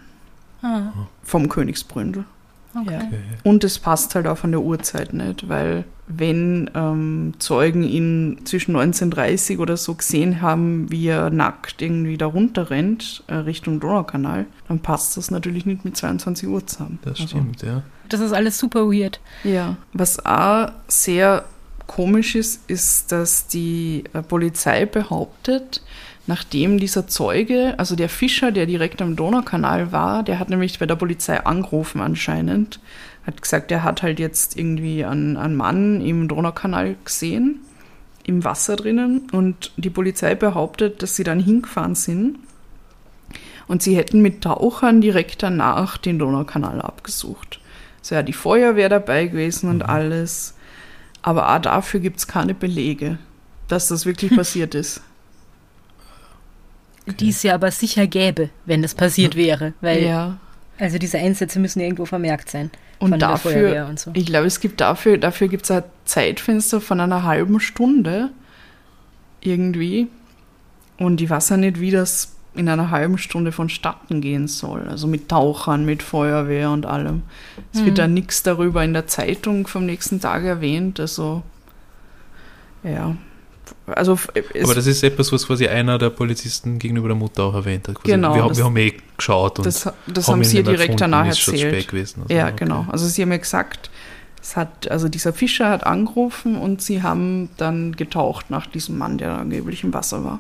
Ah, 0.62 0.92
vom 1.24 1.50
Königsbründel. 1.50 2.26
Okay. 2.82 3.00
Ja. 3.12 3.18
Und 3.44 3.64
es 3.64 3.80
passt 3.80 4.16
halt 4.16 4.28
auch 4.28 4.38
von 4.38 4.52
der 4.52 4.62
Uhrzeit 4.62 5.14
nicht, 5.14 5.48
weil 5.50 5.86
wenn 6.08 6.70
ähm, 6.74 7.34
Zeugen 7.40 7.84
ihn 7.84 8.40
zwischen 8.46 8.76
1930 8.78 9.60
oder 9.60 9.76
so 9.76 9.94
gesehen 9.96 10.42
haben, 10.42 10.90
wie 10.90 11.08
er 11.08 11.30
nackt 11.30 11.82
irgendwie 11.82 12.18
da 12.18 12.28
runterrennt, 12.28 13.24
äh, 13.28 13.36
Richtung 13.36 13.80
Donaukanal, 13.80 14.46
dann 14.70 14.80
passt 14.80 15.18
das 15.18 15.32
natürlich 15.32 15.66
nicht 15.66 15.84
mit 15.84 15.98
22 15.98 16.48
Uhr 16.48 16.66
zusammen. 16.66 17.00
Das 17.04 17.20
Also- 17.20 17.28
stimmt, 17.28 17.62
ja. 17.62 17.84
Das 18.10 18.22
ist 18.22 18.32
alles 18.32 18.58
super 18.58 18.90
weird. 18.90 19.20
Ja, 19.44 19.76
was 19.92 20.26
auch 20.26 20.70
sehr 20.88 21.44
komisch 21.88 22.36
ist, 22.36 22.62
ist, 22.70 23.12
dass 23.12 23.48
die 23.48 24.06
äh, 24.14 24.22
Polizei 24.22 24.86
behauptet, 24.86 25.82
nachdem 26.28 26.80
dieser 26.80 27.08
Zeuge, 27.08 27.76
also 27.78 27.96
der 27.96 28.10
Fischer, 28.10 28.52
der 28.52 28.66
direkt 28.66 29.02
am 29.02 29.16
Donaukanal 29.16 29.92
war, 29.92 30.24
der 30.24 30.40
hat 30.40 30.50
nämlich 30.50 30.80
bei 30.80 30.86
der 30.86 30.96
Polizei 30.96 31.40
angerufen 31.40 32.02
anscheinend, 32.02 32.80
hat 33.26 33.42
gesagt, 33.42 33.72
er 33.72 33.84
hat 33.84 34.04
halt 34.04 34.20
jetzt 34.20 34.58
irgendwie 34.58 35.04
einen, 35.04 35.38
einen 35.38 35.56
Mann 35.56 36.02
im 36.02 36.28
Donaukanal 36.28 36.96
gesehen 37.04 37.62
im 38.24 38.44
Wasser 38.44 38.76
drinnen 38.76 39.30
und 39.32 39.72
die 39.78 39.90
Polizei 39.90 40.36
behauptet, 40.36 41.02
dass 41.02 41.16
sie 41.16 41.24
dann 41.24 41.40
hingefahren 41.40 41.96
sind 41.96 42.38
und 43.68 43.82
sie 43.82 43.96
hätten 43.96 44.22
mit 44.22 44.42
Tauchern 44.42 45.02
direkt 45.02 45.44
danach 45.44 45.98
den 45.98 46.20
Donaukanal 46.20 46.82
abgesucht. 46.82 47.60
Es 48.02 48.12
wäre 48.12 48.24
die 48.24 48.34
Feuerwehr 48.34 48.90
dabei 48.90 49.28
gewesen 49.28 49.70
und 49.70 49.84
alles. 49.84 50.56
Aber 51.22 51.54
auch 51.54 51.60
dafür 51.60 52.00
gibt 52.00 52.20
es 52.20 52.28
keine 52.28 52.54
Belege, 52.54 53.18
dass 53.68 53.90
das 53.90 54.06
wirklich 54.06 54.32
passiert 54.36 54.76
ist. 54.76 55.02
Die 57.20 57.30
es 57.30 57.44
ja 57.44 57.54
aber 57.56 57.72
sicher 57.72 58.08
gäbe, 58.08 58.50
wenn 58.66 58.82
das 58.82 58.94
passiert 58.96 59.36
wäre. 59.36 59.74
Weil, 59.82 60.04
Ja. 60.04 60.38
Also 60.80 61.00
diese 61.00 61.18
Einsätze 61.18 61.60
müssen 61.60 61.80
ja 61.80 61.86
irgendwo 61.86 62.06
vermerkt 62.06 62.52
sein. 62.52 62.70
Und 63.00 63.20
dafür, 63.20 63.88
und 63.90 64.00
so. 64.00 64.12
ich 64.14 64.26
glaube, 64.28 64.46
es 64.48 64.60
gibt 64.60 64.80
dafür, 64.82 65.18
dafür 65.18 65.48
gibt 65.48 65.64
es 65.64 65.72
ein 65.72 65.84
Zeitfenster 66.06 66.82
von 66.82 67.00
einer 67.00 67.24
halben 67.24 67.60
Stunde 67.60 68.30
irgendwie. 69.42 70.08
Und 71.00 71.22
ich 71.22 71.30
weiß 71.30 71.50
ja 71.50 71.58
nicht, 71.58 71.80
wie 71.80 71.92
das 71.92 72.34
in 72.56 72.70
einer 72.70 72.90
halben 72.90 73.18
Stunde 73.20 73.52
vonstatten 73.52 74.20
gehen 74.22 74.48
soll. 74.48 74.88
Also 74.88 75.06
mit 75.08 75.30
Tauchern, 75.30 75.86
mit 75.86 76.02
Feuerwehr 76.02 76.72
und 76.72 76.86
allem. 76.88 77.22
Es 77.72 77.80
wird 77.80 77.92
Mhm. 77.92 77.96
da 77.96 78.08
nichts 78.08 78.42
darüber 78.44 78.84
in 78.84 78.94
der 78.94 79.06
Zeitung 79.08 79.68
vom 79.68 79.86
nächsten 79.86 80.20
Tag 80.20 80.44
erwähnt. 80.44 81.00
Also, 81.00 81.44
ja. 82.84 83.16
Also, 83.88 84.20
Aber 84.64 84.76
das 84.76 84.86
ist 84.86 85.02
etwas, 85.04 85.32
was 85.32 85.48
quasi 85.48 85.68
einer 85.68 85.98
der 85.98 86.10
Polizisten 86.10 86.78
gegenüber 86.78 87.08
der 87.08 87.16
Mutter 87.18 87.44
auch 87.44 87.54
erwähnt 87.56 87.88
hat. 87.88 87.96
Quasi, 87.96 88.12
Genau, 88.12 88.34
Wir, 88.36 88.42
haben- 88.42 88.50
das- 88.50 88.58
wir 88.58 88.66
haben 88.66 88.78
eh 88.78 88.94
geschaut 89.16 89.60
und 89.60 89.66
das, 89.66 89.90
das 90.08 90.28
haben 90.28 90.40
ihn 90.42 90.44
sie 90.44 90.62
direkt 90.64 90.80
gefunden, 90.80 90.98
danach 91.00 91.28
erzählt. 91.28 91.60
spät 91.60 91.88
gewesen. 91.88 92.24
Also, 92.24 92.34
Ja, 92.36 92.46
okay. 92.48 92.54
genau. 92.58 92.86
Also 92.90 93.08
sie 93.08 93.22
haben 93.22 93.32
ja 93.32 93.38
gesagt, 93.38 93.90
es 94.42 94.56
hat, 94.58 94.92
also 94.92 95.08
dieser 95.08 95.32
Fischer 95.34 95.70
hat 95.70 95.86
angerufen 95.86 96.58
und 96.58 96.82
sie 96.82 97.02
haben 97.02 97.50
dann 97.58 97.94
getaucht 97.96 98.50
nach 98.50 98.66
diesem 98.68 98.98
Mann, 98.98 99.18
der 99.18 99.38
angeblich 99.38 99.84
im 99.86 99.94
Wasser 99.94 100.24
war. 100.24 100.40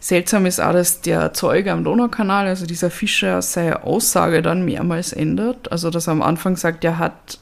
Seltsam 0.00 0.46
ist 0.46 0.60
auch, 0.60 0.72
dass 0.72 1.00
der 1.00 1.32
Zeuge 1.34 1.72
am 1.72 1.82
Donaukanal, 1.84 2.46
also 2.46 2.66
dieser 2.66 2.90
Fischer, 2.90 3.42
seine 3.42 3.82
Aussage 3.82 4.42
dann 4.42 4.64
mehrmals 4.64 5.12
ändert. 5.12 5.72
Also 5.72 5.90
dass 5.90 6.06
er 6.06 6.12
am 6.12 6.22
Anfang 6.22 6.56
sagt, 6.56 6.84
er 6.84 6.98
hat 6.98 7.38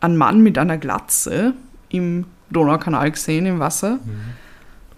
einen 0.00 0.16
Mann 0.16 0.42
mit 0.42 0.58
einer 0.58 0.76
Glatze 0.76 1.54
im 1.88 2.26
Donaukanal 2.50 3.10
gesehen, 3.12 3.46
im 3.46 3.60
Wasser. 3.60 3.98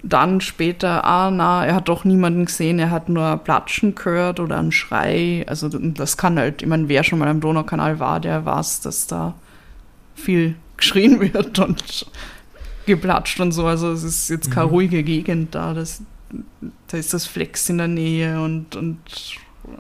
Dann 0.02 0.40
später, 0.40 1.04
ah 1.04 1.30
na, 1.30 1.66
er 1.66 1.74
hat 1.74 1.88
doch 1.88 2.04
niemanden 2.04 2.44
gesehen, 2.44 2.78
er 2.78 2.90
hat 2.90 3.08
nur 3.08 3.36
Platschen 3.38 3.96
gehört 3.96 4.38
oder 4.38 4.56
einen 4.58 4.70
Schrei. 4.70 5.44
Also 5.48 5.68
das 5.68 6.16
kann 6.16 6.38
halt, 6.38 6.62
ich 6.62 6.68
meine, 6.68 6.88
wer 6.88 7.02
schon 7.02 7.18
mal 7.18 7.28
am 7.28 7.40
Donaukanal 7.40 7.98
war, 7.98 8.20
der 8.20 8.44
weiß, 8.44 8.80
dass 8.82 9.06
da 9.08 9.34
viel 10.14 10.54
geschrien 10.76 11.20
wird 11.20 11.58
und 11.58 12.06
geplatscht 12.86 13.40
und 13.40 13.50
so. 13.52 13.66
Also 13.66 13.90
es 13.90 14.04
ist 14.04 14.28
jetzt 14.30 14.50
keine 14.50 14.66
Mhm. 14.66 14.72
ruhige 14.72 15.02
Gegend 15.02 15.54
da. 15.54 15.74
Das, 15.74 16.00
da 16.86 16.96
ist 16.96 17.12
das 17.12 17.26
Flex 17.26 17.68
in 17.68 17.78
der 17.78 17.88
Nähe 17.88 18.40
und, 18.40 18.76
und 18.76 18.98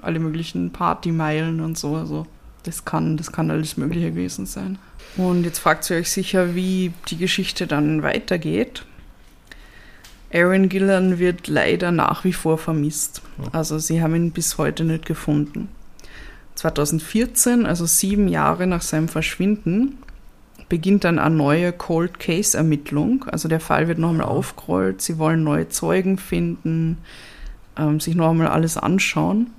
alle 0.02 0.18
möglichen 0.18 0.72
Partymeilen 0.72 1.60
und 1.60 1.78
so. 1.78 1.94
Also 1.94 2.26
das 2.64 2.84
kann, 2.84 3.16
das 3.16 3.30
kann 3.30 3.50
alles 3.52 3.76
Mögliche 3.76 4.10
gewesen 4.10 4.46
sein. 4.46 4.78
Und 5.16 5.44
jetzt 5.44 5.60
fragt 5.60 5.88
ihr 5.90 5.96
euch 5.96 6.10
sicher, 6.10 6.54
wie 6.54 6.92
die 7.08 7.16
Geschichte 7.16 7.66
dann 7.68 8.02
weitergeht. 8.02 8.84
Aaron 10.32 10.68
Gillan 10.68 11.18
wird 11.18 11.48
leider 11.48 11.90
nach 11.90 12.24
wie 12.24 12.32
vor 12.32 12.58
vermisst. 12.58 13.22
Also 13.52 13.78
sie 13.78 14.02
haben 14.02 14.14
ihn 14.14 14.32
bis 14.32 14.58
heute 14.58 14.84
nicht 14.84 15.06
gefunden. 15.06 15.68
2014, 16.56 17.66
also 17.66 17.86
sieben 17.86 18.28
Jahre 18.28 18.66
nach 18.66 18.82
seinem 18.82 19.08
Verschwinden, 19.08 19.98
beginnt 20.68 21.04
dann 21.04 21.18
eine 21.18 21.34
neue 21.34 21.72
Cold 21.72 22.18
Case 22.18 22.56
Ermittlung. 22.56 23.24
Also 23.24 23.48
der 23.48 23.60
Fall 23.60 23.88
wird 23.88 23.98
nochmal 23.98 24.26
aufgerollt. 24.26 25.00
Sie 25.00 25.18
wollen 25.18 25.44
neue 25.44 25.68
Zeugen 25.68 26.18
finden, 26.18 26.98
ähm, 27.78 28.00
sich 28.00 28.14
noch 28.14 28.30
einmal 28.30 28.48
alles 28.48 28.76
anschauen. 28.76 29.50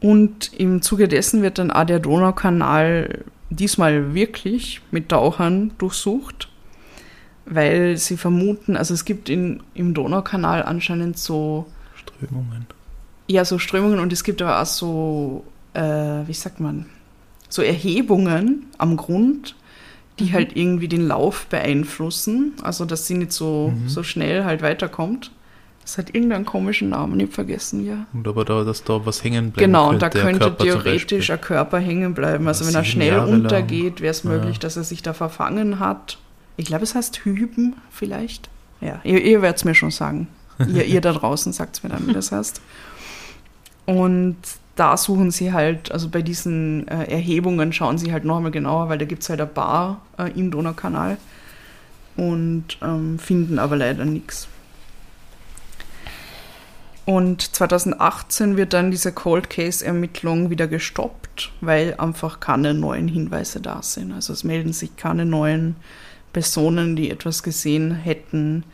Und 0.00 0.52
im 0.58 0.82
Zuge 0.82 1.06
dessen 1.06 1.42
wird 1.42 1.58
dann 1.58 1.70
auch 1.70 1.84
der 1.84 2.00
Donaukanal 2.00 3.24
diesmal 3.50 4.14
wirklich 4.14 4.80
mit 4.90 5.10
Tauchern 5.10 5.72
durchsucht, 5.78 6.48
weil 7.46 7.96
sie 7.96 8.16
vermuten, 8.16 8.76
also 8.76 8.92
es 8.94 9.04
gibt 9.04 9.28
in, 9.28 9.62
im 9.74 9.94
Donaukanal 9.94 10.62
anscheinend 10.64 11.18
so, 11.18 11.66
Strömungen. 11.94 12.66
ja, 13.28 13.44
so 13.44 13.58
Strömungen 13.58 13.98
und 14.00 14.12
es 14.12 14.24
gibt 14.24 14.42
aber 14.42 14.60
auch 14.60 14.66
so, 14.66 15.44
äh, 15.74 15.80
wie 16.26 16.34
sagt 16.34 16.60
man, 16.60 16.86
so 17.48 17.62
Erhebungen 17.62 18.66
am 18.78 18.96
Grund, 18.96 19.54
die 20.18 20.32
halt 20.32 20.56
irgendwie 20.56 20.88
den 20.88 21.06
Lauf 21.06 21.46
beeinflussen, 21.46 22.54
also 22.62 22.84
dass 22.84 23.06
sie 23.06 23.14
nicht 23.14 23.32
so, 23.32 23.72
Mhm. 23.74 23.88
so 23.88 24.02
schnell 24.02 24.44
halt 24.44 24.62
weiterkommt. 24.62 25.30
Das 25.82 25.98
hat 25.98 26.12
irgendeinen 26.16 26.44
komischen 26.46 26.88
Namen, 26.88 27.20
ich 27.20 27.26
hab 27.28 27.34
vergessen, 27.34 27.86
ja. 27.86 28.06
Und 28.12 28.26
aber 28.26 28.44
da, 28.44 28.64
dass 28.64 28.82
da 28.82 29.06
was 29.06 29.22
hängen 29.22 29.52
bleibt. 29.52 29.58
Genau, 29.64 29.92
da 29.94 30.08
könnte 30.10 30.38
Körper 30.40 30.56
zum 30.64 30.66
theoretisch 30.82 31.30
ein 31.30 31.40
Körper 31.40 31.78
hängen 31.78 32.12
bleiben. 32.12 32.48
Also 32.48 32.64
Ja, 32.64 32.70
wenn 32.70 32.74
er 32.76 32.84
schnell 32.84 33.08
Jahre 33.12 33.30
untergeht, 33.30 34.00
wäre 34.00 34.10
es 34.10 34.24
Ja. 34.24 34.30
möglich, 34.30 34.58
dass 34.58 34.76
er 34.76 34.82
sich 34.82 35.02
da 35.04 35.12
verfangen 35.12 35.78
hat. 35.78 36.18
Ich 36.56 36.66
glaube, 36.66 36.84
es 36.84 36.94
heißt 36.94 37.24
Hüben 37.24 37.76
vielleicht. 37.90 38.48
Ja, 38.80 39.00
ihr, 39.04 39.22
ihr 39.22 39.42
werdet 39.42 39.58
es 39.58 39.64
mir 39.64 39.74
schon 39.74 39.90
sagen. 39.90 40.28
ihr, 40.58 40.84
ihr 40.84 41.00
da 41.00 41.12
draußen 41.14 41.52
sagt 41.52 41.76
es 41.76 41.82
mir 41.82 41.90
dann, 41.90 42.06
wie 42.06 42.12
das 42.12 42.32
heißt. 42.32 42.60
Und 43.86 44.36
da 44.74 44.96
suchen 44.96 45.30
sie 45.30 45.52
halt, 45.52 45.90
also 45.90 46.08
bei 46.08 46.22
diesen 46.22 46.86
äh, 46.88 47.04
Erhebungen 47.10 47.72
schauen 47.72 47.98
sie 47.98 48.12
halt 48.12 48.24
nochmal 48.24 48.50
genauer, 48.50 48.88
weil 48.88 48.98
da 48.98 49.06
gibt 49.06 49.22
es 49.22 49.30
halt 49.30 49.40
eine 49.40 49.48
Bar 49.48 50.02
äh, 50.18 50.30
im 50.38 50.50
Donaukanal 50.50 51.16
und 52.16 52.78
ähm, 52.82 53.18
finden 53.18 53.58
aber 53.58 53.76
leider 53.76 54.04
nichts. 54.04 54.48
Und 57.06 57.54
2018 57.54 58.56
wird 58.56 58.72
dann 58.72 58.90
diese 58.90 59.12
Cold 59.12 59.48
Case-Ermittlung 59.48 60.50
wieder 60.50 60.66
gestoppt, 60.66 61.52
weil 61.60 61.94
einfach 61.98 62.40
keine 62.40 62.74
neuen 62.74 63.06
Hinweise 63.06 63.60
da 63.60 63.80
sind. 63.80 64.12
Also 64.12 64.32
es 64.32 64.42
melden 64.42 64.72
sich 64.72 64.96
keine 64.96 65.24
neuen 65.24 65.76
Personen, 66.36 66.96
die 66.96 67.10
etwas 67.10 67.42
gesehen 67.42 67.94
hätten. 67.94 68.64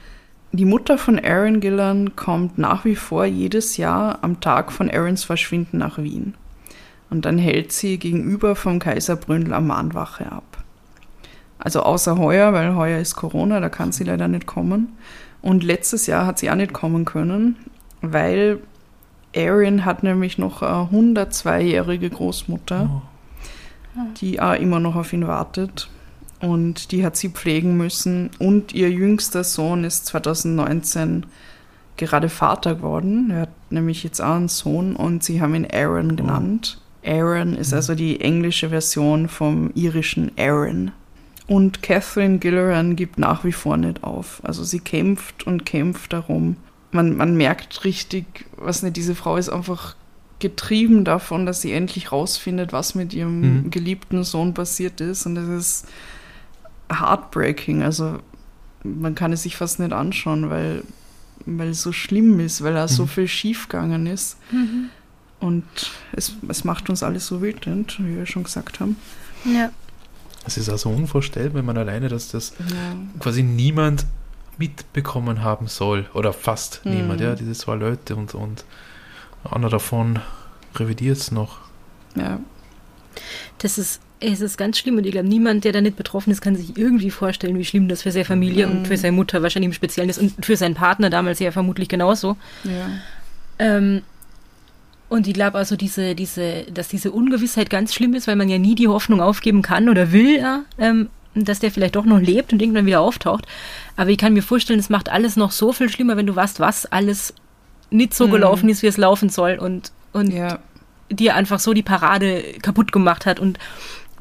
Die 0.51 0.65
Mutter 0.65 0.99
von 0.99 1.25
Aaron 1.25 1.61
Gillan 1.61 2.17
kommt 2.17 2.59
nach 2.59 2.85
wie 2.85 2.97
vor 2.97 3.25
jedes 3.25 3.77
Jahr 3.77 4.19
am 4.23 4.41
Tag 4.41 4.73
von 4.73 4.91
Aarons 4.91 5.23
Verschwinden 5.23 5.79
nach 5.79 5.97
Wien. 5.99 6.35
Und 7.09 7.25
dann 7.25 7.39
hält 7.39 7.71
sie 7.71 7.99
gegenüber 7.99 8.57
vom 8.57 8.81
Kaiserbründel 8.81 9.55
am 9.55 9.69
Mahnwache 9.69 10.33
ab. 10.33 10.65
Also 11.61 11.85
außer 11.85 12.19
heuer, 12.19 12.53
weil 12.53 12.75
heuer 12.75 12.99
ist 12.99 13.15
Corona, 13.15 13.61
da 13.61 13.69
kann 13.69 13.93
sie 13.93 14.03
leider 14.03 14.27
nicht 14.27 14.47
kommen. 14.47 14.97
Und 15.41 15.63
letztes 15.63 16.09
Jahr 16.09 16.27
hat 16.27 16.41
sie 16.41 16.51
auch 16.51 16.57
nicht 16.57 16.73
kommen 16.73 17.05
können, 17.05 17.55
weil 18.01 18.59
Aaron 19.37 19.85
hat 19.85 20.03
nämlich 20.03 20.37
noch 20.37 20.63
eine 20.63 20.89
102-jährige 20.91 22.11
Großmutter, 22.11 22.91
Oh. 23.95 24.01
die 24.21 24.41
auch 24.41 24.55
immer 24.55 24.81
noch 24.81 24.97
auf 24.97 25.13
ihn 25.13 25.29
wartet. 25.29 25.89
Und 26.43 26.91
die 26.93 27.05
hat 27.05 27.17
sie 27.17 27.31
pflegen 27.31 27.77
müssen. 27.77 28.29
Und 28.39 28.75
ihr 28.75 28.91
jüngster 28.91 29.45
Sohn 29.45 29.85
ist 29.85 30.07
2019 30.07 31.25
gerade 31.97 32.29
Vater 32.29 32.75
geworden. 32.75 33.31
Er 33.31 33.43
hat 33.43 33.51
nämlich 33.71 34.03
jetzt 34.03 34.21
auch 34.21 34.35
einen 34.35 34.49
Sohn 34.49 34.97
und 34.97 35.23
sie 35.23 35.41
haben 35.41 35.55
ihn 35.55 35.69
Aaron 35.73 36.17
genannt. 36.17 36.81
Aaron 37.05 37.55
ist 37.55 37.73
also 37.73 37.95
die 37.95 38.21
englische 38.21 38.69
Version 38.71 39.29
vom 39.29 39.71
irischen 39.75 40.33
Aaron. 40.37 40.91
Und 41.47 41.83
Catherine 41.83 42.39
Gilliran 42.39 42.97
gibt 42.97 43.19
nach 43.19 43.45
wie 43.45 43.53
vor 43.53 43.77
nicht 43.77 44.03
auf. 44.05 44.41
Also 44.45 44.65
sie 44.65 44.81
kämpft 44.81 45.47
und 45.47 45.65
kämpft 45.65 46.13
darum. 46.13 46.57
Man, 46.93 47.17
man 47.17 47.37
merkt 47.37 47.85
richtig, 47.85 48.47
was 48.57 48.83
nicht, 48.83 48.97
diese 48.97 49.15
Frau 49.15 49.37
ist 49.37 49.49
einfach 49.49 49.95
getrieben 50.41 51.05
davon, 51.05 51.47
dass 51.47 51.61
sie 51.61 51.73
endlich 51.73 52.11
rausfindet, 52.11 52.73
was 52.73 52.95
mit 52.97 53.15
ihrem 53.15 53.41
Mhm. 53.65 53.71
geliebten 53.71 54.25
Sohn 54.25 54.55
passiert 54.55 55.01
ist. 55.01 55.25
Und 55.27 55.37
das 55.37 55.49
ist 55.49 55.87
heartbreaking. 56.91 57.83
Also 57.83 58.19
man 58.85 59.15
kann 59.15 59.33
es 59.33 59.43
sich 59.43 59.57
fast 59.57 59.79
nicht 59.79 59.93
anschauen, 59.93 60.51
weil, 60.51 60.83
weil 61.47 61.69
es 61.71 61.83
so 61.83 61.93
schlimm 61.93 62.41
ist, 62.41 62.63
weil 62.63 62.75
da 62.75 62.89
so 62.89 63.05
Mhm. 63.05 63.09
viel 63.09 63.29
schiefgegangen 63.29 64.07
ist. 64.07 64.37
Und 65.41 65.65
es, 66.13 66.35
es 66.49 66.65
macht 66.65 66.89
uns 66.89 67.03
alles 67.03 67.27
so 67.27 67.43
wütend, 67.43 67.97
wie 67.99 68.17
wir 68.17 68.27
schon 68.27 68.45
gesagt 68.45 68.81
haben. 68.81 68.97
Ja. 69.45 69.71
Es 70.45 70.57
ist 70.57 70.69
also 70.69 70.89
unvorstellbar, 70.91 71.59
wenn 71.61 71.65
man 71.65 71.79
alleine, 71.79 72.09
dass 72.09 72.29
das 72.29 72.53
Ja. 72.59 72.97
quasi 73.21 73.43
niemand 73.43 74.07
mitbekommen 74.59 75.43
haben 75.43 75.67
soll. 75.69 76.09
Oder 76.15 76.33
fast 76.33 76.83
Mhm. 76.85 76.93
niemand, 76.93 77.21
ja, 77.21 77.35
diese 77.35 77.53
zwei 77.53 77.75
Leute 77.77 78.15
und, 78.17 78.35
und 78.35 78.65
einer 79.51 79.69
davon 79.69 80.19
revidiert 80.77 81.19
es 81.19 81.31
noch. 81.33 81.59
ja. 82.15 82.39
Das 83.59 83.77
ist, 83.79 84.01
es 84.23 84.41
ist 84.41 84.57
ganz 84.57 84.79
schlimm 84.79 84.97
und 84.97 85.05
ich 85.05 85.13
glaube, 85.13 85.29
niemand, 85.29 85.65
der 85.65 85.73
da 85.73 85.81
nicht 85.81 85.97
betroffen 85.97 86.31
ist, 86.31 86.41
kann 86.41 86.55
sich 86.57 86.77
irgendwie 86.79 87.11
vorstellen, 87.11 87.59
wie 87.59 87.65
schlimm 87.65 87.89
das 87.89 88.03
für 88.03 88.13
seine 88.13 88.25
Familie 88.25 88.67
Mhm. 88.67 88.73
und 88.79 88.87
für 88.89 88.97
seine 88.97 89.17
Mutter 89.17 89.43
wahrscheinlich 89.43 89.69
im 89.69 89.73
Speziellen 89.75 90.09
ist 90.11 90.19
und 90.19 90.45
für 90.45 90.57
seinen 90.57 90.75
Partner 90.75 91.11
damals 91.11 91.39
ja 91.41 91.51
vermutlich 91.51 91.89
genauso. 91.89 92.37
ja. 92.65 92.91
Ähm, 93.59 94.03
und 95.09 95.27
ich 95.27 95.35
glaube 95.35 95.59
also, 95.59 95.77
diese, 95.77 96.15
diese, 96.15 96.63
dass 96.73 96.89
diese 96.89 97.13
Ungewissheit 97.13 97.69
ganz 97.69 97.93
schlimm 97.95 98.15
ist, 98.15 98.27
weil 98.27 98.37
man 98.37 98.49
ja 98.49 98.57
nie 98.59 98.75
die 98.75 98.89
Hoffnung 98.89 99.21
aufgeben 99.21 99.61
kann 99.61 99.89
oder 99.91 100.11
will, 100.11 100.39
ja, 100.39 100.63
ähm, 100.79 101.11
dass 101.35 101.59
der 101.61 101.71
vielleicht 101.71 101.97
doch 101.97 102.05
noch 102.07 102.19
lebt 102.21 102.53
und 102.53 102.63
irgendwann 102.63 102.87
wieder 102.87 103.01
auftaucht. 103.03 103.47
Aber 103.97 104.09
ich 104.11 104.17
kann 104.19 104.33
mir 104.33 104.43
vorstellen, 104.43 104.79
es 104.81 104.89
macht 104.89 105.11
alles 105.11 105.37
noch 105.37 105.51
so 105.51 105.73
viel 105.73 105.91
schlimmer, 105.91 106.17
wenn 106.17 106.27
du 106.27 106.35
weißt, 106.35 106.61
was 106.61 106.87
alles 106.87 107.35
nicht 107.91 108.15
so 108.15 108.27
Mhm. 108.27 108.31
gelaufen 108.33 108.69
ist, 108.71 108.83
wie 108.83 108.87
es 108.87 108.97
laufen 108.97 109.29
soll 109.29 109.59
und, 109.59 109.93
und 110.15 110.31
Ja. 110.31 110.61
dir 111.11 111.37
einfach 111.37 111.61
so 111.61 111.75
die 111.75 111.83
Parade 111.83 112.43
kaputt 112.63 112.91
gemacht 112.91 113.27
hat 113.27 113.39
und 113.39 113.59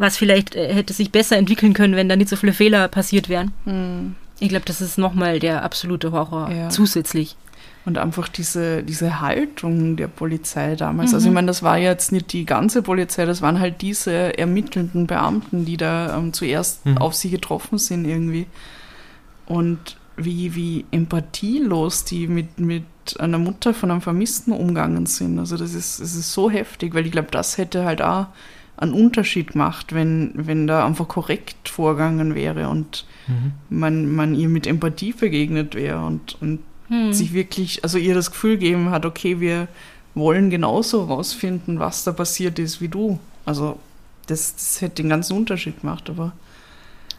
was 0.01 0.17
vielleicht 0.17 0.55
äh, 0.55 0.73
hätte 0.73 0.93
sich 0.93 1.11
besser 1.11 1.37
entwickeln 1.37 1.73
können, 1.73 1.95
wenn 1.95 2.09
da 2.09 2.15
nicht 2.15 2.29
so 2.29 2.35
viele 2.35 2.53
Fehler 2.53 2.87
passiert 2.87 3.29
wären. 3.29 3.51
Mhm. 3.65 4.15
Ich 4.39 4.49
glaube, 4.49 4.65
das 4.65 4.81
ist 4.81 4.97
nochmal 4.97 5.39
der 5.39 5.63
absolute 5.63 6.11
Horror 6.11 6.51
Ja. 6.51 6.69
zusätzlich. 6.69 7.35
Und 7.85 7.97
einfach 7.97 8.27
diese, 8.27 8.83
diese 8.83 9.21
Haltung 9.21 9.95
der 9.95 10.07
Polizei 10.07 10.75
damals. 10.75 11.15
Also 11.15 11.29
ich 11.29 11.33
meine, 11.33 11.47
das 11.47 11.63
war 11.63 11.79
jetzt 11.79 12.11
nicht 12.11 12.31
die 12.31 12.45
ganze 12.45 12.83
Polizei, 12.83 13.25
das 13.25 13.41
waren 13.41 13.59
halt 13.59 13.81
diese 13.81 14.37
ermittelnden 14.37 15.07
Beamten, 15.07 15.65
die 15.65 15.77
da 15.77 16.15
ähm, 16.17 16.31
zuerst 16.33 16.85
Mhm. 16.85 16.97
auf 16.99 17.15
sie 17.15 17.31
getroffen 17.31 17.79
sind 17.79 18.05
irgendwie. 18.05 18.45
Und 19.47 19.97
wie, 20.17 20.53
wie 20.55 20.85
empathielos 20.91 22.03
die 22.03 22.27
mit, 22.27 22.59
mit 22.59 22.83
einer 23.19 23.37
Mutter 23.39 23.73
von 23.73 23.89
einem 23.91 24.01
Vermissten 24.01 24.51
umgegangen 24.53 25.05
sind. 25.07 25.39
Also 25.39 25.57
das 25.57 25.73
ist, 25.73 25.99
das 25.99 26.13
ist 26.15 26.31
so 26.33 26.49
heftig, 26.51 26.93
weil 26.93 27.05
ich 27.05 27.11
glaube, 27.11 27.29
das 27.31 27.57
hätte 27.57 27.85
halt 27.85 28.01
auch 28.01 28.27
einen 28.82 28.93
Unterschied 28.93 29.51
gemacht, 29.53 29.93
wenn, 29.93 30.32
wenn 30.36 30.67
da 30.67 30.86
einfach 30.86 31.07
korrekt 31.07 31.69
vorgegangen 31.69 32.36
wäre 32.36 32.69
und 32.69 33.05
Mhm. 33.27 33.51
man, 33.69 34.11
man 34.15 34.34
ihr 34.36 34.49
mit 34.49 34.65
Empathie 34.65 35.13
begegnet 35.13 35.75
wäre 35.75 36.03
und, 36.03 36.41
und 36.41 36.59
Hm. 36.88 37.13
sich 37.13 37.32
wirklich, 37.34 37.84
also 37.84 37.97
ihr 37.99 38.15
das 38.15 38.32
Gefühl 38.32 38.57
gegeben 38.57 38.89
hat, 38.89 39.05
okay, 39.05 39.39
wir 39.39 39.67
wollen 40.15 40.49
genauso 40.49 41.03
rausfinden, 41.05 41.79
was 41.79 42.03
da 42.03 42.11
passiert 42.11 42.59
ist 42.59 42.82
wie 42.82 42.89
du. 42.89 43.19
Also 43.45 43.77
das, 44.27 44.55
das 44.55 44.82
hätte 44.82 45.03
den 45.03 45.09
ganzen 45.09 45.38
Unterschied 45.38 45.79
gemacht, 45.82 46.09
aber 46.09 46.34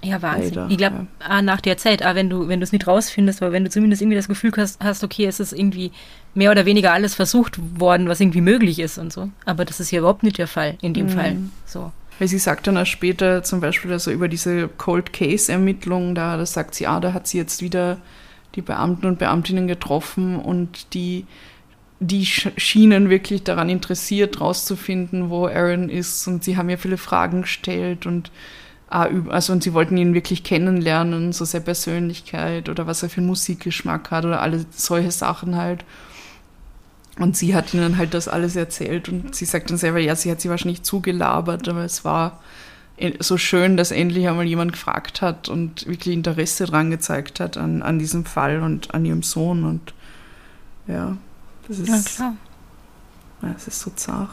Ja, 0.05 0.20
Wahnsinn. 0.22 0.55
Leider, 0.55 0.70
ich 0.70 0.76
glaube, 0.78 1.07
nach 1.42 1.61
der 1.61 1.76
Zeit, 1.76 2.05
auch 2.05 2.14
wenn 2.14 2.28
du, 2.28 2.48
wenn 2.48 2.61
du 2.61 2.64
es 2.64 2.72
nicht 2.72 2.86
rausfindest, 2.86 3.42
aber 3.42 3.53
wenn 3.53 3.64
du 3.64 3.70
zumindest 3.70 4.03
irgendwie 4.03 4.16
das 4.16 4.28
Gefühl 4.28 4.53
hast, 4.57 4.82
hast, 4.82 5.05
okay, 5.05 5.26
es 5.26 5.38
ist 5.40 5.53
irgendwie 5.53 5.92
mehr 6.34 6.50
oder 6.50 6.64
weniger 6.66 6.92
alles 6.92 7.14
versucht 7.14 7.59
worden, 7.78 8.09
was 8.09 8.20
irgendwie 8.20 8.40
möglich 8.40 8.78
ist 8.80 8.98
und 8.98 9.12
so. 9.12 9.30
Aber 9.44 9.64
das 9.64 9.78
ist 9.80 9.88
hier 9.90 10.00
überhaupt 10.00 10.22
nicht 10.24 10.38
der 10.38 10.48
Fall, 10.48 10.76
in 10.82 10.92
dem 10.94 11.07
Mhm. 11.07 11.11
Fall. 11.11 11.36
So. 11.66 11.92
weil 12.18 12.28
sie 12.28 12.38
sagt 12.38 12.66
dann 12.66 12.76
auch 12.78 12.86
später 12.86 13.42
zum 13.42 13.61
Beispiel 13.61 13.90
also 13.92 14.11
über 14.11 14.28
diese 14.28 14.68
Cold 14.68 15.12
Case 15.12 15.50
Ermittlung, 15.50 16.14
da, 16.14 16.36
da 16.36 16.46
sagt 16.46 16.74
sie, 16.74 16.86
ah, 16.86 17.00
da 17.00 17.12
hat 17.14 17.26
sie 17.26 17.38
jetzt 17.38 17.62
wieder 17.62 17.98
die 18.55 18.62
Beamten 18.62 19.07
und 19.07 19.18
Beamtinnen 19.18 19.66
getroffen 19.66 20.36
und 20.36 20.94
die 20.94 21.26
die 22.00 22.24
sch- 22.26 22.50
schienen 22.59 23.11
wirklich 23.11 23.44
daran 23.44 23.68
interessiert, 23.68 24.40
rauszufinden, 24.40 25.30
wo 25.30 25.46
Aaron 25.46 25.88
ist. 25.88 26.26
Und 26.26 26.42
sie 26.42 26.57
haben 26.57 26.68
ja 26.68 26.76
viele 26.76 26.96
Fragen 26.98 27.42
gestellt 27.42 28.07
und 28.07 28.30
ah, 28.30 28.40
also 28.93 29.53
und 29.53 29.62
sie 29.62 29.72
wollten 29.74 29.97
ihn 29.97 30.14
wirklich 30.14 30.45
kennenlernen, 30.45 31.32
so 31.32 31.45
seine 31.45 31.64
Persönlichkeit 31.64 32.68
oder 32.68 32.86
was 32.86 33.03
er 33.03 33.11
für 33.11 33.18
einen 33.18 33.26
Musikgeschmack 33.28 34.11
hat 34.11 34.24
oder 34.24 34.40
alle 34.43 34.64
solche 34.70 35.11
Sachen 35.11 35.57
halt. 35.57 35.84
Und 37.18 37.36
sie 37.36 37.55
hat 37.55 37.74
ihnen 37.74 37.99
halt 37.99 38.14
das 38.14 38.26
alles 38.28 38.57
erzählt 38.57 39.09
und 39.09 39.34
sie 39.34 39.45
sagt 39.45 39.70
dann 39.70 39.76
selber, 39.76 39.99
ja, 39.99 40.16
sie 40.16 40.30
hat 40.30 40.40
sie 40.40 40.49
wahrscheinlich 40.49 40.82
zugelabert, 40.82 41.68
aber 41.68 41.84
es 41.84 42.05
war 42.07 42.40
e- 42.97 43.14
so 43.20 43.36
schön, 43.36 43.76
dass 43.76 43.90
endlich 43.90 44.28
einmal 44.28 44.47
jemand 44.47 44.72
gefragt 44.72 45.20
hat 45.20 45.49
und 45.51 45.86
wirklich 45.86 46.14
Interesse 46.14 46.64
dran 46.64 46.90
gezeigt 46.90 47.38
hat 47.38 47.59
an, 47.59 47.82
an 47.82 47.99
diesem 47.99 48.24
Fall 48.24 48.62
und 48.62 48.95
an 48.95 49.05
ihrem 49.05 49.22
Sohn 49.22 49.64
und 49.64 49.93
ja, 50.86 51.16
das 51.68 51.78
ist, 51.80 51.88
Ja, 51.88 52.01
klar. 52.01 52.36
ja, 53.43 53.55
es 53.57 53.68
ist 53.68 53.80
so 53.80 53.90
zart. 53.90 54.30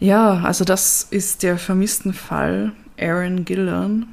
Ja, 0.00 0.40
also 0.40 0.64
das 0.64 1.06
ist 1.10 1.42
der 1.42 1.58
vermissten 1.58 2.14
Fall 2.14 2.72
Aaron 2.98 3.44
Gillan. 3.44 4.06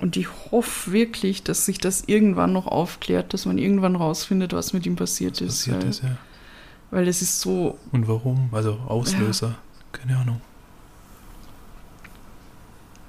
Und 0.00 0.16
ich 0.16 0.28
hoffe 0.50 0.92
wirklich, 0.92 1.42
dass 1.44 1.66
sich 1.66 1.78
das 1.78 2.04
irgendwann 2.06 2.52
noch 2.52 2.66
aufklärt, 2.66 3.32
dass 3.32 3.46
man 3.46 3.58
irgendwann 3.58 3.96
rausfindet, 3.96 4.52
was 4.52 4.72
mit 4.72 4.86
ihm 4.86 4.96
passiert 4.96 5.40
ist. 5.40 5.66
Passiert 5.66 5.82
weil, 5.82 5.90
ist, 5.90 6.02
ja. 6.02 6.16
weil 6.90 7.08
es 7.08 7.22
ist 7.22 7.40
so, 7.40 7.78
Und 7.92 8.08
warum? 8.08 8.48
Also 8.52 8.78
Auslöser. 8.88 9.56
Keine 9.92 10.16
Ahnung. 10.16 10.40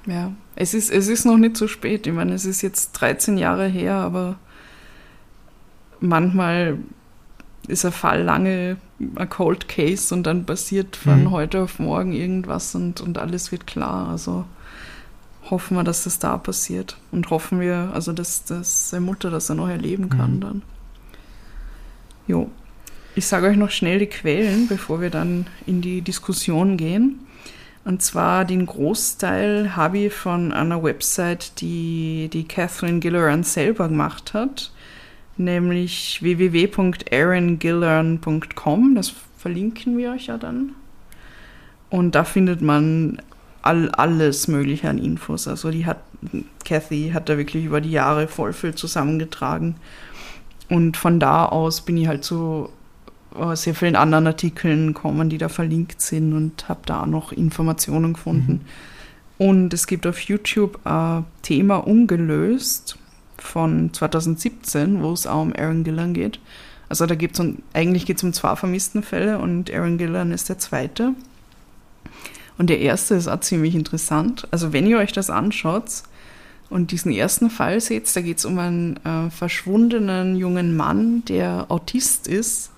ja, 0.06 0.32
es 0.56 0.74
ist, 0.74 0.90
es 0.90 1.08
ist 1.08 1.24
noch 1.24 1.38
nicht 1.38 1.56
so 1.56 1.66
spät. 1.66 2.06
Ich 2.06 2.12
meine, 2.12 2.34
es 2.34 2.44
ist 2.44 2.60
jetzt 2.60 2.92
13 2.92 3.38
Jahre 3.38 3.66
her, 3.66 3.94
aber 3.94 4.36
manchmal 6.00 6.78
ist 7.68 7.84
ein 7.84 7.92
Fall 7.92 8.22
lange 8.22 8.76
ein 9.16 9.28
Cold 9.28 9.68
Case 9.68 10.14
und 10.14 10.24
dann 10.24 10.44
passiert 10.46 10.96
von 10.96 11.24
Mhm. 11.24 11.30
heute 11.30 11.60
auf 11.62 11.78
morgen 11.78 12.12
irgendwas 12.12 12.74
und, 12.74 13.00
und 13.00 13.18
alles 13.18 13.52
wird 13.52 13.66
klar. 13.66 14.08
Also 14.08 14.44
hoffen 15.50 15.76
wir, 15.76 15.84
dass 15.84 16.04
das 16.04 16.18
da 16.18 16.38
passiert. 16.38 16.96
Und 17.10 17.30
hoffen 17.30 17.60
wir, 17.60 17.90
also 17.94 18.12
dass, 18.12 18.44
dass 18.44 18.90
seine 18.90 19.04
Mutter 19.06 19.30
das 19.30 19.48
er 19.48 19.56
noch 19.56 19.68
erleben 19.68 20.08
kann 20.08 20.36
Mhm. 20.36 20.40
dann. 20.40 20.62
Jo. 22.26 22.50
Ich 23.14 23.26
sage 23.26 23.46
euch 23.48 23.56
noch 23.56 23.70
schnell 23.70 23.98
die 23.98 24.06
Quellen, 24.06 24.68
bevor 24.68 25.00
wir 25.00 25.10
dann 25.10 25.46
in 25.66 25.82
die 25.82 26.00
Diskussion 26.00 26.76
gehen. 26.76 27.20
Und 27.84 28.00
zwar 28.00 28.44
den 28.44 28.64
Großteil 28.64 29.74
habe 29.76 29.98
ich 29.98 30.12
von 30.14 30.52
einer 30.52 30.82
Website, 30.82 31.60
die 31.60 32.30
die 32.32 32.44
Catherine 32.44 33.00
Gilleran 33.00 33.42
selber 33.42 33.88
gemacht 33.88 34.32
hat, 34.34 34.70
nämlich 35.36 36.22
www.aarongilleran.com. 36.22 38.94
Das 38.94 39.12
verlinken 39.38 39.98
wir 39.98 40.12
euch 40.12 40.26
ja 40.26 40.38
dann. 40.38 40.74
Und 41.90 42.14
da 42.14 42.22
findet 42.24 42.62
man 42.62 43.18
all, 43.62 43.90
alles 43.90 44.48
Mögliche 44.48 44.88
an 44.88 44.98
Infos. 44.98 45.48
Also 45.48 45.70
die 45.70 45.86
hat, 45.86 45.98
Kathy 46.64 47.10
hat 47.12 47.28
da 47.28 47.38
wirklich 47.38 47.64
über 47.64 47.80
die 47.80 47.90
Jahre 47.90 48.28
voll 48.28 48.52
viel 48.52 48.74
zusammengetragen. 48.74 49.76
Und 50.68 50.96
von 50.96 51.20
da 51.20 51.46
aus 51.46 51.82
bin 51.82 51.96
ich 51.96 52.08
halt 52.08 52.24
zu 52.24 52.70
äh, 53.38 53.56
sehr 53.56 53.74
vielen 53.74 53.96
anderen 53.96 54.26
Artikeln 54.26 54.94
gekommen, 54.94 55.28
die 55.28 55.38
da 55.38 55.48
verlinkt 55.48 56.00
sind 56.00 56.32
und 56.32 56.68
habe 56.68 56.80
da 56.86 57.06
noch 57.06 57.32
Informationen 57.32 58.14
gefunden. 58.14 58.62
Und 59.38 59.74
es 59.74 59.86
gibt 59.86 60.06
auf 60.06 60.20
YouTube 60.20 60.78
ein 60.84 61.24
Thema 61.42 61.78
ungelöst 61.78 62.98
von 63.42 63.92
2017, 63.92 65.02
wo 65.02 65.12
es 65.12 65.26
auch 65.26 65.42
um 65.42 65.52
Aaron 65.54 65.84
Gillan 65.84 66.14
geht. 66.14 66.40
Also 66.88 67.06
da 67.06 67.14
gibt 67.14 67.38
es 67.38 67.46
eigentlich 67.72 68.06
geht 68.06 68.18
es 68.18 68.22
um 68.22 68.32
zwei 68.32 68.54
vermissten 68.56 69.02
Fälle 69.02 69.38
und 69.38 69.72
Aaron 69.72 69.98
Gillan 69.98 70.32
ist 70.32 70.48
der 70.48 70.58
zweite. 70.58 71.14
Und 72.58 72.68
der 72.68 72.80
erste 72.80 73.14
ist 73.14 73.28
auch 73.28 73.40
ziemlich 73.40 73.74
interessant. 73.74 74.46
Also 74.50 74.72
wenn 74.72 74.86
ihr 74.86 74.98
euch 74.98 75.12
das 75.12 75.30
anschaut 75.30 76.02
und 76.68 76.90
diesen 76.90 77.12
ersten 77.12 77.50
Fall 77.50 77.80
seht, 77.80 78.14
da 78.14 78.20
geht 78.20 78.38
es 78.38 78.44
um 78.44 78.58
einen 78.58 78.96
äh, 79.04 79.30
verschwundenen 79.30 80.36
jungen 80.36 80.76
Mann, 80.76 81.24
der 81.24 81.66
Autist 81.70 82.28
ist 82.28 82.72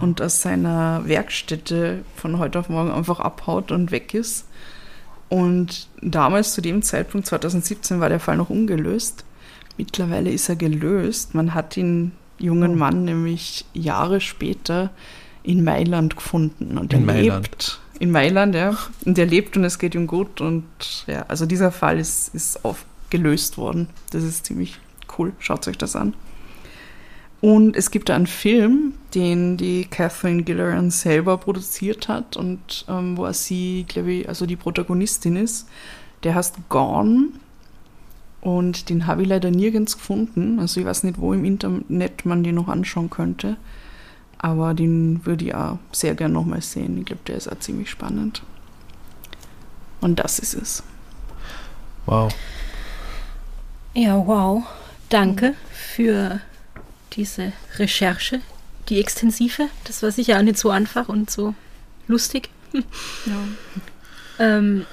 und 0.00 0.22
aus 0.22 0.42
seiner 0.42 1.02
Werkstätte 1.06 2.04
von 2.16 2.38
heute 2.38 2.58
auf 2.58 2.68
morgen 2.68 2.90
einfach 2.90 3.20
abhaut 3.20 3.72
und 3.72 3.90
weg 3.90 4.14
ist. 4.14 4.46
Und 5.28 5.88
damals, 6.00 6.52
zu 6.52 6.60
dem 6.60 6.82
Zeitpunkt, 6.82 7.26
2017, 7.26 8.00
war 8.00 8.08
der 8.08 8.20
Fall 8.20 8.36
noch 8.36 8.50
ungelöst. 8.50 9.24
Mittlerweile 9.76 10.30
ist 10.30 10.48
er 10.48 10.56
gelöst. 10.56 11.34
Man 11.34 11.54
hat 11.54 11.76
den 11.76 12.12
jungen 12.38 12.74
Oh. 12.74 12.76
Mann 12.76 13.04
nämlich 13.04 13.64
Jahre 13.72 14.20
später 14.20 14.90
in 15.42 15.64
Mailand 15.64 16.16
gefunden. 16.16 16.78
Und 16.78 16.92
In 16.92 17.00
er 17.00 17.06
Mailand? 17.06 17.44
lebt 17.44 17.80
in 17.98 18.10
Mailand, 18.10 18.54
ja. 18.56 18.76
Und 19.04 19.16
er 19.16 19.26
lebt 19.26 19.56
und 19.56 19.64
es 19.64 19.78
geht 19.78 19.94
ihm 19.94 20.06
gut. 20.08 20.40
Und 20.40 20.64
ja, 21.06 21.24
also 21.28 21.46
dieser 21.46 21.70
Fall 21.70 21.98
ist, 22.00 22.34
ist 22.34 22.64
aufgelöst 22.64 23.58
worden. 23.58 23.88
Das 24.10 24.24
ist 24.24 24.46
ziemlich 24.46 24.78
cool. 25.18 25.32
Schaut 25.38 25.68
euch 25.68 25.78
das 25.78 25.94
an. 25.94 26.14
Und 27.40 27.76
es 27.76 27.90
gibt 27.90 28.08
da 28.08 28.14
einen 28.16 28.26
Film, 28.26 28.94
den 29.14 29.56
die 29.56 29.84
Catherine 29.84 30.42
Gilleran 30.44 30.90
selber 30.90 31.38
produziert 31.38 32.08
hat 32.08 32.36
und 32.36 32.84
ähm, 32.88 33.16
wo 33.16 33.30
sie, 33.32 33.84
glaube 33.88 34.12
ich, 34.12 34.28
also 34.28 34.46
die 34.46 34.56
Protagonistin 34.56 35.36
ist. 35.36 35.68
Der 36.22 36.34
heißt 36.36 36.56
Gone 36.68 37.28
und 38.42 38.88
den 38.88 39.06
habe 39.06 39.22
ich 39.22 39.28
leider 39.28 39.52
nirgends 39.52 39.96
gefunden. 39.96 40.58
Also 40.58 40.80
ich 40.80 40.86
weiß 40.86 41.04
nicht, 41.04 41.20
wo 41.20 41.32
im 41.32 41.44
Internet 41.44 42.26
man 42.26 42.42
den 42.42 42.56
noch 42.56 42.66
anschauen 42.66 43.08
könnte. 43.08 43.56
Aber 44.36 44.74
den 44.74 45.24
würde 45.24 45.44
ich 45.44 45.54
auch 45.54 45.78
sehr 45.92 46.16
gern 46.16 46.32
nochmal 46.32 46.60
sehen. 46.60 46.98
Ich 46.98 47.04
glaube, 47.04 47.22
der 47.28 47.36
ist 47.36 47.46
auch 47.50 47.58
ziemlich 47.60 47.88
spannend. 47.88 48.42
Und 50.00 50.18
das 50.18 50.40
ist 50.40 50.54
es. 50.54 50.82
Wow. 52.04 52.34
Ja, 53.94 54.26
wow. 54.26 54.64
Danke 55.08 55.54
für 55.70 56.40
diese 57.12 57.52
Recherche, 57.76 58.40
die 58.88 58.98
extensive. 58.98 59.68
Das 59.84 60.02
war 60.02 60.10
sicher 60.10 60.38
auch 60.38 60.42
nicht 60.42 60.58
so 60.58 60.70
einfach 60.70 61.08
und 61.08 61.30
so 61.30 61.54
lustig. 62.08 62.50
Ja. 62.72 62.82
Ähm, 64.38 64.86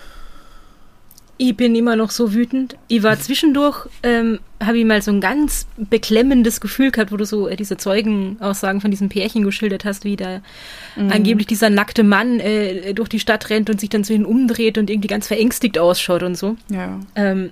Ich 1.41 1.55
bin 1.55 1.73
immer 1.73 1.95
noch 1.95 2.11
so 2.11 2.33
wütend. 2.33 2.75
Ich 2.89 3.01
war 3.01 3.17
zwischendurch, 3.17 3.87
ähm, 4.03 4.39
habe 4.61 4.77
ich 4.77 4.83
mal 4.83 5.01
so 5.01 5.09
ein 5.09 5.21
ganz 5.21 5.67
beklemmendes 5.77 6.59
Gefühl 6.59 6.91
gehabt, 6.91 7.13
wo 7.13 7.17
du 7.17 7.25
so 7.25 7.47
äh, 7.47 7.55
diese 7.55 7.77
Zeugenaussagen 7.77 8.81
von 8.81 8.91
diesem 8.91 9.07
Pärchen 9.07 9.45
geschildert 9.45 9.85
hast, 9.85 10.03
wie 10.03 10.17
da 10.17 10.41
angeblich 10.97 11.47
dieser 11.47 11.69
nackte 11.69 12.03
Mann 12.03 12.41
äh, 12.41 12.93
durch 12.93 13.07
die 13.07 13.21
Stadt 13.21 13.49
rennt 13.49 13.69
und 13.69 13.79
sich 13.79 13.89
dann 13.89 14.03
zu 14.03 14.13
ihnen 14.13 14.25
umdreht 14.25 14.77
und 14.77 14.89
irgendwie 14.89 15.07
ganz 15.07 15.27
verängstigt 15.27 15.79
ausschaut 15.79 16.23
und 16.23 16.35
so. 16.35 16.57
Ja. 16.67 16.99
Ähm, 17.15 17.51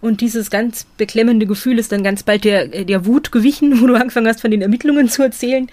und 0.00 0.20
dieses 0.20 0.48
ganz 0.48 0.84
beklemmende 0.96 1.46
Gefühl 1.46 1.80
ist 1.80 1.90
dann 1.90 2.04
ganz 2.04 2.22
bald 2.22 2.44
der, 2.44 2.72
äh, 2.72 2.84
der 2.84 3.04
Wut 3.04 3.32
gewichen, 3.32 3.80
wo 3.80 3.88
du 3.88 3.94
angefangen 3.94 4.28
hast, 4.28 4.42
von 4.42 4.52
den 4.52 4.62
Ermittlungen 4.62 5.08
zu 5.08 5.24
erzählen. 5.24 5.68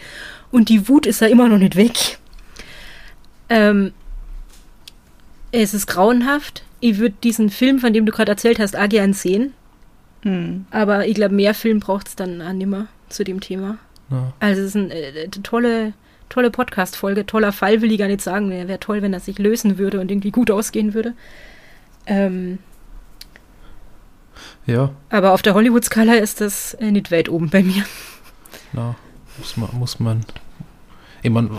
Und 0.49 0.69
die 0.69 0.89
Wut 0.89 1.05
ist 1.05 1.21
da 1.21 1.27
immer 1.27 1.47
noch 1.47 1.59
nicht 1.59 1.75
weg. 1.75 2.17
Ähm, 3.49 3.93
es 5.51 5.75
ist 5.75 5.85
grauenhaft. 5.85 6.63
Ich 6.81 6.97
würde 6.97 7.15
diesen 7.23 7.49
Film, 7.49 7.79
von 7.79 7.93
dem 7.93 8.05
du 8.05 8.11
gerade 8.11 8.31
erzählt 8.31 8.59
hast, 8.59 8.75
auch 8.75 8.89
gern 8.89 9.13
sehen. 9.13 9.53
Hm. 10.23 10.65
Aber 10.71 11.07
ich 11.07 11.15
glaube, 11.15 11.33
mehr 11.33 11.53
Film 11.53 11.79
braucht 11.79 12.07
es 12.07 12.15
dann 12.15 12.41
auch 12.41 12.53
nimmer 12.53 12.87
zu 13.07 13.23
dem 13.23 13.39
Thema. 13.39 13.77
Ja. 14.09 14.33
Also 14.39 14.61
es 14.61 14.67
ist 14.69 14.75
eine 14.75 14.93
äh, 14.93 15.27
tolle, 15.29 15.93
tolle 16.29 16.51
Podcast-Folge. 16.51 17.25
Toller 17.25 17.53
Fall 17.53 17.81
will 17.81 17.91
ich 17.91 17.99
gar 17.99 18.07
nicht 18.07 18.21
sagen. 18.21 18.49
Wäre 18.49 18.67
wär 18.67 18.79
toll, 18.79 19.01
wenn 19.01 19.11
das 19.11 19.25
sich 19.25 19.39
lösen 19.39 19.77
würde 19.77 19.99
und 19.99 20.11
irgendwie 20.11 20.31
gut 20.31 20.51
ausgehen 20.51 20.93
würde. 20.93 21.13
Ähm, 22.07 22.59
ja, 24.65 24.91
aber 25.09 25.33
auf 25.33 25.41
der 25.41 25.53
Hollywood-Skala 25.53 26.15
ist 26.15 26.41
das 26.41 26.73
äh, 26.75 26.91
nicht 26.91 27.11
weit 27.11 27.29
oben 27.29 27.49
bei 27.49 27.63
mir. 27.63 27.83
na, 28.73 28.95
muss 29.37 29.57
man, 29.57 29.69
muss 29.73 29.99
man. 29.99 30.25
Ich 31.21 31.29
meine, 31.29 31.49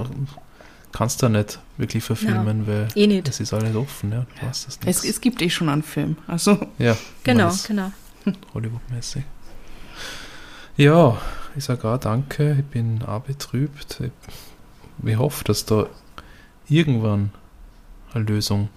kannst 0.93 1.23
da 1.23 1.29
nicht 1.29 1.61
wirklich 1.83 2.03
verfilmen, 2.03 2.67
weil 2.67 2.89
Eh 2.97 3.07
nicht. 3.07 3.29
es 3.29 3.41
ist 3.41 3.53
alles 3.53 3.77
offen, 3.77 4.13
ja. 4.13 4.25
Du 4.41 4.47
weißt 4.47 4.67
das 4.67 4.79
Es, 4.87 5.03
nicht. 5.03 5.11
es 5.15 5.21
gibt 5.21 5.43
eh 5.43 5.51
schon 5.51 5.69
einen 5.69 5.83
Film. 5.83 6.17
Also, 6.27 6.59
ja, 6.79 6.97
Genau, 7.25 7.53
genau. 7.69 7.93
Hollywood-mäßig. 8.55 9.25
Ja, 10.77 11.19
ich 11.55 11.65
sage 11.65 11.87
auch 11.89 11.99
danke, 11.99 12.57
ich 12.61 12.65
bin 12.65 13.03
auch 13.03 13.21
betrübt. 13.21 14.01
Ich, 14.01 14.11
ich 15.09 15.19
hoffe, 15.19 15.45
dass 15.45 15.67
da 15.67 15.87
irgendwann 16.69 17.31
eine 18.15 18.25
Lösung 18.25 18.69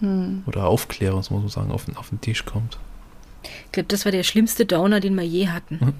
hm. 0.00 0.44
oder 0.46 0.60
eine 0.60 0.68
Aufklärung, 0.68 1.16
muss 1.18 1.30
man 1.30 1.48
sagen, 1.48 1.70
auf 1.72 1.86
den, 1.86 1.96
auf 1.96 2.10
den 2.10 2.20
Tisch 2.20 2.44
kommt. 2.44 2.78
Ich 3.66 3.72
glaube, 3.72 3.88
das 3.88 4.04
war 4.04 4.12
der 4.12 4.22
schlimmste 4.22 4.66
Downer, 4.66 5.00
den 5.00 5.14
wir 5.14 5.24
je 5.24 5.48
hatten. 5.48 5.78
Mhm. 5.80 5.94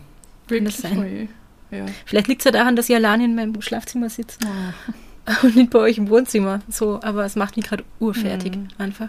Kann 0.48 0.64
das 0.64 0.78
sein? 0.78 1.28
Ja. 1.70 1.86
Vielleicht 2.04 2.28
liegt 2.28 2.40
es 2.42 2.44
ja 2.44 2.52
daran, 2.52 2.76
dass 2.76 2.88
ich 2.88 2.94
allein 2.94 3.20
in 3.20 3.34
meinem 3.34 3.60
Schlafzimmer 3.60 4.08
sitze 4.10 4.38
Ah. 4.44 4.72
und 5.42 5.56
nicht 5.56 5.70
bei 5.70 5.78
euch 5.80 5.98
im 5.98 6.08
Wohnzimmer. 6.08 6.60
So, 6.68 7.00
aber 7.02 7.24
es 7.24 7.36
macht 7.36 7.56
mich 7.56 7.66
gerade 7.66 7.84
urfertig 8.00 8.56
Mhm. 8.56 8.68
einfach. 8.78 9.08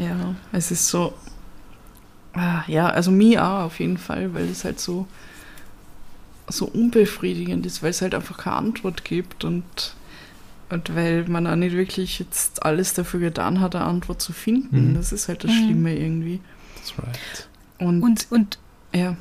Ja, 0.00 0.34
es 0.52 0.70
ist 0.70 0.88
so. 0.88 1.14
Ah, 2.34 2.64
ja, 2.66 2.88
also 2.88 3.10
mir 3.10 3.42
auch 3.46 3.64
auf 3.66 3.80
jeden 3.80 3.96
Fall, 3.96 4.34
weil 4.34 4.44
es 4.50 4.64
halt 4.64 4.78
so, 4.78 5.06
so 6.48 6.66
unbefriedigend 6.66 7.64
ist, 7.64 7.82
weil 7.82 7.90
es 7.90 8.02
halt 8.02 8.14
einfach 8.14 8.36
keine 8.38 8.56
Antwort 8.56 9.04
gibt 9.04 9.44
und, 9.44 9.64
und 10.70 10.94
weil 10.94 11.24
man 11.28 11.46
auch 11.46 11.56
nicht 11.56 11.74
wirklich 11.74 12.18
jetzt 12.18 12.62
alles 12.64 12.92
dafür 12.92 13.20
getan 13.20 13.60
hat, 13.60 13.74
eine 13.74 13.84
Antwort 13.86 14.20
zu 14.20 14.32
finden. 14.34 14.90
Mhm. 14.90 14.94
Das 14.96 15.12
ist 15.12 15.28
halt 15.28 15.44
das 15.44 15.50
Mhm. 15.50 15.64
Schlimme 15.64 15.96
irgendwie. 15.96 16.40
That's 16.76 16.98
right. 16.98 17.48
Und, 17.78 18.02
Und, 18.02 18.26
und 18.30 18.58
ja, 18.94 19.16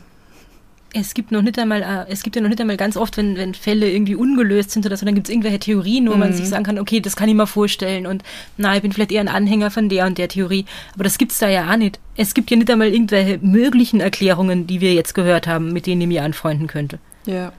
es 0.97 1.13
gibt 1.13 1.31
noch 1.31 1.41
nicht 1.41 1.59
einmal, 1.59 1.81
äh, 1.81 2.11
es 2.11 2.23
gibt 2.23 2.35
ja 2.35 2.41
noch 2.41 2.49
nicht 2.49 2.61
einmal 2.61 2.77
ganz 2.77 2.95
oft, 2.97 3.17
wenn, 3.17 3.35
wenn 3.35 3.53
Fälle 3.53 3.91
irgendwie 3.91 4.15
ungelöst 4.15 4.71
sind 4.71 4.85
oder 4.85 4.95
so, 4.97 5.05
dann 5.05 5.13
gibt 5.15 5.27
es 5.27 5.31
irgendwelche 5.31 5.59
Theorien, 5.59 6.09
wo 6.09 6.15
man 6.15 6.29
Mhm. 6.29 6.33
sich 6.33 6.47
sagen 6.47 6.63
kann, 6.63 6.79
okay, 6.79 6.99
das 7.01 7.15
kann 7.15 7.27
ich 7.29 7.35
mir 7.35 7.47
vorstellen 7.47 8.07
und 8.07 8.23
na, 8.57 8.75
ich 8.75 8.81
bin 8.81 8.91
vielleicht 8.93 9.11
eher 9.11 9.21
ein 9.21 9.27
Anhänger 9.27 9.71
von 9.71 9.89
der 9.89 10.05
und 10.05 10.17
der 10.17 10.29
Theorie. 10.29 10.65
Aber 10.93 11.03
das 11.03 11.17
gibt's 11.17 11.39
da 11.39 11.49
ja 11.49 11.69
auch 11.71 11.77
nicht. 11.77 11.99
Es 12.15 12.33
gibt 12.33 12.49
ja 12.49 12.57
nicht 12.57 12.69
einmal 12.71 12.87
irgendwelche 12.93 13.39
möglichen 13.41 13.99
Erklärungen, 13.99 14.67
die 14.67 14.79
wir 14.81 14.93
jetzt 14.93 15.13
gehört 15.15 15.47
haben, 15.47 15.73
mit 15.73 15.85
denen 15.85 16.01
ich 16.01 16.07
mich 16.07 16.21
anfreunden 16.21 16.67
könnte. 16.67 16.99
ja. 17.25 17.51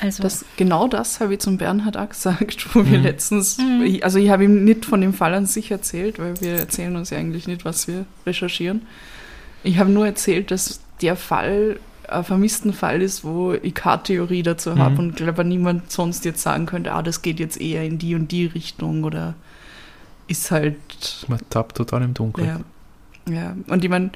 Also, 0.00 0.22
Das, 0.22 0.44
genau 0.56 0.86
das 0.86 1.18
habe 1.18 1.34
ich 1.34 1.40
zum 1.40 1.58
Bernhard 1.58 1.96
auch 1.96 2.08
gesagt, 2.08 2.68
wo 2.74 2.86
wir 2.88 2.98
Mhm. 2.98 3.04
letztens, 3.04 3.58
Mhm. 3.58 3.98
also 4.02 4.18
ich 4.20 4.30
habe 4.30 4.44
ihm 4.44 4.62
nicht 4.64 4.84
von 4.84 5.00
dem 5.00 5.12
Fall 5.12 5.34
an 5.34 5.46
sich 5.46 5.72
erzählt, 5.72 6.20
weil 6.20 6.40
wir 6.40 6.52
erzählen 6.52 6.94
uns 6.94 7.10
ja 7.10 7.18
eigentlich 7.18 7.48
nicht, 7.48 7.64
was 7.64 7.88
wir 7.88 8.04
recherchieren. 8.24 8.82
Ich 9.64 9.78
habe 9.78 9.90
nur 9.90 10.06
erzählt, 10.06 10.52
dass 10.52 10.80
der 11.02 11.16
Fall 11.16 11.80
ein 12.08 12.24
vermissten 12.24 12.72
Fall 12.72 13.02
ist, 13.02 13.24
wo 13.24 13.52
ich 13.52 13.74
keine 13.74 14.02
Theorie 14.02 14.42
dazu 14.42 14.70
Mhm. 14.70 14.78
habe 14.78 14.98
und 14.98 15.16
glaube 15.16 15.44
niemand 15.44 15.90
sonst 15.92 16.24
jetzt 16.24 16.42
sagen 16.42 16.66
könnte, 16.66 16.92
ah, 16.92 17.02
das 17.02 17.22
geht 17.22 17.38
jetzt 17.40 17.60
eher 17.60 17.84
in 17.84 17.98
die 17.98 18.14
und 18.14 18.32
die 18.32 18.46
Richtung 18.46 19.04
oder 19.04 19.34
ist 20.26 20.50
halt 20.50 20.76
Man 21.28 21.40
tappt 21.50 21.76
total 21.76 22.02
im 22.02 22.14
Dunkeln. 22.14 22.46
ja, 23.28 23.32
ja. 23.32 23.56
Und 23.68 23.84
ich 23.84 23.90
meine, 23.90 24.10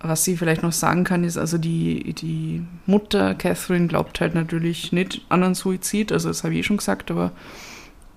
was 0.00 0.22
sie 0.24 0.36
vielleicht 0.36 0.62
noch 0.62 0.72
sagen 0.72 1.04
kann, 1.04 1.24
ist, 1.24 1.38
also 1.38 1.56
die, 1.56 2.12
die 2.12 2.62
Mutter, 2.86 3.34
Catherine, 3.34 3.86
glaubt 3.86 4.20
halt 4.20 4.34
natürlich 4.34 4.92
nicht 4.92 5.22
an 5.30 5.42
einen 5.42 5.54
Suizid, 5.54 6.12
also 6.12 6.28
das 6.28 6.44
habe 6.44 6.52
ich 6.54 6.60
eh 6.60 6.62
schon 6.62 6.76
gesagt, 6.76 7.10
aber 7.10 7.32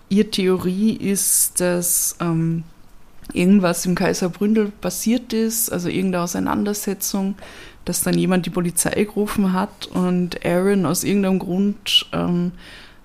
ihre 0.09 0.29
Theorie 0.29 0.93
ist, 0.93 1.59
dass 1.61 2.17
ähm, 2.19 2.63
irgendwas 3.33 3.85
im 3.85 3.95
Kaiser 3.95 4.29
Bründel 4.29 4.71
passiert 4.81 5.33
ist, 5.33 5.71
also 5.71 5.87
irgendeine 5.89 6.23
Auseinandersetzung, 6.25 7.35
dass 7.87 8.03
dann 8.03 8.17
jemand 8.17 8.45
die 8.45 8.51
Polizei 8.51 9.03
gerufen 9.03 9.53
hat 9.53 9.87
und 9.87 10.45
Aaron 10.45 10.85
aus 10.85 11.03
irgendeinem 11.03 11.39
Grund 11.39 12.07
ähm, 12.13 12.51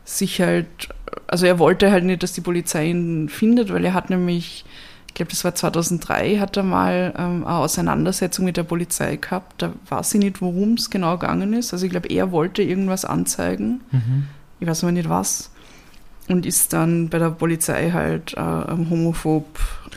sich 0.04 0.40
halt, 0.40 0.88
also 1.26 1.46
er 1.46 1.58
wollte 1.58 1.90
halt 1.90 2.04
nicht, 2.04 2.22
dass 2.22 2.32
die 2.32 2.40
Polizei 2.40 2.86
ihn 2.86 3.28
findet, 3.28 3.72
weil 3.72 3.84
er 3.84 3.94
hat 3.94 4.10
nämlich 4.10 4.64
ich 5.12 5.14
glaube, 5.14 5.30
das 5.30 5.44
war 5.44 5.54
2003, 5.54 6.38
hat 6.38 6.56
er 6.56 6.62
mal 6.62 7.12
ähm, 7.18 7.44
eine 7.44 7.56
Auseinandersetzung 7.56 8.46
mit 8.46 8.56
der 8.56 8.62
Polizei 8.62 9.16
gehabt. 9.16 9.60
Da 9.60 9.74
weiß 9.90 10.14
ich 10.14 10.20
nicht, 10.20 10.40
worum 10.40 10.72
es 10.72 10.88
genau 10.88 11.18
gegangen 11.18 11.52
ist. 11.52 11.74
Also 11.74 11.84
ich 11.84 11.90
glaube, 11.90 12.08
er 12.08 12.32
wollte 12.32 12.62
irgendwas 12.62 13.04
anzeigen. 13.04 13.82
Mhm. 13.90 14.28
Ich 14.58 14.66
weiß 14.66 14.84
aber 14.84 14.92
nicht 14.92 15.10
was. 15.10 15.50
Und 16.32 16.46
ist 16.46 16.72
dann 16.72 17.08
bei 17.10 17.18
der 17.18 17.30
Polizei 17.30 17.90
halt 17.90 18.32
äh, 18.34 18.40
homophob 18.40 19.46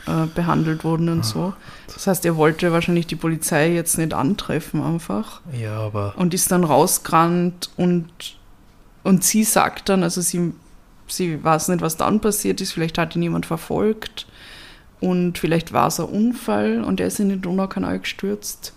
äh, 0.06 0.26
behandelt 0.34 0.84
worden 0.84 1.08
und 1.08 1.20
Ah, 1.20 1.24
so. 1.24 1.54
Das 1.92 2.06
heißt, 2.06 2.24
er 2.26 2.36
wollte 2.36 2.72
wahrscheinlich 2.72 3.06
die 3.06 3.16
Polizei 3.16 3.72
jetzt 3.72 3.96
nicht 3.96 4.12
antreffen 4.12 4.82
einfach. 4.82 5.40
Ja, 5.58 5.78
aber 5.78 6.14
Und 6.16 6.34
ist 6.34 6.50
dann 6.52 6.64
rausgerannt 6.64 7.70
und, 7.76 8.06
und 9.02 9.24
sie 9.24 9.44
sagt 9.44 9.88
dann, 9.88 10.02
also 10.02 10.20
sie, 10.20 10.52
sie 11.06 11.42
weiß 11.42 11.68
nicht, 11.68 11.80
was 11.80 11.96
dann 11.96 12.20
passiert 12.20 12.60
ist. 12.60 12.72
Vielleicht 12.72 12.98
hat 12.98 13.16
ihn 13.16 13.22
jemand 13.22 13.46
verfolgt. 13.46 14.26
Und 15.00 15.38
vielleicht 15.38 15.72
war 15.72 15.88
es 15.88 16.00
ein 16.00 16.06
Unfall 16.06 16.82
und 16.84 17.00
er 17.00 17.06
ist 17.06 17.20
in 17.20 17.28
den 17.30 17.40
Donaukanal 17.42 17.98
gestürzt. 18.00 18.72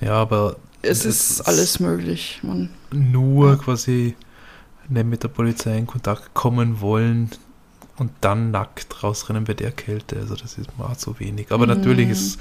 ja, 0.00 0.14
aber 0.14 0.56
Es 0.82 1.04
Es 1.04 1.30
ist 1.38 1.40
alles 1.42 1.78
möglich. 1.80 2.40
Man, 2.42 2.70
nur 2.90 3.50
Ja. 3.50 3.56
quasi 3.56 4.16
mit 4.92 5.22
der 5.22 5.28
Polizei 5.28 5.76
in 5.76 5.86
Kontakt 5.86 6.34
kommen 6.34 6.80
wollen 6.80 7.30
und 7.96 8.10
dann 8.20 8.50
nackt 8.50 9.02
rausrennen 9.02 9.44
bei 9.44 9.54
der 9.54 9.72
Kälte. 9.72 10.16
Also 10.16 10.34
das 10.36 10.58
ist 10.58 10.76
mal 10.78 10.96
zu 10.96 11.18
wenig. 11.20 11.50
Aber 11.50 11.66
Mhm. 11.66 11.74
natürlich 11.74 12.08
ist, 12.08 12.40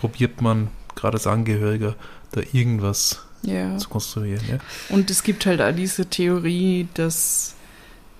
probiert 0.00 0.40
man 0.40 0.68
gerade 0.94 1.16
als 1.16 1.26
Angehöriger 1.26 1.94
da 2.32 2.40
irgendwas 2.52 3.24
ja. 3.42 3.76
zu 3.78 3.88
konstruieren. 3.88 4.42
Ja? 4.48 4.58
Und 4.88 5.10
es 5.10 5.22
gibt 5.22 5.46
halt 5.46 5.60
auch 5.60 5.74
diese 5.74 6.06
Theorie, 6.06 6.88
dass 6.94 7.54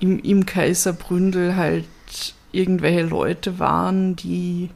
im, 0.00 0.18
im 0.20 0.46
Kaiserbründel 0.46 1.56
halt 1.56 1.86
irgendwelche 2.52 3.02
Leute 3.02 3.58
waren, 3.58 4.16
die 4.16 4.70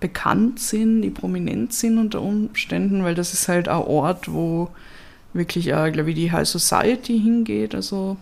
bekannt 0.00 0.60
sind, 0.60 1.02
die 1.02 1.10
prominent 1.10 1.72
sind 1.72 1.98
unter 1.98 2.22
Umständen, 2.22 3.02
weil 3.02 3.14
das 3.16 3.34
ist 3.34 3.48
halt 3.48 3.68
ein 3.68 3.82
Ort, 3.82 4.32
wo 4.32 4.70
wirklich, 5.32 5.74
auch, 5.74 5.90
glaube 5.90 6.10
ich, 6.10 6.16
die 6.16 6.30
High 6.32 6.46
Society 6.48 7.18
hingeht, 7.20 7.74
also 7.74 8.16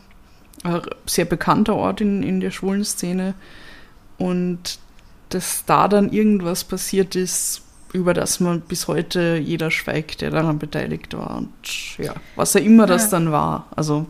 sehr 1.06 1.24
bekannter 1.24 1.74
Ort 1.76 2.00
in, 2.00 2.22
in 2.22 2.40
der 2.40 2.50
schwulen 2.50 2.84
Szene. 2.84 3.34
Und 4.18 4.78
dass 5.30 5.64
da 5.66 5.88
dann 5.88 6.10
irgendwas 6.12 6.64
passiert 6.64 7.16
ist, 7.16 7.62
über 7.92 8.14
das 8.14 8.40
man 8.40 8.60
bis 8.60 8.88
heute 8.88 9.36
jeder 9.42 9.70
schweigt, 9.70 10.20
der 10.20 10.30
daran 10.30 10.58
beteiligt 10.58 11.16
war. 11.16 11.36
Und 11.38 11.52
ja, 11.98 12.14
was 12.34 12.54
auch 12.56 12.60
immer 12.60 12.86
das 12.86 13.04
Ja. 13.04 13.10
dann 13.10 13.32
war. 13.32 13.66
Also 13.74 14.06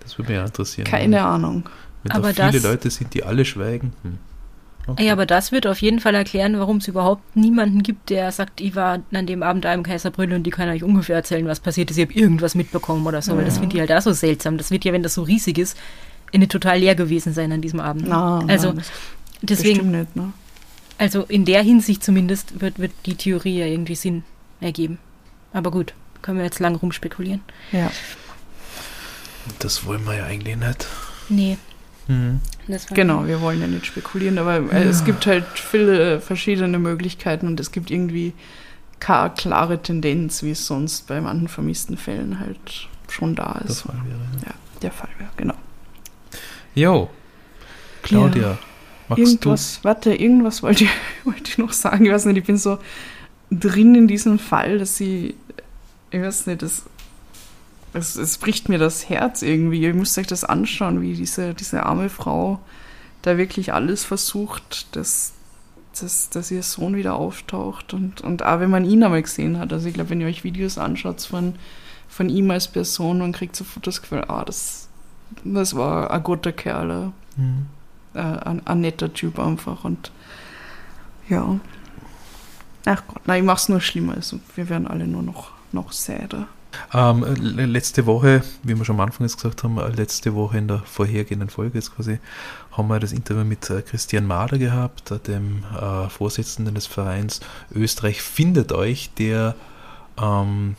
Das 0.00 0.16
würde 0.18 0.32
mich 0.32 0.40
auch 0.40 0.46
interessieren. 0.46 0.86
keine 0.86 1.24
Ahnung. 1.24 1.68
Wenn 2.02 2.12
Aber 2.12 2.32
da 2.32 2.50
viele 2.50 2.62
Leute 2.68 2.90
sind, 2.90 3.14
die 3.14 3.24
alle 3.24 3.44
schweigen. 3.44 3.92
Hm. 4.02 4.18
Okay. 4.88 5.06
Ja, 5.06 5.12
aber 5.12 5.26
das 5.26 5.50
wird 5.50 5.66
auf 5.66 5.82
jeden 5.82 5.98
Fall 5.98 6.14
erklären, 6.14 6.58
warum 6.58 6.76
es 6.76 6.86
überhaupt 6.86 7.34
niemanden 7.34 7.82
gibt, 7.82 8.08
der 8.10 8.30
sagt, 8.30 8.60
ich 8.60 8.76
war 8.76 9.00
an 9.12 9.26
dem 9.26 9.42
Abend 9.42 9.64
da 9.64 9.74
im 9.74 9.82
Kaiserbrüll 9.82 10.32
und 10.32 10.44
die 10.44 10.50
kann 10.50 10.68
euch 10.68 10.84
ungefähr 10.84 11.16
erzählen, 11.16 11.46
was 11.48 11.58
passiert 11.58 11.90
ist. 11.90 11.96
Ich 11.98 12.04
habe 12.04 12.14
irgendwas 12.14 12.54
mitbekommen 12.54 13.04
oder 13.06 13.20
so, 13.20 13.36
weil 13.36 13.44
das 13.44 13.54
Ja. 13.56 13.60
finde 13.62 13.74
ich 13.76 13.80
halt 13.80 13.92
auch 13.92 14.02
so 14.02 14.12
seltsam. 14.12 14.58
Das 14.58 14.70
wird 14.70 14.84
ja, 14.84 14.92
wenn 14.92 15.02
das 15.02 15.14
so 15.14 15.22
riesig 15.24 15.58
ist, 15.58 15.76
nicht 16.32 16.52
total 16.52 16.78
leer 16.78 16.94
gewesen 16.94 17.32
sein 17.32 17.50
an 17.50 17.62
diesem 17.62 17.80
Abend. 17.80 18.06
Na, 18.08 18.44
also 18.46 18.68
nein, 18.68 18.76
das 18.76 18.90
deswegen, 19.42 19.90
bestimmt 19.90 19.92
nicht, 19.92 20.16
ne? 20.16 20.32
also 20.98 21.22
in 21.22 21.44
der 21.44 21.62
Hinsicht 21.62 22.04
zumindest 22.04 22.60
wird, 22.60 22.78
wird 22.78 22.92
die 23.06 23.14
Theorie 23.16 23.58
ja 23.58 23.66
irgendwie 23.66 23.96
Sinn 23.96 24.22
ergeben. 24.60 24.98
Aber 25.52 25.70
gut, 25.70 25.94
können 26.22 26.38
wir 26.38 26.44
jetzt 26.44 26.60
lang 26.60 26.76
rumspekulieren. 26.76 27.40
Ja. 27.72 27.90
Das 29.58 29.84
wollen 29.86 30.04
wir 30.06 30.16
ja 30.16 30.24
eigentlich 30.26 30.56
nicht. 30.56 30.86
Nee. 31.28 31.58
Mhm. 32.08 32.40
Genau, 32.94 33.26
wir 33.26 33.40
wollen 33.40 33.60
ja 33.60 33.66
nicht 33.66 33.86
spekulieren, 33.86 34.38
aber 34.38 34.72
äh, 34.72 34.84
es 34.84 35.04
gibt 35.04 35.26
halt 35.26 35.44
viele 35.54 36.20
verschiedene 36.20 36.78
Möglichkeiten 36.78 37.46
und 37.46 37.60
es 37.60 37.72
gibt 37.72 37.90
irgendwie 37.90 38.32
keine 39.00 39.30
klare 39.30 39.82
Tendenz, 39.82 40.42
wie 40.42 40.52
es 40.52 40.66
sonst 40.66 41.06
bei 41.06 41.20
manchen 41.20 41.48
vermissten 41.48 41.96
Fällen 41.96 42.40
halt 42.40 42.88
schon 43.08 43.34
da 43.34 43.60
Das 43.62 43.70
ist. 43.70 43.82
Fall 43.82 44.00
wäre. 44.04 44.20
Ja, 44.46 44.54
der 44.82 44.90
Fall 44.90 45.10
wäre, 45.18 45.30
genau. 45.36 45.54
Jo, 46.74 47.08
Claudia, 48.02 48.58
magst 49.08 49.20
Irgendwas, 49.20 49.80
warte, 49.82 50.14
irgendwas 50.14 50.62
wollte 50.62 50.84
ich, 50.84 50.90
wollte 51.24 51.50
ich 51.50 51.58
noch 51.58 51.72
sagen. 51.72 52.04
Ich 52.04 52.12
weiß 52.12 52.26
nicht, 52.26 52.38
ich 52.38 52.44
bin 52.44 52.56
so 52.56 52.78
drin 53.50 53.94
in 53.94 54.08
diesem 54.08 54.38
Fall, 54.38 54.78
dass 54.78 54.96
sie, 54.96 55.34
ich 56.10 56.20
weiß 56.20 56.46
nicht, 56.46 56.62
das, 56.62 56.84
es, 57.96 58.16
es 58.16 58.38
bricht 58.38 58.68
mir 58.68 58.78
das 58.78 59.08
Herz 59.08 59.42
irgendwie. 59.42 59.80
Ihr 59.80 59.94
müsst 59.94 60.18
euch 60.18 60.26
das 60.26 60.44
anschauen, 60.44 61.00
wie 61.00 61.14
diese, 61.14 61.54
diese 61.54 61.84
arme 61.84 62.08
Frau 62.08 62.60
da 63.22 63.38
wirklich 63.38 63.72
alles 63.72 64.04
versucht, 64.04 64.94
dass, 64.94 65.32
dass, 65.98 66.28
dass 66.30 66.50
ihr 66.50 66.62
Sohn 66.62 66.94
wieder 66.94 67.14
auftaucht. 67.14 67.94
Und, 67.94 68.20
und 68.20 68.44
auch 68.44 68.60
wenn 68.60 68.70
man 68.70 68.84
ihn 68.84 69.02
einmal 69.02 69.22
gesehen 69.22 69.58
hat, 69.58 69.72
also 69.72 69.88
ich 69.88 69.94
glaube, 69.94 70.10
wenn 70.10 70.20
ihr 70.20 70.26
euch 70.26 70.44
Videos 70.44 70.78
anschaut 70.78 71.22
von, 71.22 71.54
von 72.08 72.28
ihm 72.28 72.50
als 72.50 72.68
Person, 72.68 73.18
man 73.18 73.32
kriegt 73.32 73.56
sofort 73.56 73.86
das 73.86 74.02
Gefühl, 74.02 74.24
ah, 74.28 74.44
das, 74.44 74.88
das 75.44 75.74
war 75.74 76.10
ein 76.10 76.22
guter 76.22 76.52
Kerl. 76.52 77.12
Mhm. 77.36 77.66
äh, 78.14 78.20
ein, 78.20 78.66
ein 78.66 78.80
netter 78.80 79.12
Typ 79.12 79.38
einfach 79.38 79.84
und 79.84 80.10
ja. 81.28 81.58
Ach 82.84 83.02
Gott, 83.08 83.26
nein, 83.26 83.40
ich 83.40 83.46
mach's 83.46 83.68
nur 83.68 83.80
schlimmer. 83.80 84.14
Also 84.14 84.38
wir 84.54 84.68
werden 84.68 84.86
alle 84.86 85.06
nur 85.06 85.22
noch, 85.22 85.50
noch 85.72 85.92
sadder. 85.92 86.46
Ähm, 86.92 87.24
le- 87.40 87.66
letzte 87.66 88.06
Woche, 88.06 88.42
wie 88.62 88.76
wir 88.76 88.84
schon 88.84 88.96
am 88.96 89.00
Anfang 89.00 89.26
jetzt 89.26 89.36
gesagt 89.36 89.64
haben, 89.64 89.78
äh, 89.78 89.88
letzte 89.88 90.34
Woche 90.34 90.58
in 90.58 90.68
der 90.68 90.80
vorhergehenden 90.80 91.50
Folge 91.50 91.78
jetzt 91.78 91.94
quasi, 91.94 92.18
haben 92.72 92.88
wir 92.88 93.00
das 93.00 93.12
Interview 93.12 93.44
mit 93.44 93.68
äh, 93.70 93.82
Christian 93.82 94.26
Mader 94.26 94.58
gehabt, 94.58 95.10
äh, 95.10 95.18
dem 95.18 95.64
äh, 95.80 96.08
Vorsitzenden 96.08 96.74
des 96.74 96.86
Vereins 96.86 97.40
Österreich 97.74 98.22
findet 98.22 98.72
euch, 98.72 99.10
der 99.18 99.54
ähm, 100.20 100.76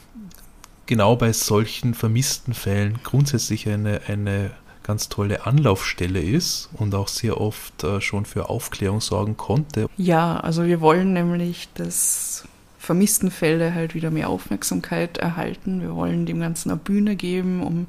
genau 0.85 1.15
bei 1.15 1.33
solchen 1.33 1.93
vermissten 1.93 2.53
Fällen 2.53 2.99
grundsätzlich 3.03 3.67
eine, 3.67 4.01
eine 4.07 4.51
ganz 4.83 5.09
tolle 5.09 5.45
Anlaufstelle 5.45 6.21
ist 6.21 6.69
und 6.71 6.95
auch 6.95 7.09
sehr 7.09 7.41
oft 7.41 7.85
schon 7.99 8.23
für 8.23 8.47
Aufklärung 8.47 9.01
sorgen 9.01 9.35
konnte. 9.35 9.89
Ja, 9.97 10.39
also 10.39 10.63
wir 10.63 10.79
wollen 10.79 11.11
nämlich, 11.11 11.67
dass 11.73 12.46
vermissten 12.87 13.31
Fälle 13.31 13.75
halt 13.75 13.95
wieder 13.95 14.11
mehr 14.11 14.29
Aufmerksamkeit 14.29 15.17
erhalten. 15.17 15.81
Wir 15.81 15.93
wollen 15.93 16.25
dem 16.25 16.39
Ganzen 16.39 16.71
eine 16.71 16.79
Bühne 16.79 17.17
geben 17.17 17.61
um, 17.61 17.85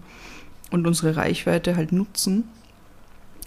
und 0.72 0.88
unsere 0.88 1.14
Reichweite 1.14 1.76
halt 1.76 1.92
nutzen. 1.92 2.42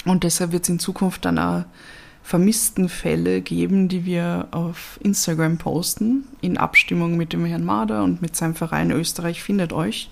Und 0.06 0.24
deshalb 0.24 0.54
wird 0.54 0.64
es 0.64 0.70
in 0.70 0.80
Zukunft 0.80 1.26
dann 1.26 1.38
auch 1.38 1.66
vermissten 2.24 2.88
Fälle 2.88 3.42
geben, 3.42 3.90
die 3.90 4.06
wir 4.06 4.48
auf 4.52 4.98
Instagram 5.04 5.58
posten, 5.58 6.24
in 6.40 6.58
Abstimmung 6.58 7.18
mit 7.18 7.34
dem 7.34 7.44
Herrn 7.44 7.66
Mader 7.66 8.06
und 8.06 8.22
mit 8.22 8.38
seinem 8.38 8.56
Verein 8.56 8.90
Österreich 8.90 9.44
findet 9.44 9.74
euch. 9.74 10.10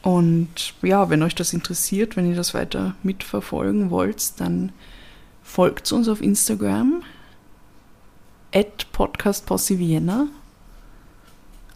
Und 0.00 0.72
ja, 0.80 1.10
wenn 1.10 1.22
euch 1.22 1.34
das 1.34 1.52
interessiert, 1.52 2.16
wenn 2.16 2.30
ihr 2.30 2.36
das 2.36 2.54
weiter 2.54 2.94
mitverfolgen 3.02 3.90
wollt, 3.90 4.40
dann 4.40 4.72
folgt 5.42 5.92
uns 5.92 6.08
auf 6.08 6.22
Instagram 6.22 7.02
at 8.56 8.90
podcastposse 8.92 9.78
Vienna. 9.78 10.28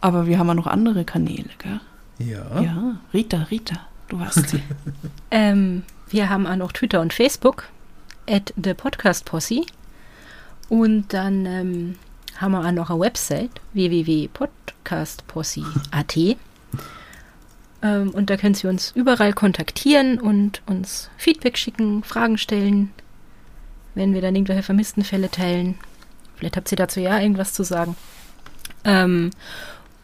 Aber 0.01 0.25
wir 0.25 0.39
haben 0.39 0.47
ja 0.47 0.55
noch 0.55 0.65
andere 0.65 1.05
Kanäle, 1.05 1.51
gell? 1.59 1.79
Ja. 2.17 2.59
Ja, 2.59 2.97
Rita, 3.13 3.43
Rita, 3.51 3.75
du 4.09 4.19
warst 4.19 4.49
sie. 4.49 4.63
Ähm, 5.33 5.83
wir 6.09 6.29
haben 6.29 6.45
auch 6.45 6.57
noch 6.57 6.73
Twitter 6.73 6.99
und 6.99 7.13
Facebook, 7.13 7.69
at 8.27 8.53
the 8.61 8.73
Podcast 8.73 9.23
Posse. 9.23 9.61
Und 10.67 11.13
dann 11.13 11.45
ähm, 11.45 11.95
haben 12.35 12.51
wir 12.51 12.59
auch 12.59 12.71
noch 12.73 12.89
eine 12.89 12.99
Website, 12.99 13.61
www.podcastposse.at. 13.71 16.17
Ähm, 17.81 18.09
und 18.09 18.29
da 18.29 18.35
können 18.35 18.55
Sie 18.55 18.67
uns 18.67 18.91
überall 18.91 19.31
kontaktieren 19.31 20.19
und 20.19 20.61
uns 20.65 21.09
Feedback 21.15 21.57
schicken, 21.57 22.03
Fragen 22.03 22.37
stellen, 22.37 22.91
wenn 23.95 24.13
wir 24.13 24.21
dann 24.21 24.35
irgendwelche 24.35 24.63
vermissten 24.63 25.05
Fälle 25.05 25.31
teilen. 25.31 25.77
Vielleicht 26.41 26.57
habt 26.57 26.69
ihr 26.71 26.75
dazu 26.75 26.99
ja 26.99 27.19
irgendwas 27.19 27.53
zu 27.53 27.61
sagen. 27.61 27.95
Ähm, 28.83 29.29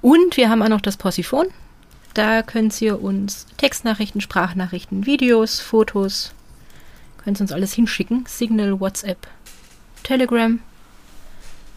und 0.01 0.38
wir 0.38 0.51
haben 0.51 0.61
auch 0.61 0.69
noch 0.69 0.81
das 0.81 0.95
Possiphon. 0.95 1.47
Da 2.13 2.43
könnt 2.43 2.79
ihr 2.79 3.01
uns 3.01 3.47
Textnachrichten, 3.57 4.21
Sprachnachrichten, 4.21 5.07
Videos, 5.07 5.59
Fotos, 5.59 6.33
könnt 7.17 7.39
ihr 7.39 7.41
uns 7.41 7.51
alles 7.51 7.73
hinschicken. 7.73 8.25
Signal, 8.27 8.79
WhatsApp, 8.79 9.27
Telegram 10.03 10.59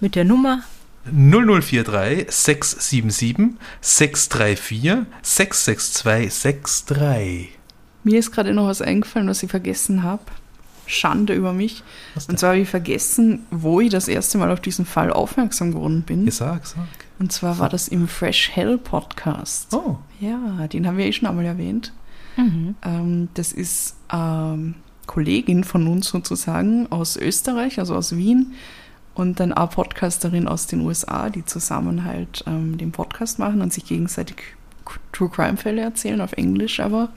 mit 0.00 0.14
der 0.14 0.26
Nummer 0.26 0.62
0043 1.06 2.30
677 2.30 3.56
634 3.80 5.06
66263. 5.22 7.58
Mir 8.04 8.18
ist 8.18 8.30
gerade 8.30 8.52
noch 8.52 8.66
was 8.66 8.82
eingefallen, 8.82 9.26
was 9.26 9.42
ich 9.42 9.50
vergessen 9.50 10.02
habe. 10.02 10.24
Schande 10.90 11.34
über 11.34 11.52
mich. 11.52 11.82
Und 12.28 12.38
zwar 12.38 12.50
habe 12.50 12.60
ich 12.60 12.68
vergessen, 12.68 13.46
wo 13.50 13.80
ich 13.80 13.90
das 13.90 14.08
erste 14.08 14.38
Mal 14.38 14.50
auf 14.50 14.60
diesen 14.60 14.84
Fall 14.84 15.12
aufmerksam 15.12 15.72
geworden 15.72 16.02
bin. 16.02 16.24
Ja, 16.26 16.32
sag, 16.32 16.66
sag. 16.66 16.86
Und 17.18 17.32
zwar 17.32 17.58
war 17.58 17.68
das 17.68 17.88
im 17.88 18.08
Fresh 18.08 18.50
Hell 18.54 18.78
Podcast. 18.78 19.74
Oh, 19.74 19.98
Ja, 20.20 20.66
den 20.68 20.86
haben 20.86 20.96
wir 20.96 21.06
eh 21.06 21.12
schon 21.12 21.28
einmal 21.28 21.44
erwähnt. 21.44 21.92
Mhm. 22.36 22.74
Ähm, 22.82 23.28
das 23.34 23.52
ist 23.52 23.96
ähm, 24.12 24.74
Kollegin 25.06 25.64
von 25.64 25.86
uns 25.86 26.08
sozusagen 26.08 26.90
aus 26.90 27.16
Österreich, 27.16 27.78
also 27.78 27.94
aus 27.94 28.16
Wien. 28.16 28.52
Und 29.14 29.40
dann 29.40 29.52
eine 29.52 29.66
Podcasterin 29.66 30.48
aus 30.48 30.66
den 30.66 30.80
USA, 30.80 31.28
die 31.30 31.44
zusammen 31.44 32.04
halt 32.04 32.44
ähm, 32.46 32.78
den 32.78 32.92
Podcast 32.92 33.38
machen 33.38 33.60
und 33.60 33.72
sich 33.72 33.84
gegenseitig 33.84 34.36
True 35.12 35.28
Crime 35.28 35.56
Fälle 35.56 35.82
erzählen, 35.82 36.20
auf 36.20 36.32
Englisch 36.32 36.80
aber. 36.80 37.10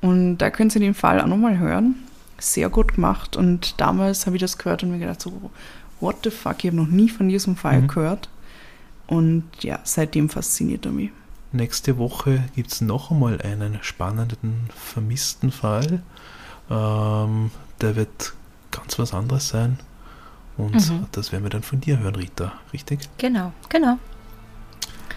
Und 0.00 0.38
da 0.38 0.50
können 0.50 0.70
Sie 0.70 0.78
den 0.78 0.94
Fall 0.94 1.20
auch 1.20 1.26
nochmal 1.26 1.58
hören. 1.58 1.96
Sehr 2.38 2.68
gut 2.68 2.94
gemacht. 2.94 3.36
Und 3.36 3.80
damals 3.80 4.26
habe 4.26 4.36
ich 4.36 4.40
das 4.42 4.58
gehört 4.58 4.82
und 4.82 4.90
mir 4.92 4.98
gedacht, 4.98 5.20
so, 5.20 5.50
what 6.00 6.16
the 6.24 6.30
fuck, 6.30 6.62
ich 6.64 6.66
habe 6.70 6.76
noch 6.76 6.86
nie 6.88 7.08
von 7.08 7.28
diesem 7.28 7.56
Fall 7.56 7.82
Mhm. 7.82 7.88
gehört. 7.88 8.28
Und 9.06 9.44
ja, 9.60 9.80
seitdem 9.84 10.28
fasziniert 10.28 10.84
er 10.86 10.92
mich. 10.92 11.10
nächste 11.50 11.96
Woche 11.96 12.44
gibt 12.54 12.70
es 12.72 12.82
noch 12.82 13.10
einmal 13.10 13.40
einen 13.40 13.78
spannenden 13.82 14.68
vermissten 14.76 15.50
Fall. 15.50 16.02
Ähm, 16.70 17.50
der 17.80 17.96
wird 17.96 18.34
ganz 18.70 18.98
was 18.98 19.14
anderes 19.14 19.48
sein. 19.48 19.78
Und 20.58 20.74
Mhm. 20.74 21.06
das 21.12 21.32
werden 21.32 21.44
wir 21.44 21.50
dann 21.50 21.62
von 21.62 21.80
dir 21.80 21.98
hören, 22.00 22.16
Rita. 22.16 22.52
Richtig? 22.74 23.00
Genau, 23.16 23.52
genau. 23.70 23.98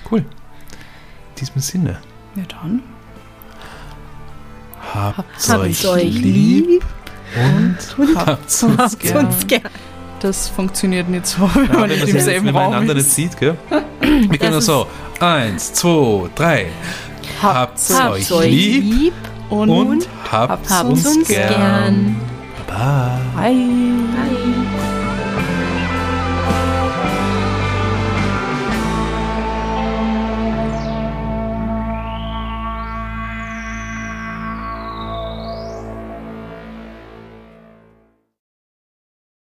Cool. 0.09 0.19
In 0.19 1.36
diesem 1.38 1.59
Sinne, 1.61 1.97
Ja, 2.36 2.43
dann. 2.47 2.82
habt 4.93 5.17
Habt's 5.17 5.49
euch, 5.49 5.86
euch 5.88 6.13
lieb 6.13 6.67
lieb 6.67 6.84
und 7.36 8.15
habt's 8.15 8.63
uns 8.63 8.77
Habt's 8.77 8.99
gern. 8.99 9.25
uns 9.27 9.47
gern. 9.47 9.61
Das 10.19 10.49
funktioniert 10.49 11.09
nicht 11.09 11.25
so, 11.25 11.49
wenn 11.55 11.65
Ja, 11.67 11.79
man 11.79 11.89
nicht 11.89 12.07
im 12.07 12.19
selben 12.19 12.45
wenn 12.47 12.53
man 12.53 12.63
Raum 12.63 12.73
einander 12.73 12.93
nicht 12.93 13.07
ist. 13.07 13.15
sieht, 13.15 13.38
gell? 13.39 13.57
Wir 14.01 14.38
können 14.38 14.53
Das 14.53 14.65
so. 14.65 14.88
Eins, 15.19 15.73
zwei, 15.73 16.29
drei. 16.36 16.67
Habt's, 17.41 17.97
Habt's 17.99 18.32
euch 18.32 18.49
lieb 18.51 19.13
Und, 19.49 19.69
und 19.69 20.09
habt's, 20.32 20.69
habt's 20.69 20.89
uns, 21.05 21.05
uns 21.17 21.27
gern. 21.27 21.49
gern. 21.49 22.15
Bye. 22.67 23.19
Bye. 23.36 23.53
Bye. 23.55 24.61